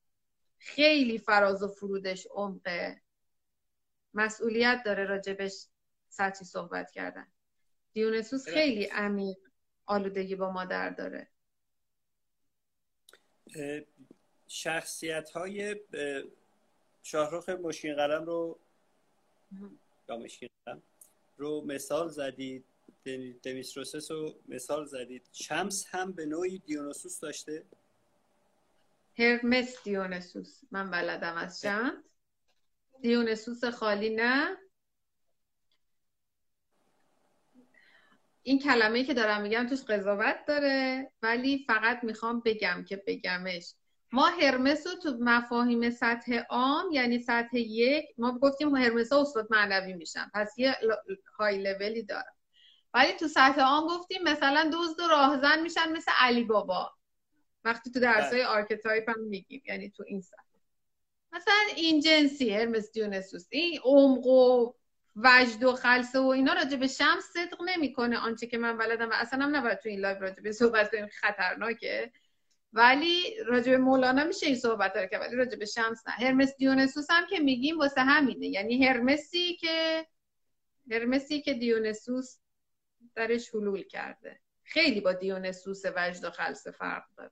خیلی 0.57 1.17
فراز 1.17 1.63
و 1.63 1.67
فرودش 1.67 2.28
عمقه. 2.32 3.01
مسئولیت 4.13 4.82
داره 4.86 5.05
راجبش 5.05 5.65
سطحی 6.09 6.45
صحبت 6.45 6.91
کردن. 6.91 7.28
دیونسوس 7.93 8.47
خیلی 8.47 8.86
عمیق 8.86 9.38
آلودگی 9.86 10.36
با 10.36 10.51
مادر 10.51 10.89
داره. 10.89 11.28
شخصیت 14.47 15.30
های 15.30 15.76
شاهرخ 17.03 17.49
مشکین 17.49 17.95
قلم 17.95 18.26
رو 18.26 18.59
یا 20.09 20.17
مشکین 20.17 20.49
قلم 20.65 20.82
رو 21.38 21.61
مثال 21.65 22.09
زدید. 22.09 22.65
دمیستروسس 23.43 24.11
رو 24.11 24.39
مثال 24.47 24.85
زدید. 24.85 25.29
شمس 25.31 25.85
هم 25.89 26.11
به 26.11 26.25
نوعی 26.25 26.59
دیونوسوس 26.59 27.19
داشته؟ 27.19 27.65
هرمس 29.17 29.83
دیونسوس 29.83 30.61
من 30.71 30.91
بلدم 30.91 31.35
از 31.35 31.61
چند؟ 31.61 32.03
دیونسوس 33.01 33.65
خالی 33.65 34.15
نه. 34.15 34.57
این 38.43 38.59
کلمه 38.59 39.03
که 39.03 39.13
دارم 39.13 39.41
میگم 39.41 39.67
توش 39.69 39.83
قضاوت 39.83 40.45
داره 40.47 41.11
ولی 41.21 41.65
فقط 41.67 42.03
می‌خوام 42.03 42.41
بگم 42.45 42.85
که 42.87 43.03
بگمش. 43.07 43.73
ما 44.11 44.27
هرمس 44.27 44.87
رو 44.87 44.95
تو 44.95 45.17
مفاهیم 45.19 45.89
سطح 45.89 46.39
عام 46.49 46.91
یعنی 46.91 47.19
سطح 47.19 47.57
یک 47.57 48.05
ما 48.17 48.39
گفتیم 48.39 48.75
هرمس 48.75 49.13
ها 49.13 49.21
استاد 49.21 49.47
معنوی 49.49 49.93
میشن. 49.93 50.31
پس 50.33 50.53
یه 50.57 50.75
های 51.39 51.57
لولی 51.63 52.03
دارم. 52.03 52.38
ولی 52.93 53.13
تو 53.13 53.27
سطح 53.27 53.61
عام 53.61 53.87
گفتیم 53.87 54.23
مثلا 54.23 54.71
دزد 54.73 54.99
و 54.99 55.07
راهزن 55.07 55.61
میشن 55.61 55.91
مثل 55.91 56.11
علی 56.17 56.43
بابا. 56.43 56.91
وقتی 57.63 57.91
تو 57.91 57.99
درس 57.99 58.33
های 58.33 58.43
archetype 58.43 59.09
هم 59.09 59.23
میگیم 59.23 59.61
یعنی 59.65 59.89
تو 59.89 60.03
این 60.07 60.21
سطح. 60.21 60.43
مثلا 61.31 61.75
این 61.75 61.99
جنسی 61.99 62.49
هرمس 62.49 62.91
دیونسوس 62.91 63.47
این 63.49 63.79
عمق 63.83 64.25
و 64.25 64.73
وجد 65.15 65.63
و 65.63 65.73
خلسه 65.73 66.19
و 66.19 66.27
اینا 66.27 66.53
راجع 66.53 66.77
به 66.77 66.87
شمس 66.87 67.23
صدق 67.33 67.61
نمی‌کنه. 67.65 68.17
آنچه 68.17 68.47
که 68.47 68.57
من 68.57 68.77
بلدم 68.77 69.09
و 69.09 69.13
اصلا 69.13 69.45
هم 69.45 69.55
نباید 69.55 69.79
تو 69.79 69.89
این 69.89 69.99
live 69.99 70.19
راجع 70.19 70.41
به 70.41 70.51
صحبت 70.51 70.91
کنیم 70.91 71.07
خطرناکه. 71.07 72.11
ولی 72.73 73.35
راجع 73.45 73.71
به 73.71 73.77
مولانا 73.77 74.23
میشه 74.23 74.45
این 74.45 74.55
صحبت 74.55 75.09
که 75.09 75.17
ولی 75.17 75.35
راجع 75.35 75.57
به 75.57 75.65
شمس 75.65 76.07
نه. 76.07 76.13
هرمس 76.13 76.55
دیونسوس 76.57 77.07
هم 77.09 77.27
که 77.29 77.39
میگیم 77.39 77.79
واسه 77.79 78.01
همینه. 78.01 78.47
یعنی 78.47 78.87
هرمسی 78.87 79.55
که 79.55 80.07
هرمسی 80.91 81.41
که 81.41 81.53
دیونسوس 81.53 82.37
درش 83.16 83.49
حلول 83.55 83.84
کرده. 83.84 84.39
خیلی 84.64 85.01
با 85.01 85.14
دیونسوس 85.14 85.82
وجد 85.95 86.26
و 86.26 86.30
خلصه 86.30 86.72
فرق 86.72 87.03
داره. 87.18 87.32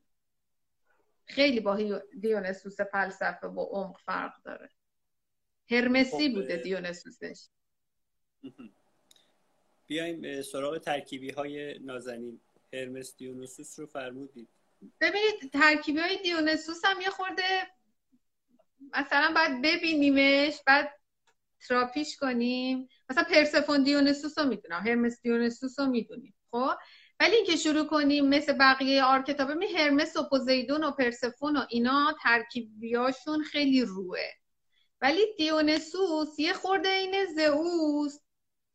خیلی 1.25 1.59
با 1.59 2.01
دیونسوس 2.19 2.81
فلسفه 2.81 3.47
و 3.47 3.59
عمق 3.59 3.99
فرق 3.99 4.33
داره. 4.43 4.69
هرمسی 5.71 6.29
خب، 6.29 6.33
بوده 6.33 6.57
دیونسوسش. 6.57 7.47
بیایم 9.87 10.41
سراغ 10.41 10.77
ترکیبی 10.77 11.31
های 11.31 11.79
نازنین. 11.79 12.41
هرمس 12.73 13.15
دیونسوس 13.17 13.79
رو 13.79 13.85
فرمودید. 13.85 14.49
ببینید 15.01 15.51
ترکیبی 15.53 15.99
های 15.99 16.21
دیونسوس 16.23 16.85
هم 16.85 17.01
یه 17.01 17.09
خورده 17.09 17.67
مثلا 18.93 19.33
باید 19.35 19.61
ببینیمش 19.61 20.61
بعد 20.65 20.96
تراپیش 21.67 22.17
کنیم. 22.17 22.87
مثلا 23.09 23.23
پرسفون 23.23 23.83
دیونسوس 23.83 24.37
رو 24.37 24.45
می‌دونم 24.45 24.87
هرمس 24.87 25.21
دیونسوس 25.21 25.79
رو 25.79 25.85
می‌دونیم 25.85 26.35
خب؟ 26.51 26.71
ولی 27.19 27.35
اینکه 27.35 27.55
شروع 27.55 27.83
کنیم 27.83 28.29
مثل 28.29 28.53
بقیه 28.53 29.03
آرکتابه 29.03 29.53
می 29.53 29.67
هرمس 29.67 30.17
و 30.17 30.29
پوزیدون 30.29 30.83
و 30.83 30.91
پرسفون 30.91 31.57
و 31.57 31.65
اینا 31.69 32.15
ترکیبیاشون 32.23 33.43
خیلی 33.43 33.81
روه. 33.81 34.19
ولی 35.01 35.21
دیونسوس 35.37 36.39
یه 36.39 36.53
خورده 36.53 36.89
این 36.89 37.25
زئوس. 37.25 38.19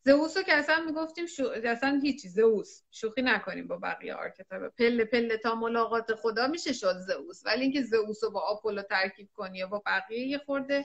زئوس 0.04 0.36
رو 0.36 0.42
که 0.42 0.52
اصلا 0.52 0.84
می‌گفتیم 0.86 1.26
شو... 1.26 1.48
اصلا 1.64 2.00
هیچی 2.02 2.28
زئوس. 2.28 2.82
شوخی 2.90 3.22
نکنیم 3.22 3.66
با 3.68 3.76
بقیه 3.76 4.14
آرکتاپ 4.14 4.62
پله 4.78 5.04
پله 5.04 5.36
تا 5.36 5.54
ملاقات 5.54 6.14
خدا 6.14 6.46
میشه 6.46 6.72
شد 6.72 6.96
زئوس. 6.98 7.42
ولی 7.46 7.62
اینکه 7.62 7.82
زئوس 7.82 8.24
رو 8.24 8.30
با 8.30 8.40
آپولو 8.40 8.82
ترکیب 8.82 9.28
کنی 9.34 9.58
یا 9.58 9.66
با 9.66 9.82
بقیه 9.86 10.26
یه 10.26 10.38
خورده 10.38 10.84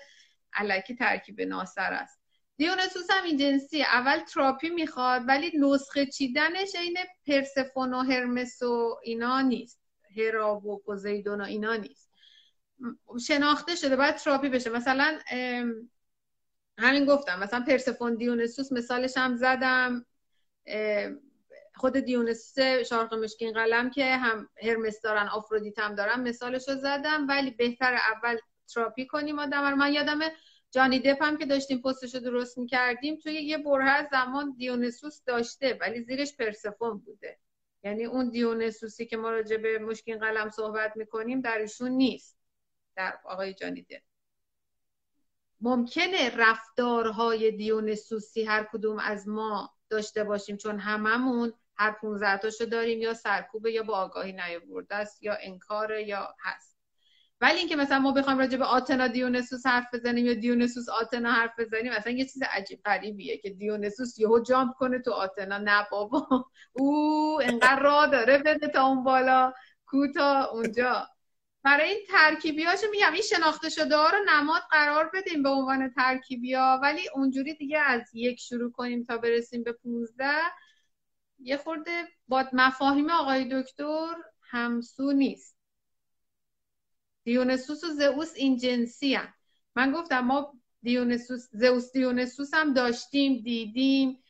علکی 0.53 0.95
ترکیب 0.95 1.41
ناصر 1.41 1.93
است. 1.93 2.21
دیونسوس 2.57 3.11
هم 3.11 3.23
این 3.23 3.37
جنسی 3.37 3.83
اول 3.83 4.19
تراپی 4.19 4.69
می‌خواد 4.69 5.21
ولی 5.27 5.51
نسخه 5.59 6.05
چیدنش 6.05 6.75
عین 6.75 6.97
پرسفون 7.27 7.93
و 7.93 8.01
هرمس 8.01 8.61
و 8.61 8.99
اینا 9.03 9.41
نیست. 9.41 9.81
هرا 10.17 10.55
و 10.55 10.79
پوزیدون 10.79 11.41
و 11.41 11.43
اینا 11.43 11.75
نیست. 11.75 12.11
شناخته 13.27 13.75
شده 13.75 13.95
باید 13.95 14.15
تراپی 14.15 14.49
بشه. 14.49 14.69
مثلا 14.69 15.19
همین 16.77 17.05
گفتم 17.05 17.39
مثلا 17.39 17.63
پرسفون 17.67 18.15
دیونسوس 18.15 18.71
مثالش 18.71 19.17
هم 19.17 19.35
زدم. 19.35 20.05
خود 21.75 21.99
دیونسوس 21.99 22.59
شارق 22.89 23.13
مشکین 23.13 23.53
قلم 23.53 23.89
که 23.89 24.15
هم 24.15 24.49
هرمس 24.63 25.01
دارن 25.01 25.27
آفرودیت 25.27 25.79
هم 25.79 25.95
دارن 25.95 26.19
مثالش 26.19 26.69
رو 26.69 26.75
زدم. 26.75 27.27
ولی 27.27 27.51
بهتر 27.51 27.93
اول 27.93 28.37
تراپی 28.73 29.07
کنیم 29.07 29.39
آدم 29.39 29.73
من 29.73 29.93
یادم 29.93 30.19
جانی 30.71 31.01
هم 31.21 31.37
که 31.37 31.45
داشتیم 31.45 31.81
پستش 31.81 32.15
رو 32.15 32.21
درست 32.21 32.57
می‌کردیم 32.57 33.15
توی 33.15 33.33
یه 33.33 33.57
بره 33.57 34.09
زمان 34.11 34.53
دیونسوس 34.57 35.23
داشته 35.25 35.77
ولی 35.81 36.01
زیرش 36.01 36.35
پرسفون 36.35 36.97
بوده. 36.97 37.39
یعنی 37.83 38.05
اون 38.05 38.29
دیونسوسی 38.29 39.05
که 39.05 39.17
ما 39.17 39.31
راجع 39.31 39.57
به 39.57 39.79
مشکین 39.79 40.17
قلم 40.19 40.49
صحبت 40.49 40.97
می‌کنیم 40.97 41.41
درشون 41.41 41.91
نیست. 41.91 42.37
در 42.95 43.19
آقای 43.25 43.53
جانی 43.53 43.81
دپ. 43.81 44.01
ممکنه 45.61 46.35
رفتارهای 46.37 47.51
دیونسوسی 47.51 48.43
هر 48.43 48.63
کدوم 48.73 48.99
از 48.99 49.27
ما 49.27 49.73
داشته 49.89 50.23
باشیم 50.23 50.57
چون 50.57 50.79
هممون 50.79 51.53
هر 51.75 51.91
15 51.91 52.37
تاشو 52.37 52.65
داریم 52.65 53.01
یا 53.01 53.13
سرکوبه 53.13 53.71
یا 53.71 53.83
با 53.83 53.93
آگاهی 53.93 54.31
نیاورده 54.31 54.95
است 54.95 55.23
یا 55.23 55.37
انکار 55.41 55.99
یا 55.99 56.35
هست. 56.39 56.76
ولی 57.41 57.59
اینکه 57.59 57.75
مثلا 57.75 57.99
ما 57.99 58.11
بخوایم 58.11 58.39
راجع 58.39 58.57
به 58.57 58.65
آتنا 58.65 59.07
دیونسوس 59.07 59.65
حرف 59.65 59.85
بزنیم 59.93 60.25
یا 60.25 60.33
دیونسوس 60.33 60.89
آتنا 60.89 61.31
حرف 61.31 61.59
بزنیم 61.59 61.93
مثلا 61.93 62.13
یه 62.13 62.25
چیز 62.25 62.41
عجیب 62.51 62.81
غریبیه 62.85 63.37
که 63.37 63.49
دیونسوس 63.49 64.19
یهو 64.19 64.39
جامپ 64.39 64.73
کنه 64.73 64.99
تو 64.99 65.11
آتنا. 65.11 65.57
نه 65.57 65.87
بابا. 65.91 66.45
او 66.73 67.39
انقدر 67.43 67.79
راه 67.79 68.07
داره 68.07 68.37
بده 68.37 68.67
تا 68.67 68.87
اون 68.87 69.03
بالا. 69.03 69.53
کوتا 69.85 70.45
اونجا. 70.45 71.07
برای 71.63 71.89
این 71.89 72.05
ترکیبی 72.09 72.65
میگم 72.91 73.13
این 73.13 73.21
شناخته 73.21 73.69
شده 73.69 73.97
ها 73.97 74.09
رو 74.09 74.17
نماد 74.29 74.61
قرار 74.71 75.11
بدیم 75.13 75.43
به 75.43 75.49
عنوان 75.49 75.89
ترکیبی 75.89 76.53
ها 76.53 76.79
ولی 76.83 77.01
اونجوری 77.15 77.53
دیگه 77.53 77.79
از 77.79 78.01
یک 78.13 78.39
شروع 78.39 78.71
کنیم 78.71 79.03
تا 79.03 79.17
برسیم 79.17 79.63
به 79.63 79.73
15 79.73 80.25
یه 81.39 81.57
خورده 81.57 82.03
با 82.27 82.45
مفاهیم 82.53 83.09
آقای 83.09 83.49
دکتر 83.51 84.15
همسو 84.41 85.11
نیست. 85.11 85.56
دیونسوس 87.27 87.83
و 87.83 87.87
زئوس 87.87 88.33
این 88.35 88.57
جنسی 88.57 89.13
هم. 89.13 89.33
من 89.75 89.91
گفتم 89.91 90.19
ما 90.19 90.53
دیونسوس 90.81 91.47
زئوس 91.51 91.91
دیونسوس 91.91 92.53
هم 92.53 92.73
داشتیم 92.73 93.41
دیدیم. 93.41 94.23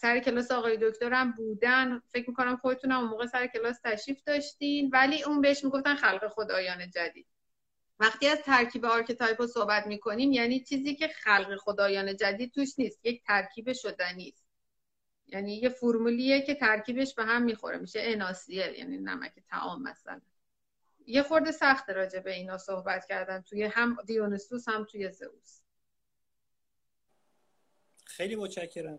سر 0.00 0.18
کلاس 0.18 0.50
آقای 0.50 0.78
دکترم 0.82 1.32
بودن. 1.32 2.02
فکر 2.08 2.30
می‌کنم 2.30 2.56
خودتون 2.56 2.92
اون 2.92 3.08
موقع 3.08 3.26
سر 3.26 3.46
کلاس 3.46 3.80
تشریف 3.84 4.22
داشتین. 4.22 4.90
ولی 4.92 5.22
اون 5.22 5.40
بهش 5.40 5.64
می‌گفتن 5.64 5.94
خلق 5.94 6.28
خدایان 6.28 6.90
جدید. 6.90 7.26
وقتی 8.00 8.28
از 8.28 8.38
ترکیب 8.38 8.84
archetype 8.84 9.46
صحبت 9.46 9.86
می‌کنیم 9.86 10.32
یعنی 10.32 10.64
چیزی 10.64 10.94
که 10.94 11.08
خلق 11.08 11.56
خدایان 11.56 12.16
جدید 12.16 12.52
توش 12.52 12.78
نیست. 12.78 13.06
یک 13.06 13.22
ترکیب 13.24 13.72
شدنی 13.72 14.28
است 14.28 14.44
یعنی 15.26 15.56
یه 15.56 15.68
فرمولیه 15.68 16.42
که 16.42 16.54
ترکیبش 16.54 17.14
به 17.14 17.24
هم 17.24 17.42
می‌خوره. 17.42 17.78
میشه 17.78 18.00
اناسیل 18.02 18.56
یعنی 18.56 18.98
نمک 18.98 19.32
تعام 19.50 19.82
مثلا. 19.82 20.20
یه 21.06 21.22
خورده 21.22 21.52
سخت 21.52 21.90
راجع 21.90 22.18
به 22.18 22.32
اینا 22.32 22.58
صحبت 22.58 23.06
کردن 23.06 23.40
توی 23.40 23.62
هم 23.62 23.96
دیونسوس 24.06 24.68
هم 24.68 24.84
توی 24.84 25.10
زئوس. 25.10 25.60
خیلی 28.04 28.36
متشکرم. 28.36 28.98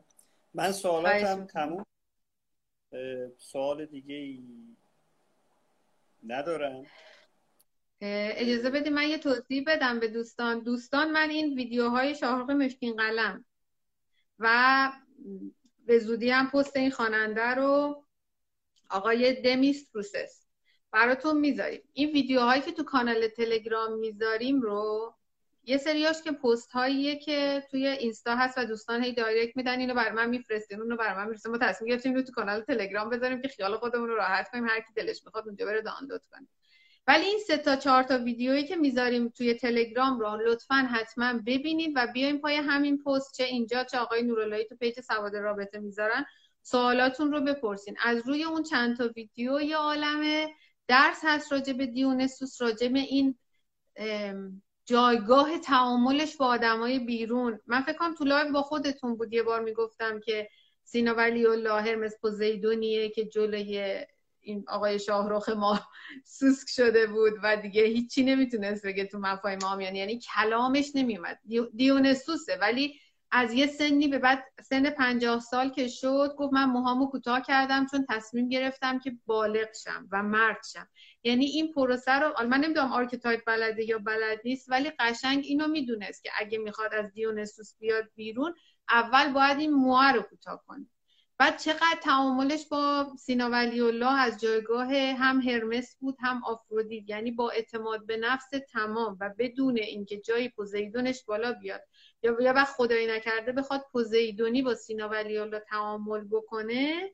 من 0.54 0.72
سوالاتم 0.72 1.46
تموم. 1.46 1.86
سوال 3.38 3.86
دیگه 3.86 4.16
ای 4.16 4.44
ندارم. 6.24 6.86
اجازه 8.02 8.70
بدید 8.70 8.94
من 8.94 9.08
یه 9.08 9.18
توضیح 9.18 9.64
بدم 9.68 10.00
به 10.00 10.08
دوستان. 10.08 10.60
دوستان 10.60 11.12
من 11.12 11.30
این 11.30 11.56
ویدیوهای 11.56 12.16
شاهرخ 12.16 12.50
مشکین 12.50 12.96
قلم 12.96 13.46
و 14.40 14.92
به 15.86 16.00
زودی 16.00 16.30
هم 16.30 16.52
پست 16.52 16.78
این 16.78 16.92
خواننده 16.92 17.42
رو 17.42 18.06
آقای 18.90 19.42
دمیس 19.42 19.90
روسوس. 19.92 20.48
براتون 20.92 21.38
می‌ذاریم. 21.38 21.82
این 21.94 22.12
ویدیوهایی 22.12 22.62
که 22.62 22.72
تو 22.72 22.84
کانال 22.84 23.28
تلگرام 23.28 24.00
می‌ذاریم 24.00 24.62
رو 24.62 25.14
یه 25.64 25.78
سریاش 25.78 26.22
که 26.22 26.32
پست 26.32 26.72
هاییه 26.72 27.16
که 27.16 27.64
توی 27.72 27.88
اینستا 27.88 28.36
هست 28.36 28.58
و 28.58 28.66
دوستان 28.66 29.04
هی 29.04 29.14
direct 29.14 29.58
میدن 29.58 29.80
اینو 29.80 29.94
بر 29.94 30.12
من 30.12 30.30
میفرستین 30.30 30.82
اونو 30.82 30.96
بر 30.96 31.18
من 31.18 31.36
ما 31.50 31.58
تصمیم 31.58 31.90
گرفتیم 31.90 32.12
اینو 32.12 32.26
تو 32.26 32.32
کانال 32.32 32.62
تلگرام 32.62 33.10
بذاریم 33.10 33.42
که 33.42 33.48
خیال 33.48 33.78
خودمون 33.78 34.10
رو 34.10 34.16
راحت 34.16 34.50
کنیم 34.52 34.68
هر 34.68 34.80
کی 34.80 34.94
دلش 34.96 35.26
می‌خواد 35.26 35.48
اونجا 35.48 35.66
بره 35.66 35.82
دانلود 35.82 36.26
کنه. 36.32 36.48
ولی 37.08 37.26
این 37.26 37.40
سه 37.48 37.58
تا 37.58 37.76
چهار 37.76 38.04
تا 38.04 38.18
ویدیویی 38.18 38.64
که 38.64 38.76
می‌ذاریم 38.76 39.30
توی 39.30 39.54
تلگرام 39.54 40.20
رو 40.20 40.38
لطفا 40.46 40.76
حتما 40.76 41.34
ببینید 41.34 41.94
و 41.96 42.08
بیایم 42.14 42.38
پای 42.38 42.56
همین 42.56 43.04
پست 43.04 43.38
چه 43.38 43.44
اینجا 43.44 43.84
چه 43.84 43.98
آقای 43.98 44.24
نوراللهی 44.24 44.66
تو 44.66 44.76
page 44.76 45.00
سواد 45.00 45.36
رابطه 45.36 45.80
می‌ذارن. 45.80 46.26
سوالاتون 46.62 47.32
رو 47.32 47.42
بپرسین. 47.42 47.98
از 48.04 48.28
روی 48.28 48.44
اون 48.44 48.64
چند 48.64 48.98
تا 48.98 49.10
ویدیو 49.16 49.62
یه 49.62 49.78
عالمه 49.78 50.48
درس 50.92 51.20
هست 51.24 51.52
راجع 51.52 51.74
به 51.74 51.86
دیونسوس 51.86 52.62
راجع 52.62 52.88
به 52.88 53.00
این 53.00 53.36
جایگاه 54.86 55.58
تعاملش 55.60 56.38
با 56.38 56.46
آدمای 56.46 57.00
بیرون. 57.00 57.60
من 57.68 57.82
فکر 57.82 57.98
کنم 57.98 58.16
تو 58.16 58.24
live 58.24 58.52
با 58.54 58.62
خودتون 58.62 59.16
بود 59.16 59.34
یه 59.34 59.44
بار 59.44 59.60
می‌گفتم 59.60 60.20
که 60.20 60.50
سینا 60.84 61.14
ولی 61.14 61.46
الله 61.46 61.82
هرمس 61.82 62.14
پوزیدونیه 62.22 63.10
که 63.10 63.26
جلوی 63.26 64.06
این 64.42 64.66
آقای 64.68 65.00
شاهرخ 65.00 65.50
ما 65.50 65.80
سوسک 66.40 66.70
شده 66.70 67.08
بود 67.08 67.34
و 67.44 67.58
دیگه 67.58 67.84
هیچی 67.84 68.24
نمی‌تونست 68.24 68.86
بگه 68.86 69.06
تو 69.06 69.20
مفاهیم 69.20 69.64
عامیانه 69.64 69.96
یعنی 69.96 70.20
کلامش 70.20 70.92
نمیومد 70.96 71.40
دیونسوسه. 71.76 72.58
ولی 72.62 73.00
از 73.32 73.54
یه 73.54 73.68
سنی 73.68 74.08
به 74.08 74.20
بعد 74.20 74.44
سن 74.64 74.90
پنجاه 74.90 75.40
سال 75.40 75.70
که 75.70 75.88
شد 75.88 76.36
گفت 76.38 76.54
من 76.54 76.66
موهامو 76.66 77.10
کوتاه 77.10 77.42
کردم 77.42 77.86
چون 77.86 78.06
تصمیم 78.10 78.50
گرفتم 78.50 79.00
که 79.00 79.12
بالغ 79.26 79.68
شم 79.84 80.08
و 80.12 80.24
مرد 80.24 80.58
شم. 80.74 80.88
یعنی 81.24 81.46
این 81.46 81.74
پروسه 81.74 82.12
رو 82.12 82.48
من 82.48 82.60
نمی‌دونم 82.60 82.92
archetype 82.92 83.42
بلده 83.48 83.84
یا 83.84 84.00
بلد 84.00 84.40
نیست 84.46 84.72
ولی 84.72 84.92
قشنگ 85.00 85.44
اینو 85.44 85.68
می‌دونست 85.68 86.24
که 86.24 86.30
اگه 86.38 86.58
می‌خواد 86.58 86.94
از 86.94 87.14
دیونسوس 87.14 87.76
بیاد 87.80 88.04
بیرون 88.16 88.56
اول 88.90 89.34
باید 89.34 89.60
این 89.60 89.72
موها 89.72 90.12
رو 90.12 90.22
کوتاه 90.22 90.64
کنه. 90.68 90.86
بعد 91.38 91.58
چقدر 91.58 91.98
تعاملش 92.02 92.68
با 92.68 93.08
سینا 93.20 93.50
ولی 93.50 93.82
الله 93.82 94.20
از 94.20 94.42
جایگاه 94.42 94.96
هم 94.96 95.42
هرمس 95.42 95.96
بود 96.00 96.18
هم 96.20 96.42
آفرودیت. 96.46 97.10
یعنی 97.10 97.32
با 97.32 97.50
اعتماد 97.50 98.06
به 98.06 98.18
نفس 98.18 98.50
تمام 98.72 99.18
و 99.20 99.30
بدون 99.40 99.78
اینکه 99.78 100.18
جایی 100.18 100.50
پوزیدونش 100.50 101.24
بالا 101.24 101.54
بیاد. 101.54 101.82
یا 102.24 102.38
یا 102.42 102.54
وقت 102.54 102.76
خدایی 102.76 103.08
نکرده 103.08 103.52
بخواد 103.52 103.86
پوزیدونی 103.92 104.62
با 104.62 104.76
سینا 104.76 105.10
ولی 105.10 105.38
الله 105.38 105.60
تعامل 105.60 106.24
بکنه 106.32 107.12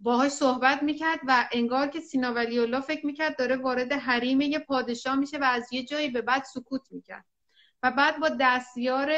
باهاش 0.00 0.32
صحبت 0.32 0.82
می‌کرد 0.82 1.20
و 1.26 1.48
انگار 1.52 1.88
که 1.88 2.00
سینا 2.00 2.32
ولی 2.32 2.58
الله 2.58 2.80
فکر 2.80 3.06
می‌کرد 3.06 3.38
داره 3.38 3.56
وارد 3.56 3.92
حریم 3.92 4.40
یه 4.40 4.58
پادشاه 4.58 5.16
میشه 5.16 5.38
و 5.38 5.44
از 5.44 5.72
یه 5.72 5.84
جایی 5.84 6.10
به 6.10 6.22
بعد 6.22 6.44
سکوت 6.44 6.82
می‌کرد. 6.90 7.24
و 7.82 7.90
بعد 7.90 8.20
با 8.20 8.28
دستیار 8.40 9.12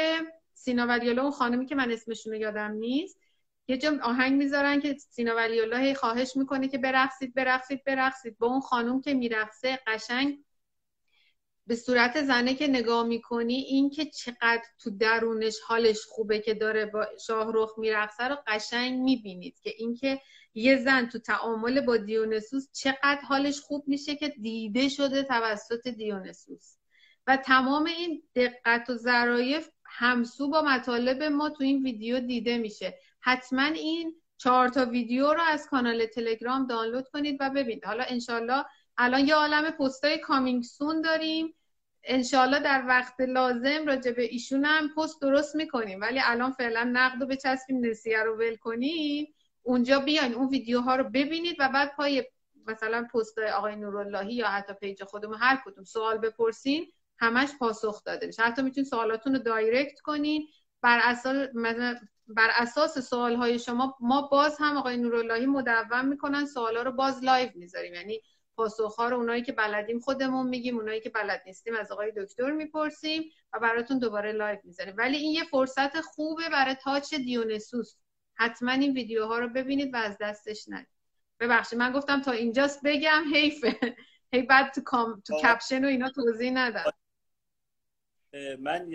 سینا 0.53 0.87
ولی 0.87 1.09
الله 1.09 1.21
اون 1.21 1.31
خانمی 1.31 1.65
که 1.65 1.75
من 1.75 1.91
اسمشون 1.91 2.33
یادم 2.33 2.71
نیست 2.71 3.19
یه 3.67 3.77
جا 3.77 3.97
آهنگ 4.01 4.33
می‌ذارن 4.33 4.79
که 4.81 4.97
سینا 5.09 5.35
ولی 5.35 5.59
الله 5.59 5.93
خواهش 5.93 6.35
می‌کنه 6.35 6.67
که 6.67 6.77
برقصید 6.77 7.33
برقصید 7.33 7.83
برقصید. 7.83 8.37
با 8.37 8.47
اون 8.47 8.61
خانم 8.61 9.01
که 9.01 9.13
میرقصه 9.13 9.79
قشنگ 9.87 10.39
به 11.67 11.75
صورت 11.75 12.23
زنه 12.23 12.53
که 12.55 12.67
نگاه 12.67 13.03
می‌کنی 13.03 13.55
این 13.55 13.89
که 13.89 14.05
چقدر 14.05 14.63
تو 14.79 14.89
درونش 14.89 15.59
حالش 15.67 15.99
خوبه 16.09 16.39
که 16.39 16.53
داره 16.53 16.85
با 16.85 17.07
شاهرخ 17.27 17.73
میرقصه 17.77 18.23
رو 18.23 18.37
قشنگ 18.47 18.99
می‌بینید 18.99 19.59
که 19.59 19.73
اینکه 19.77 20.21
یه 20.53 20.77
زن 20.77 21.09
تو 21.09 21.19
تعامل 21.19 21.81
با 21.81 21.97
دیونسوس 21.97 22.67
چقدر 22.71 23.19
حالش 23.27 23.59
خوب 23.59 23.83
میشه 23.87 24.15
که 24.15 24.29
دیده 24.29 24.89
شده 24.89 25.23
توسط 25.23 25.87
دیونسوس. 25.87 26.75
و 27.27 27.37
تمام 27.37 27.85
این 27.85 28.23
دقت 28.35 28.89
و 28.89 28.95
ظرایف 28.95 29.69
همسو 29.85 30.49
با 30.49 30.61
مطالب 30.61 31.23
ما 31.23 31.49
تو 31.49 31.63
این 31.63 31.83
ویدیو 31.83 32.19
دیده 32.19 32.57
میشه. 32.57 32.99
حتما 33.19 33.63
این 33.63 34.15
چهار 34.37 34.69
تا 34.69 34.85
ویدیو 34.85 35.33
رو 35.33 35.41
از 35.47 35.67
کانال 35.67 36.05
تلگرام 36.05 36.67
دانلود 36.67 37.07
کنید 37.07 37.37
و 37.39 37.49
ببینید. 37.49 37.85
حالا 37.85 38.03
انشالله 38.07 38.65
الان 38.97 39.27
یه 39.27 39.35
عالم 39.35 39.71
پستای 39.71 40.17
coming 40.17 40.63
soon 40.63 41.01
داریم. 41.01 41.55
انشالله 42.03 42.59
در 42.59 42.83
وقت 42.87 43.21
لازم 43.21 43.85
راجع 43.85 44.11
به 44.11 44.23
ایشون 44.23 44.65
هم 44.65 44.89
پست 44.97 45.21
درست 45.21 45.55
می‌کنیم. 45.55 46.01
ولی 46.01 46.19
الان 46.23 46.51
فعلا 46.51 46.83
نقد 46.93 47.21
رو 47.21 47.27
بچسبیم 47.27 47.85
نسیه 47.85 48.23
رو 48.23 48.37
ول 48.37 48.55
کنیم. 48.55 49.33
اونجا 49.63 49.99
بیاین 49.99 50.33
اون 50.33 50.49
ویدیوها 50.49 50.95
رو 50.95 51.03
ببینید 51.03 51.55
و 51.59 51.69
بعد 51.69 51.95
پای 51.95 52.23
مثلا 52.67 53.07
پست 53.13 53.39
آقای 53.39 53.75
نوراللهی 53.75 54.33
یا 54.33 54.47
حتی 54.47 54.73
page 54.73 55.03
خودمون 55.03 55.37
هر 55.39 55.61
کدوم 55.65 55.83
سوال 55.83 56.17
بپرسین 56.17 56.91
همش 57.19 57.49
پاسخ 57.59 58.03
داده 58.03 58.27
میشه. 58.27 58.43
حتی 58.43 58.61
می‌تونید 58.61 58.89
سوالاتون 58.89 59.33
رو 59.33 59.39
direct 59.39 59.99
کنین. 59.99 60.47
بر 60.81 60.99
اساس 61.03 61.47
بر 62.27 62.49
اساس 62.55 62.99
سوال 62.99 63.35
های 63.35 63.59
شما 63.59 63.97
ما 63.99 64.21
باز 64.21 64.57
هم 64.59 64.77
آقای 64.77 64.97
نوراللهی 64.97 65.45
مدون 65.45 66.05
می‌کنن 66.05 66.45
سوالا 66.45 66.81
رو 66.83 66.91
باز 66.91 67.23
live 67.23 67.49
می‌ذاریم. 67.55 67.93
یعنی 67.93 68.21
پاسخ 68.55 68.95
ها 68.95 69.09
رو 69.09 69.17
اونایی 69.17 69.41
که 69.41 69.51
بلدیم 69.51 69.99
خودمون 69.99 70.47
میگیم 70.47 70.77
اونایی 70.77 71.01
که 71.01 71.09
بلد 71.09 71.43
نیستیم 71.45 71.75
از 71.75 71.91
آقای 71.91 72.11
دکتر 72.17 72.51
می‌پرسیم 72.51 73.23
و 73.53 73.59
براتون 73.59 73.99
دوباره 73.99 74.31
live 74.31 74.59
می‌ذاریم. 74.63 74.93
ولی 74.97 75.17
این 75.17 75.31
یه 75.31 75.43
فرصت 75.43 76.01
خوبه 76.01 76.49
برای 76.49 76.75
touch 76.75 77.13
دیونسوس. 77.13 77.95
حتما 78.35 78.71
این 78.71 78.93
ویدیوها 78.93 79.39
رو 79.39 79.47
ببینید 79.47 79.93
و 79.93 79.97
از 79.97 80.17
دستش 80.21 80.65
ندید 80.67 80.87
ببخشید 81.39 81.79
من 81.79 81.91
گفتم 81.91 82.21
تا 82.21 82.31
اینجاست 82.31 82.81
بگم 82.85 83.23
حیفه. 83.33 83.79
هی 84.33 84.41
بعد 84.41 84.73
تو, 84.73 84.81
کام... 84.81 85.21
تو 85.27 85.37
caption 85.43 85.85
و 85.85 85.87
اینا 85.87 86.09
توضیح 86.09 86.51
ندم. 86.51 86.83
من 88.59 88.93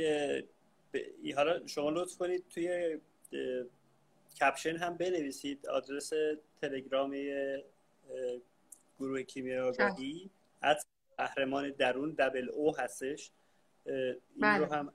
حالا 1.37 1.67
شما 1.67 1.91
لطف 1.91 2.17
کنید 2.17 2.45
توی 2.55 2.99
کپشن 4.41 4.77
هم 4.77 4.97
بنویسید. 4.97 5.67
آدرس 5.67 6.13
تلگرامی 6.63 7.31
گروه 8.99 9.23
کیمیا 9.23 9.69
آگاهی 9.69 10.31
از 10.63 10.87
قهرمان 11.19 11.71
درون 11.71 12.11
double 12.19 12.49
o 12.49 12.77
هستش. 12.77 13.31
این 13.87 14.05
رو 14.43 14.67
بله. 14.67 14.67
هم 14.67 14.93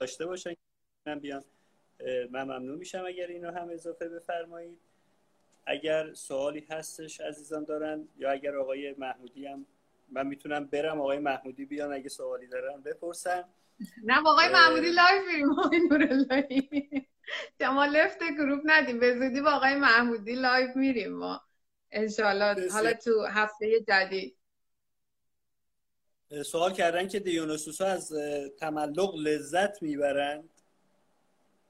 داشته 0.00 0.26
باشن. 0.26 0.54
من 1.06 1.18
بیان 1.18 1.44
من 2.30 2.42
ممنون 2.42 2.78
میشم 2.78 3.04
اگر 3.06 3.26
اینو 3.26 3.50
هم 3.50 3.70
اضافه 3.70 4.08
بفرمایید. 4.08 4.78
اگر 5.66 6.14
سوالی 6.14 6.66
هستش 6.70 7.20
عزیزان 7.20 7.64
دارن 7.64 8.08
یا 8.16 8.30
اگر 8.30 8.56
آقای 8.56 8.94
محمودی 8.98 9.46
هم 9.46 9.66
من 10.10 10.26
می‌تونم 10.26 10.64
برم 10.64 11.00
آقای 11.00 11.18
محمودی 11.18 11.64
بیان. 11.64 11.92
اگه 11.92 12.08
سوالی 12.08 12.46
دارن 12.46 12.80
بپرسن. 12.82 13.44
نه 14.04 14.20
آقای 14.26 14.48
محمودی 14.48 14.90
live 14.90 15.26
میریم. 15.26 15.58
آقای 15.58 15.80
نوراللهی. 15.90 17.06
شما 17.62 17.84
left 17.86 18.18
group 18.38 18.62
ندیم. 18.64 19.00
به 19.00 19.18
زودی 19.18 19.40
با 19.40 19.50
آقای 19.50 19.74
محمودی 19.74 20.34
live 20.34 20.76
میریم. 20.76 21.12
ما 21.12 21.40
انشالله 21.90 22.70
حالا 22.72 22.92
تو 22.92 23.22
هفته 23.22 23.80
جدید. 23.88 24.38
سوال 26.46 26.72
کردن 26.72 27.08
که 27.08 27.20
دیونوسوس 27.20 27.80
از 27.80 28.12
تملق 28.58 29.14
لذت 29.14 29.82
می‌برند؟ 29.82 30.50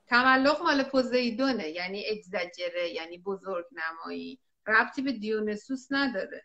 تملق 0.06 0.62
مال 0.62 0.82
پوزیدونه 0.82 1.68
یعنی 1.68 2.06
اگزاجره 2.06 2.90
یعنی 2.90 3.18
بزرگ 3.18 3.66
نمایی 3.72 4.38
ربطی 4.66 5.02
به 5.02 5.12
دیونسوس 5.12 5.86
نداره. 5.90 6.44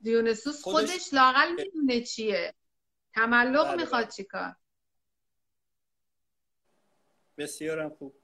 دیونسوس 0.00 0.62
خودش, 0.62 0.90
خودش 0.90 1.14
لاقل 1.14 1.52
می‌دونه 1.52 2.00
چیه. 2.00 2.54
تملق 3.14 3.66
بله 3.66 3.76
می‌خواد 3.76 4.04
بله. 4.04 4.12
چیکار؟ 4.12 4.56
بسیارم 7.38 7.90
خوب. 7.90 8.14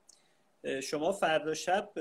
شما 0.82 1.12
فردا 1.12 1.54
شب 1.54 1.92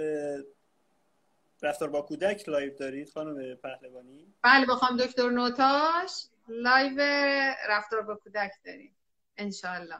رفتار 1.61 1.89
با 1.89 2.01
کودک 2.01 2.49
live 2.49 2.73
دارید 2.73 3.09
خانم 3.09 3.55
پهلوانی؟ 3.55 4.33
بله 4.41 4.65
بخوام 4.65 4.97
دکتر 4.97 5.29
نوتاش 5.29 6.27
live 6.47 6.99
رفتار 7.69 8.01
با 8.01 8.15
کودک 8.15 8.51
داریم 8.65 8.95
انشالله 9.37 9.99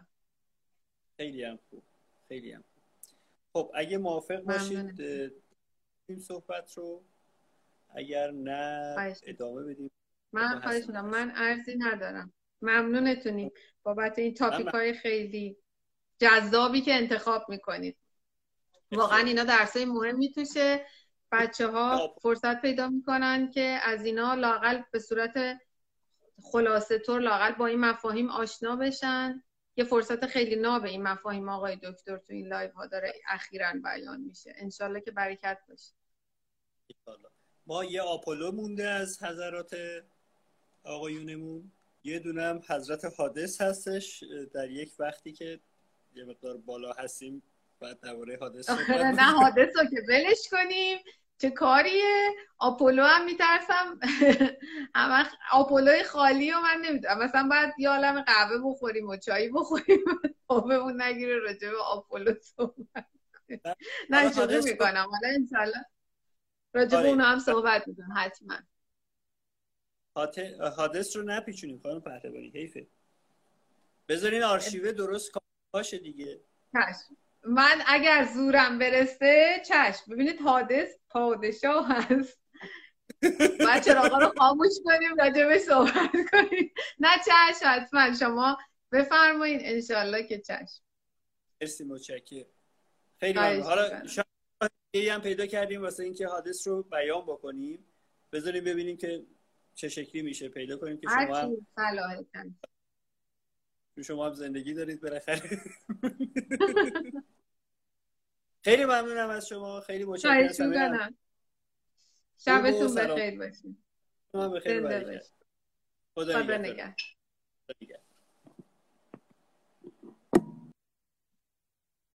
خیلی 1.18 1.43
هم 1.43 1.59
خوب 1.70 1.84
خیلی 2.28 2.51
هم 2.51 2.64
خوب. 2.74 2.84
خب 3.53 3.72
اگه 3.76 3.97
موافق 3.97 4.41
باشید 4.41 5.01
این 6.05 6.20
صحبت 6.20 6.78
رو 6.78 7.03
اگر 7.95 8.32
نه 8.32 9.16
ادامه 9.26 9.64
بدیم. 9.64 9.91
من 10.32 10.62
خواهش 10.62 10.89
من 10.89 11.32
عرضی 11.36 11.76
ندارم. 11.78 12.34
ممنونتونیم 12.62 13.51
بابت 13.84 14.20
این 14.20 14.34
topic 14.34 14.68
های 14.68 14.93
خیلی 14.93 15.57
جذابی 16.20 16.82
که 16.82 16.93
انتخاب 16.93 17.45
می‌کنید. 17.49 17.97
واقعا 18.91 19.20
اینا 19.20 19.43
درسای 19.43 19.86
مهمی 19.86 20.32
توشه 20.32 20.86
بچه 21.32 21.67
ها 21.67 22.15
فرصت 22.21 22.61
پیدا 22.61 22.89
می‌کنن 22.89 23.51
که 23.51 23.79
از 23.84 24.05
اینا 24.05 24.34
لاقل 24.34 24.82
به 24.91 24.99
صورت 24.99 25.59
خلاصه 26.43 26.99
طور 26.99 27.21
لاقل 27.21 27.51
با 27.51 27.67
این 27.67 27.79
مفاهیم 27.79 28.29
آشنا 28.29 28.75
بشن. 28.75 29.43
یه 29.75 29.84
فرصت 29.84 30.25
خیلی 30.25 30.55
ناب 30.55 30.86
این 30.86 31.03
مفاهیم 31.03 31.49
آقای 31.49 31.75
دکتر 31.75 32.17
تو 32.17 32.34
این 32.34 32.47
live 32.47 32.72
ها 32.71 32.86
داره 32.86 33.13
اخیرا 33.27 33.73
بیان 33.84 34.21
میشه. 34.21 34.53
انشالله 34.55 35.01
که 35.01 35.11
برکت 35.11 35.57
باشه. 35.69 35.93
ما 37.67 37.86
یه 37.86 38.01
آپولو 38.01 38.51
مونده 38.51 38.88
از 38.88 39.23
حضرات 39.23 39.75
آقایونمون. 40.84 41.71
یه 42.03 42.19
دونم 42.19 42.61
حضرت 42.69 43.05
حادث 43.17 43.61
هستش. 43.61 44.23
در 44.53 44.69
یک 44.69 44.93
وقتی 44.99 45.34
که 45.34 45.59
یه 46.15 46.23
مقدار 46.23 46.57
بالا 46.57 46.93
هستیم. 46.93 47.43
بعد 47.82 47.99
درباره 47.99 48.38
حادث 48.41 48.69
نه 48.89 49.23
حادث 49.23 49.77
رو 49.77 49.86
که 49.89 50.01
ولش 50.09 50.49
کنیم. 50.51 50.97
چه 51.38 51.49
کاریه؟ 51.49 52.29
آپولو 52.57 53.03
هم 53.03 53.25
میترسم. 53.25 53.99
همه 54.95 55.29
آپولوی 55.51 56.03
خالی 56.03 56.51
و 56.51 56.59
من 56.59 56.82
نمی‌دونم. 56.86 57.19
مثلا 57.19 57.47
باید 57.49 57.73
یه 57.77 57.89
عالم 57.89 58.21
قهوه 58.21 58.71
بخوریم 58.71 59.07
و 59.07 59.17
چایی 59.17 59.49
بخوریم. 59.49 59.99
آبمون 60.47 61.01
نگیره 61.01 61.39
راجع 61.39 61.69
به 61.69 61.77
آپولو 61.77 62.34
صحبت 62.41 63.05
نه 64.09 64.34
شروع 64.34 64.63
می‌کنم. 64.63 65.07
حالا 65.11 65.34
انشالله 65.36 65.86
راجع 66.73 66.89
به 66.89 66.97
آره. 66.97 67.09
اون 67.09 67.21
هم 67.21 67.39
صحبت 67.39 67.88
می‌کنم 67.88 68.13
حتما. 68.15 68.55
حادث 70.77 71.15
رو 71.15 71.23
نپیچونیم 71.23 71.79
خانم 71.79 72.01
پهلوانی 72.01 72.51
حیفه. 72.55 72.88
بذارین 74.07 74.43
آرشیوه 74.43 74.91
درست 74.91 75.32
باشه 75.73 75.97
دیگه. 75.97 76.41
من 77.44 77.82
اگر 77.88 78.28
زورم 78.34 78.80
برسه 78.80 79.62
چشم. 79.66 80.12
ببینید 80.12 80.42
حادث 80.42 80.96
پادشاه 81.10 81.88
هست. 81.88 82.42
بچه 83.70 83.96
آقا 83.96 84.18
رو 84.18 84.34
خاموش 84.38 84.74
کنیم 84.86 85.16
راجع 85.20 85.58
صحبت 85.58 86.12
کنیم. 86.32 86.74
نه 87.00 87.10
چشم 87.26 87.66
حتما. 87.66 88.14
شما 88.14 88.58
بفرمایید 88.92 89.62
انشالله 89.64 90.24
که 90.24 90.39
چشم. 90.39 90.84
مرسی 91.62 91.84
متشکرم. 91.84 92.46
خیلی 93.20 93.39
حالا 93.39 94.08
شاید 94.08 95.08
هم 95.10 95.22
پیدا 95.22 95.46
کردیم 95.46 95.82
واسه 95.82 96.04
اینکه 96.04 96.28
حادث 96.28 96.68
رو 96.68 96.84
بیان 96.84 97.22
بکنیم. 97.22 97.86
بذاریم 98.32 98.64
ببینیم 98.64 98.98
که 98.98 99.26
چه 99.76 99.89
شکلی 99.89 100.22
میشه. 100.22 100.50
پیدا 100.50 100.78
کنیم 100.78 100.98
که 100.98 101.08
شما 101.08 101.38
هم 101.38 101.58
شما 104.04 104.26
هم 104.26 104.34
زندگی 104.34 104.74
دارید 104.74 105.02
بالاخره. 105.02 105.41
خیلی 108.64 108.86
ممنونم 108.86 109.30
از 109.30 109.47
شما. 109.47 109.82
خیلی 109.82 110.06
متشکرم 110.06 110.34
شبتون 112.38 112.95
بخیر 114.49 114.82
باشید. 114.82 115.32
خدا 116.16 116.41
نگهدار. 116.58 116.95